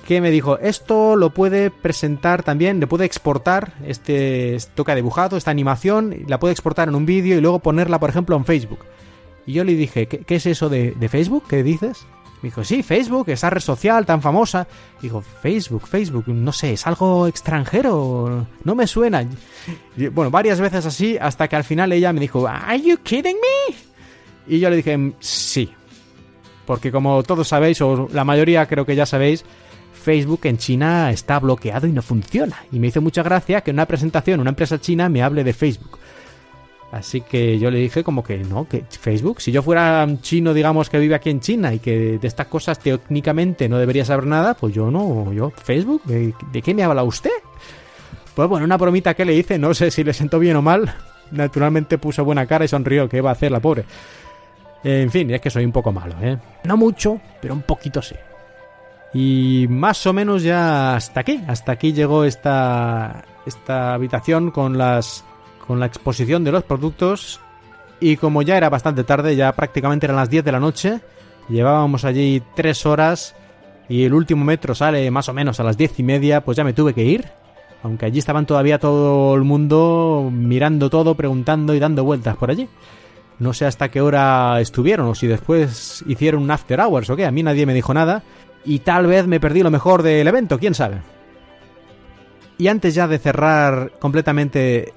[0.08, 5.50] que me dijo, esto lo puede presentar también, le puede exportar este toca dibujado, esta
[5.50, 8.78] animación, la puede exportar en un vídeo y luego ponerla, por ejemplo, en Facebook.
[9.44, 11.44] Y yo le dije, ¿qué, es eso de, de Facebook?
[11.46, 12.06] ¿Qué dices?
[12.40, 14.66] Me dijo, sí, Facebook, esa red social tan famosa.
[15.02, 19.28] Digo, Facebook, Facebook, no sé, es algo extranjero, no me suena.
[20.12, 23.76] bueno, varias veces así, hasta que al final ella me dijo, ¿Are you kidding me?
[24.46, 25.70] Y yo le dije, sí.
[26.64, 29.44] Porque como todos sabéis, o la mayoría creo que ya sabéis,
[29.98, 32.56] Facebook en China está bloqueado y no funciona.
[32.72, 35.52] Y me hizo mucha gracia que en una presentación una empresa china me hable de
[35.52, 35.98] Facebook.
[36.90, 40.54] Así que yo le dije como que no, que Facebook, si yo fuera un chino,
[40.54, 44.26] digamos, que vive aquí en China y que de estas cosas técnicamente no debería saber
[44.26, 47.30] nada, pues yo no, yo, Facebook, ¿de, qué me habla usted?
[48.34, 50.94] Pues bueno, una bromita que le hice, no sé si le sentó bien o mal,
[51.30, 53.84] naturalmente puso buena cara y sonrió, ¿qué va a hacer la pobre?
[54.82, 56.38] En fin, es que soy un poco malo, ¿eh?
[56.64, 58.14] No mucho, pero un poquito sí.
[59.14, 65.24] Y más o menos ya hasta aquí, hasta aquí llegó esta, esta habitación con las
[65.66, 67.40] con la exposición de los productos
[68.00, 71.00] y como ya era bastante tarde, ya prácticamente eran las 10 de la noche,
[71.48, 73.34] llevábamos allí 3 horas
[73.88, 76.64] y el último metro sale más o menos a las 10 y media, pues ya
[76.64, 77.26] me tuve que ir.
[77.82, 82.68] Aunque allí estaban todavía todo el mundo mirando todo, preguntando y dando vueltas por allí.
[83.38, 87.24] No sé hasta qué hora estuvieron o si después hicieron un after hours o qué,
[87.24, 88.24] a mí nadie me dijo nada
[88.64, 91.00] y tal vez me perdí lo mejor del evento, quién sabe.
[92.58, 94.92] Y antes ya de cerrar completamente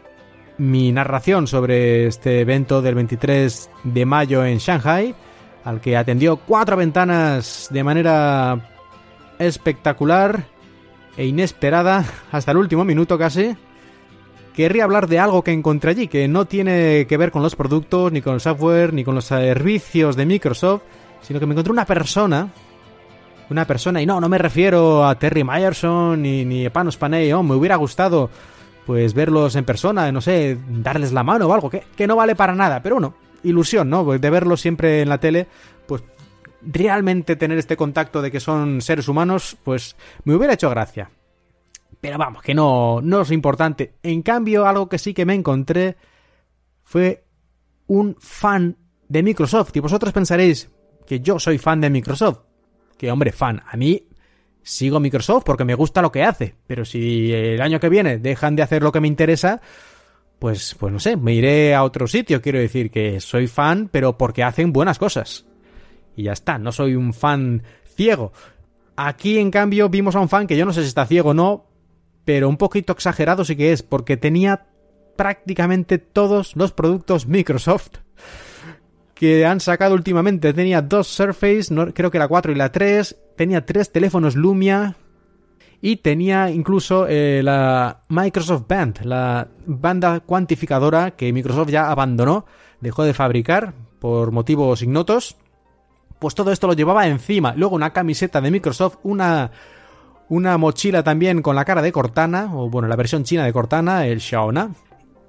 [0.57, 5.15] mi narración sobre este evento del 23 de mayo en Shanghai,
[5.63, 8.69] al que atendió cuatro ventanas de manera
[9.39, 10.45] espectacular
[11.17, 13.55] e inesperada hasta el último minuto casi.
[14.55, 18.11] Querría hablar de algo que encontré allí, que no tiene que ver con los productos,
[18.11, 20.81] ni con el software, ni con los servicios de Microsoft,
[21.21, 22.49] sino que me encontré una persona,
[23.51, 27.33] una persona, y no, no me refiero a Terry Myerson ni, ni a Panos Panay,
[27.43, 28.29] me hubiera gustado
[28.85, 32.35] pues verlos en persona, no sé, darles la mano o algo, que, que no vale
[32.35, 33.13] para nada, pero bueno,
[33.43, 34.03] ilusión, ¿no?
[34.03, 35.47] Pues de verlos siempre en la tele,
[35.87, 36.03] pues
[36.61, 41.11] realmente tener este contacto de que son seres humanos, pues me hubiera hecho gracia.
[41.99, 43.93] Pero vamos, que no, no es importante.
[44.01, 45.97] En cambio, algo que sí que me encontré
[46.83, 47.23] fue
[47.87, 49.75] un fan de Microsoft.
[49.75, 50.69] Y vosotros pensaréis
[51.05, 52.39] que yo soy fan de Microsoft.
[53.01, 53.63] Que hombre, fan.
[53.67, 54.09] A mí
[54.61, 58.55] sigo Microsoft porque me gusta lo que hace, pero si el año que viene dejan
[58.55, 59.59] de hacer lo que me interesa,
[60.37, 62.43] pues, pues no sé, me iré a otro sitio.
[62.43, 65.47] Quiero decir que soy fan, pero porque hacen buenas cosas.
[66.15, 67.63] Y ya está, no soy un fan
[67.95, 68.33] ciego.
[68.95, 71.33] Aquí, en cambio, vimos a un fan que yo no sé si está ciego o
[71.33, 71.65] no,
[72.23, 74.67] pero un poquito exagerado sí que es, porque tenía
[75.15, 77.97] prácticamente todos los productos Microsoft
[79.21, 80.51] que han sacado últimamente.
[80.51, 84.95] Tenía dos Surface, creo que la 4 y la 3, tenía tres teléfonos Lumia
[85.79, 92.47] y tenía incluso eh, la Microsoft Band, la banda cuantificadora que Microsoft ya abandonó,
[92.79, 95.35] dejó de fabricar por motivos ignotos,
[96.17, 97.53] pues todo esto lo llevaba encima.
[97.55, 99.51] Luego una camiseta de Microsoft, una,
[100.29, 104.07] una mochila también con la cara de Cortana, o bueno, la versión china de Cortana,
[104.07, 104.71] el Xiaona.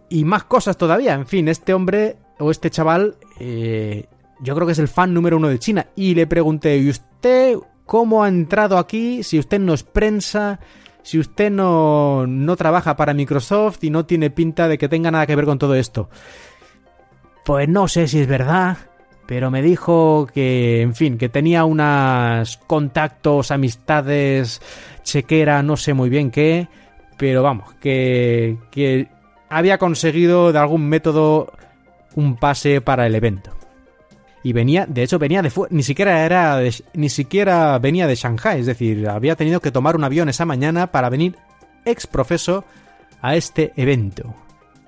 [0.09, 1.13] Y más cosas todavía.
[1.13, 4.07] En fin, este hombre o este chaval, eh,
[4.41, 5.87] yo creo que es el fan número uno de China.
[5.95, 7.57] Y le pregunté, ¿y usted
[7.87, 9.23] cómo ha entrado aquí?
[9.23, 10.59] Si usted no es prensa,
[11.03, 15.27] si usted no, no trabaja para Microsoft y no tiene pinta de que tenga nada
[15.27, 16.11] que ver con todo esto.
[17.45, 18.77] Pues no sé si es verdad,
[19.27, 24.61] pero me dijo que, en fin, que tenía unos contactos, amistades,
[25.05, 26.69] chequera, no sé muy bien qué,
[27.19, 29.09] pero vamos, que, que
[29.49, 31.53] había conseguido de algún método
[32.15, 33.53] un pase para el evento.
[34.45, 36.61] Y venía, de hecho, venía de ni siquiera era
[36.95, 40.91] ni siquiera venía de Shanghai, es decir, había tenido que tomar un avión esa mañana
[40.91, 41.37] para venir
[41.85, 42.65] ex profeso
[43.21, 44.35] a este evento.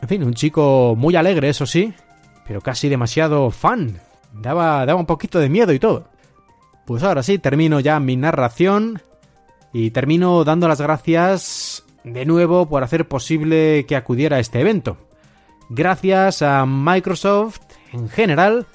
[0.03, 1.95] En fin, un chico muy alegre, eso sí,
[2.47, 4.01] pero casi demasiado fan.
[4.33, 6.09] Daba, daba un poquito de miedo y todo.
[6.85, 9.01] Pues ahora sí, termino ya mi narración
[9.73, 14.99] y termino dando las gracias de nuevo por hacer posible que acudiera a este evento.
[15.69, 17.61] Gracias a Microsoft
[17.93, 18.67] en general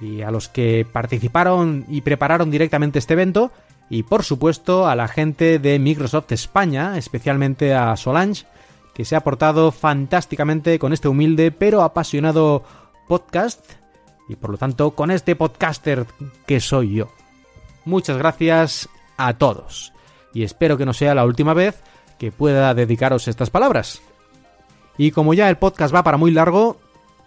[0.00, 3.52] y a los que participaron y prepararon directamente este evento
[3.88, 8.46] y por supuesto a la gente de Microsoft España, especialmente a Solange,
[8.94, 12.64] que se ha portado fantásticamente con este humilde pero apasionado
[13.08, 13.60] podcast
[14.28, 16.06] y por lo tanto con este podcaster
[16.46, 17.08] que soy yo.
[17.84, 19.92] Muchas gracias a todos
[20.32, 21.82] y espero que no sea la última vez
[22.18, 24.02] que pueda dedicaros estas palabras.
[25.00, 26.76] Y como ya el podcast va para muy largo,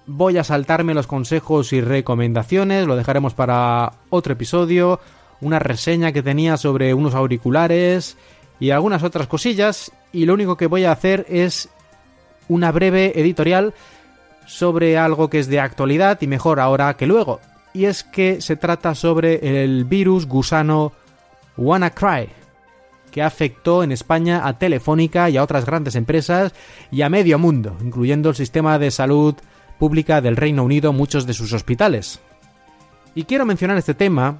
[0.05, 4.99] voy a saltarme los consejos y recomendaciones, lo dejaremos para otro episodio,
[5.41, 8.15] una reseña que tenía sobre unos auriculares
[8.59, 11.67] y algunas otras cosillas, y lo único que voy a hacer es
[12.47, 13.73] una breve editorial
[14.45, 17.39] sobre algo que es de actualidad y mejor ahora que luego.
[17.73, 20.91] Y es que se trata sobre el virus gusano
[21.57, 22.29] WannaCry,
[23.13, 26.51] que afectó en España a Telefónica y a otras grandes empresas
[26.91, 29.35] y a medio mundo, incluyendo el sistema de salud
[29.77, 32.19] pública del Reino Unido, muchos de sus hospitales.
[33.13, 34.39] Y quiero mencionar este tema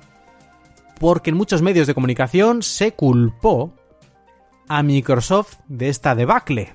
[1.00, 3.76] porque en muchos medios de comunicación se culpó
[4.68, 6.74] a Microsoft de esta debacle.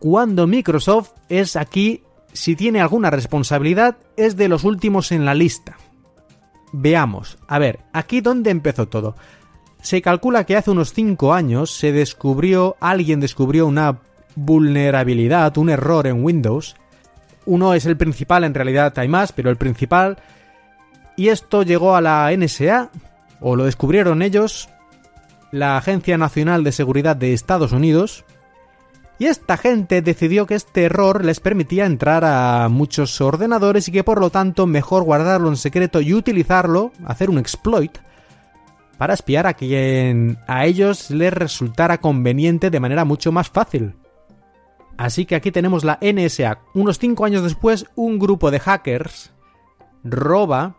[0.00, 2.02] Cuando Microsoft es aquí
[2.34, 5.78] si tiene alguna responsabilidad, es de los últimos en la lista.
[6.72, 9.16] Veamos, a ver, aquí dónde empezó todo.
[9.82, 13.98] Se calcula que hace unos 5 años se descubrió, alguien descubrió una
[14.36, 16.76] vulnerabilidad, un error en Windows.
[17.46, 20.18] Uno es el principal, en realidad hay más, pero el principal.
[21.16, 22.90] Y esto llegó a la NSA,
[23.40, 24.68] o lo descubrieron ellos,
[25.50, 28.24] la Agencia Nacional de Seguridad de Estados Unidos,
[29.20, 34.02] y esta gente decidió que este error les permitía entrar a muchos ordenadores y que
[34.02, 37.98] por lo tanto mejor guardarlo en secreto y utilizarlo, hacer un exploit,
[39.00, 43.94] para espiar a quien a ellos les resultara conveniente de manera mucho más fácil.
[44.98, 46.58] Así que aquí tenemos la NSA.
[46.74, 49.32] Unos 5 años después, un grupo de hackers
[50.04, 50.76] roba,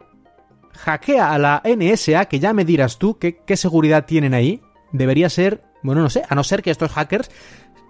[0.77, 4.61] hackea a la NSA, que ya me dirás tú qué, qué seguridad tienen ahí.
[4.91, 7.31] Debería ser, bueno, no sé, a no ser que estos hackers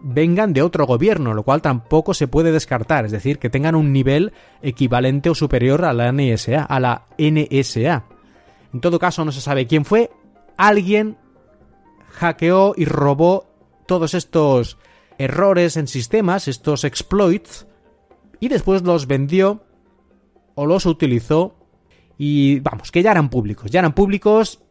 [0.02, 3.92] vengan de otro gobierno, lo cual tampoco se puede descartar, es decir, que tengan un
[3.92, 4.32] nivel
[4.62, 8.06] equivalente o superior a la NSA, a la NSA.
[8.74, 10.10] En todo caso, no se sabe quién fue,
[10.68, 11.18] alguien
[12.10, 13.48] hackeó y robó
[13.88, 14.78] todos estos
[15.18, 17.66] errores en sistemas, estos exploits,
[18.40, 19.64] y después los vendió
[20.54, 21.56] o los utilizó
[22.16, 24.62] y vamos, que ya eran públicos, ya eran públicos.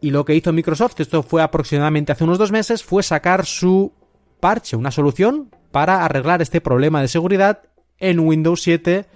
[0.00, 3.92] Y lo que hizo Microsoft, esto fue aproximadamente hace unos dos meses, fue sacar su
[4.38, 7.62] parche, una solución para arreglar este problema de seguridad
[7.98, 9.06] en Windows 7,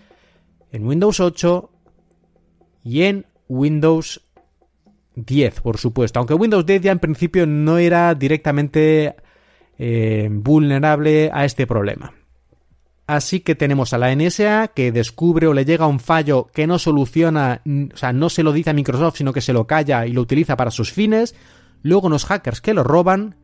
[0.72, 1.70] en Windows 8
[2.82, 4.25] y en Windows
[5.16, 6.20] 10, por supuesto.
[6.20, 9.16] Aunque Windows 10 ya en principio no era directamente
[9.78, 12.14] eh, vulnerable a este problema.
[13.06, 16.78] Así que tenemos a la NSA que descubre o le llega un fallo que no
[16.78, 20.12] soluciona, o sea, no se lo dice a Microsoft, sino que se lo calla y
[20.12, 21.34] lo utiliza para sus fines.
[21.82, 23.36] Luego unos hackers que lo roban,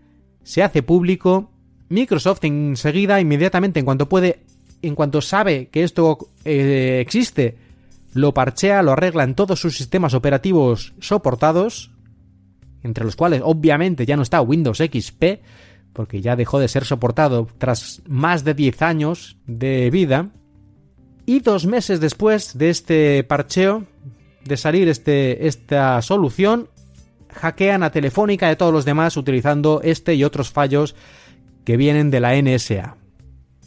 [0.43, 1.53] se hace público
[1.89, 4.41] Microsoft enseguida, inmediatamente, en cuanto puede,
[4.83, 7.57] en cuanto sabe que esto eh, existe,
[8.13, 11.91] lo parchea, lo arregla en todos sus sistemas operativos soportados,
[12.83, 15.25] entre los cuales obviamente ya no está Windows XP,
[15.93, 20.31] porque ya dejó de ser soportado tras más de 10 años de vida.
[21.27, 23.85] Y dos meses después de este parcheo,
[24.45, 26.69] de salir este, esta solución,
[27.33, 30.95] hackean a Telefónica a todos los demás utilizando este y otros fallos
[31.65, 32.97] que vienen de la NSA.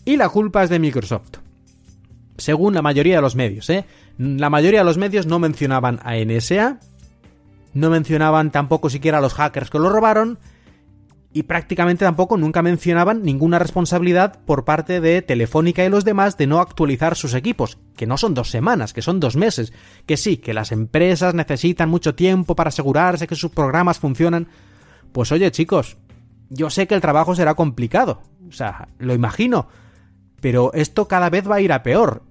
[0.04, 1.45] Y la culpa es de Microsoft.
[2.38, 3.86] Según la mayoría de los medios, ¿eh?
[4.18, 6.80] La mayoría de los medios no mencionaban a NSA,
[7.74, 10.40] no mencionaban tampoco siquiera a los hackers que lo robaron,
[11.36, 16.48] y prácticamente tampoco nunca mencionaban ninguna responsabilidad por parte de Telefónica y los demás de
[16.48, 19.74] no actualizar sus equipos, que no son dos semanas, que son dos meses,
[20.06, 24.48] que sí, que las empresas necesitan mucho tiempo para asegurarse que sus programas funcionan.
[25.12, 25.98] Pues oye chicos,
[26.50, 29.68] yo sé que el trabajo será complicado, o sea, lo imagino,
[30.46, 32.22] pero esto cada vez va a ir a peor.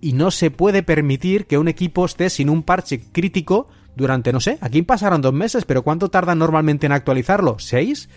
[0.00, 4.40] Y no se puede permitir que un equipo esté sin un parche crítico durante, no
[4.40, 7.60] sé, aquí pasaron dos meses, pero ¿cuánto tardan normalmente en actualizarlo?
[7.60, 8.08] ¿Seis?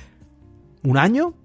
[0.81, 1.35] ¿Un año?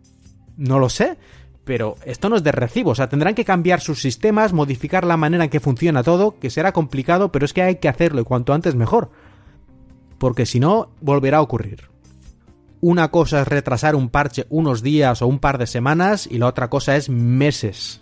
[0.57, 1.19] No lo sé.
[1.67, 5.19] Pero esto no es de recibo, o sea, tendrán que cambiar sus sistemas, modificar la
[5.19, 8.25] manera en que funciona todo, que será complicado, pero es que hay que hacerlo y
[8.25, 9.11] cuanto antes mejor.
[10.17, 11.91] Porque si no, volverá a ocurrir.
[12.81, 16.47] Una cosa es retrasar un parche unos días o un par de semanas y la
[16.47, 18.01] otra cosa es meses.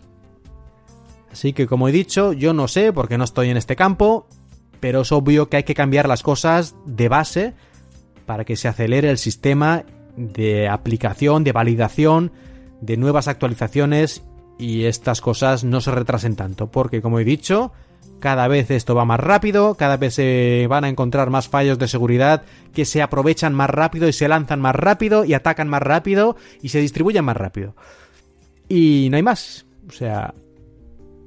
[1.33, 4.27] Así que como he dicho, yo no sé porque no estoy en este campo,
[4.81, 7.55] pero es obvio que hay que cambiar las cosas de base
[8.27, 9.85] para que se acelere el sistema
[10.17, 12.33] de aplicación, de validación,
[12.81, 14.25] de nuevas actualizaciones
[14.59, 17.73] y estas cosas no se retrasen tanto, porque como he dicho,
[18.21, 21.89] cada vez esto va más rápido, cada vez se van a encontrar más fallos de
[21.89, 22.43] seguridad
[22.73, 26.71] que se aprovechan más rápido y se lanzan más rápido y atacan más rápido y
[26.71, 27.75] se distribuyen más rápido.
[28.69, 29.67] Y no hay más.
[29.89, 30.35] O sea,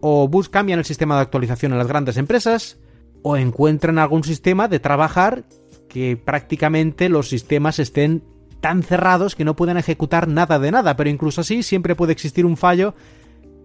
[0.02, 2.78] o bus cambian el sistema de actualización en las grandes empresas,
[3.22, 5.44] o encuentran algún sistema de trabajar
[5.88, 8.24] que prácticamente los sistemas estén
[8.62, 12.46] tan cerrados que no puedan ejecutar nada de nada, pero incluso así siempre puede existir
[12.46, 12.94] un fallo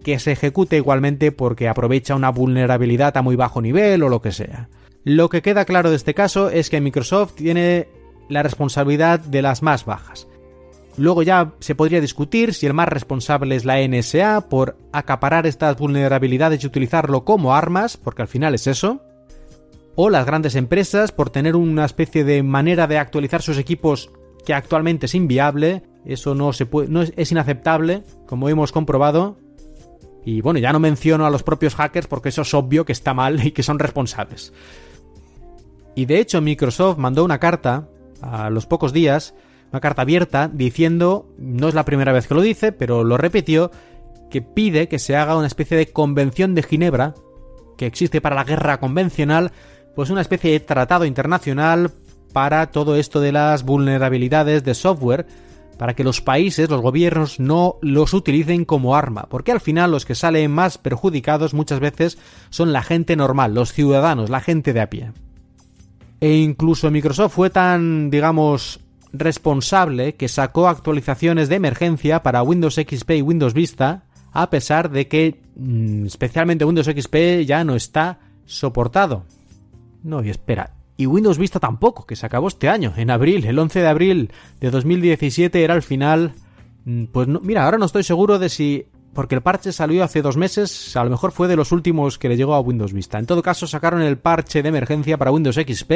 [0.05, 4.31] que se ejecute igualmente porque aprovecha una vulnerabilidad a muy bajo nivel o lo que
[4.31, 4.69] sea.
[5.03, 7.87] Lo que queda claro de este caso es que Microsoft tiene
[8.29, 10.27] la responsabilidad de las más bajas.
[10.95, 15.75] Luego ya se podría discutir si el más responsable es la NSA por acaparar estas
[15.75, 19.01] vulnerabilidades y utilizarlo como armas, porque al final es eso,
[19.95, 24.11] o las grandes empresas por tener una especie de manera de actualizar sus equipos
[24.45, 29.37] que actualmente es inviable, eso no es inaceptable, como hemos comprobado.
[30.25, 33.13] Y bueno, ya no menciono a los propios hackers porque eso es obvio que está
[33.13, 34.51] mal y que son responsables.
[35.95, 37.87] Y de hecho Microsoft mandó una carta
[38.21, 39.35] a los pocos días,
[39.71, 43.71] una carta abierta, diciendo, no es la primera vez que lo dice, pero lo repitió,
[44.31, 47.13] que pide que se haga una especie de convención de Ginebra,
[47.77, 49.51] que existe para la guerra convencional,
[49.95, 51.91] pues una especie de tratado internacional
[52.33, 55.27] para todo esto de las vulnerabilidades de software,
[55.77, 60.05] para que los países, los gobiernos no los utilicen como arma, porque al final los
[60.05, 62.17] que salen más perjudicados muchas veces
[62.49, 65.11] son la gente normal, los ciudadanos, la gente de a pie.
[66.21, 68.79] E incluso Microsoft fue tan, digamos,
[69.13, 75.07] responsable que sacó actualizaciones de emergencia para Windows XP y Windows Vista, a pesar de
[75.07, 79.25] que mm, especialmente Windows XP ya no está soportado.
[80.03, 80.71] No, y espera.
[80.97, 84.31] Y Windows Vista tampoco, que se acabó este año, en abril, el 11 de abril
[84.59, 86.33] de 2017 era el final.
[86.85, 90.21] Mm, pues no, mira, ahora no estoy seguro de si porque el parche salió hace
[90.21, 93.17] dos meses, a lo mejor fue de los últimos que le llegó a Windows Vista.
[93.17, 95.91] En todo caso, sacaron el parche de emergencia para Windows XP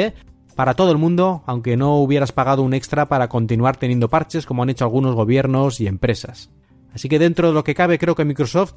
[0.56, 4.62] para todo el mundo, aunque no hubieras pagado un extra para continuar teniendo parches como
[4.62, 6.50] han hecho algunos gobiernos y empresas.
[6.94, 8.74] Así que dentro de lo que cabe, creo que Microsoft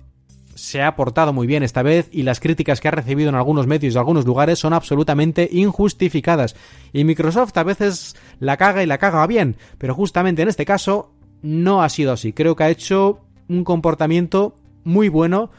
[0.56, 3.68] se ha portado muy bien esta vez y las críticas que ha recibido en algunos
[3.68, 6.56] medios y algunos lugares son absolutamente injustificadas.
[6.92, 11.12] Y Microsoft a veces la caga y la caga bien, pero justamente en este caso
[11.42, 12.34] no ha sido así.
[12.34, 15.52] Creo que ha hecho un comportamiento muy bueno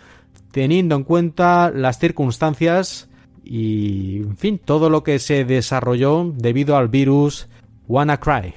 [0.50, 3.08] teniendo en cuenta las circunstancias
[3.42, 7.48] y, en fin, todo lo que se desarrolló debido al virus
[7.88, 8.54] WannaCry.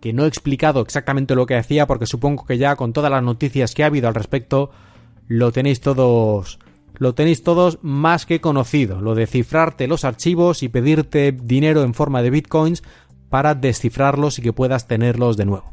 [0.00, 3.22] Que no he explicado exactamente lo que hacía porque supongo que ya con todas las
[3.22, 4.70] noticias que ha habido al respecto
[5.28, 6.58] lo tenéis todos
[6.94, 11.94] lo tenéis todos más que conocido, lo de cifrarte los archivos y pedirte dinero en
[11.94, 12.82] forma de bitcoins
[13.28, 15.72] para descifrarlos y que puedas tenerlos de nuevo.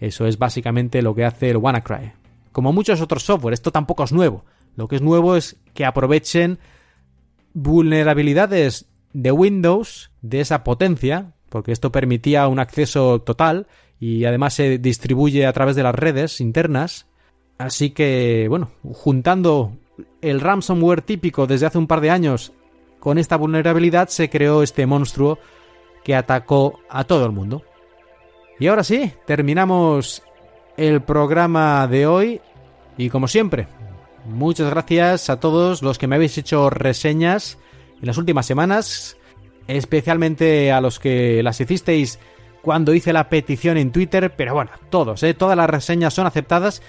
[0.00, 2.12] Eso es básicamente lo que hace el WannaCry.
[2.52, 4.44] Como muchos otros software, esto tampoco es nuevo.
[4.76, 6.58] Lo que es nuevo es que aprovechen
[7.54, 13.66] vulnerabilidades de Windows de esa potencia, porque esto permitía un acceso total
[13.98, 17.06] y además se distribuye a través de las redes internas
[17.60, 19.72] Así que, bueno, juntando
[20.22, 22.54] el ransomware típico desde hace un par de años
[23.00, 25.38] con esta vulnerabilidad se creó este monstruo
[26.02, 27.62] que atacó a todo el mundo.
[28.58, 30.22] Y ahora sí, terminamos
[30.78, 32.40] el programa de hoy
[32.96, 33.68] y como siempre,
[34.24, 37.58] muchas gracias a todos los que me habéis hecho reseñas
[38.00, 39.18] en las últimas semanas,
[39.66, 42.20] especialmente a los que las hicisteis
[42.62, 45.34] cuando hice la petición en Twitter, pero bueno, todos, ¿eh?
[45.34, 46.80] todas las reseñas son aceptadas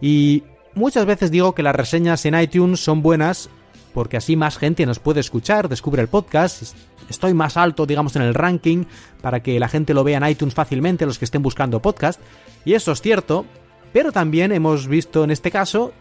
[0.00, 0.42] y
[0.74, 3.50] muchas veces digo que las reseñas en iTunes son buenas
[3.94, 6.74] porque así más gente nos puede escuchar, descubre el podcast,
[7.08, 8.84] estoy más alto, digamos, en el ranking
[9.22, 12.20] para que la gente lo vea en iTunes fácilmente, los que estén buscando podcast.
[12.64, 13.46] Y eso es cierto,
[13.92, 15.92] pero también hemos visto en este caso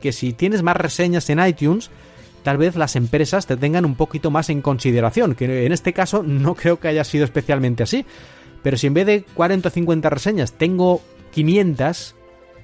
[0.00, 1.90] que si tienes más reseñas en iTunes,
[2.42, 6.22] tal vez las empresas te tengan un poquito más en consideración, que en este caso
[6.22, 8.06] no creo que haya sido especialmente así.
[8.62, 11.02] Pero si en vez de 40 o 50 reseñas tengo
[11.32, 12.14] 500,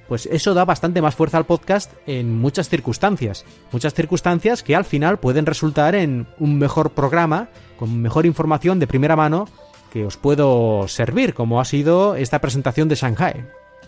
[0.09, 3.45] pues eso da bastante más fuerza al podcast en muchas circunstancias.
[3.71, 8.87] Muchas circunstancias que al final pueden resultar en un mejor programa, con mejor información de
[8.87, 9.47] primera mano
[9.93, 13.47] que os puedo servir, como ha sido esta presentación de Shanghai.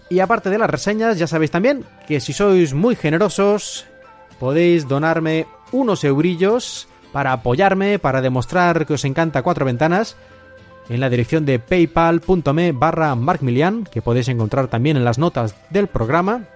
[0.10, 3.86] Y aparte de las reseñas, ya sabéis también que si sois muy generosos,
[4.40, 10.16] podéis donarme unos eurillos para apoyarme, para demostrar que os encanta Cuatro Ventanas
[10.92, 15.88] en la dirección de paypal.me barra markmilian, que podéis encontrar también en las notas del
[15.88, 16.50] programa.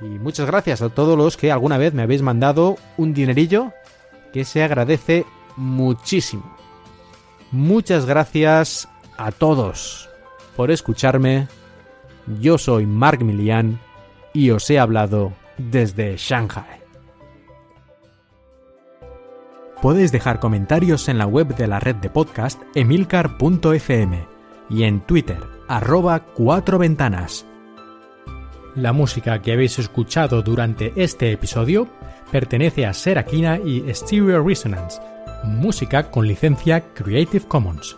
[0.00, 3.72] Y muchas gracias a todos los que alguna vez me habéis mandado un dinerillo,
[4.32, 5.26] que se agradece
[5.56, 6.56] muchísimo.
[7.50, 10.08] Muchas gracias a todos
[10.54, 11.48] por escucharme.
[12.40, 13.80] Yo soy Mark Milian
[14.32, 16.81] y os he hablado desde Shanghai.
[19.82, 24.28] Podéis dejar comentarios en la web de la red de podcast emilcar.fm
[24.70, 27.44] y en Twitter, arroba cuatro ventanas.
[28.76, 31.88] La música que habéis escuchado durante este episodio
[32.30, 35.00] pertenece a Serakina y Stereo Resonance,
[35.42, 37.96] música con licencia Creative Commons.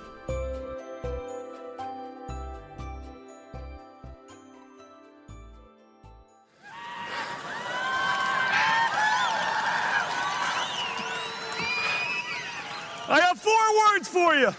[14.05, 14.55] Words for you.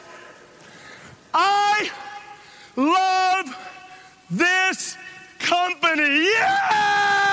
[1.33, 1.89] I
[2.75, 3.55] love
[4.29, 4.97] this
[5.39, 6.25] company.
[6.25, 7.24] Yeah!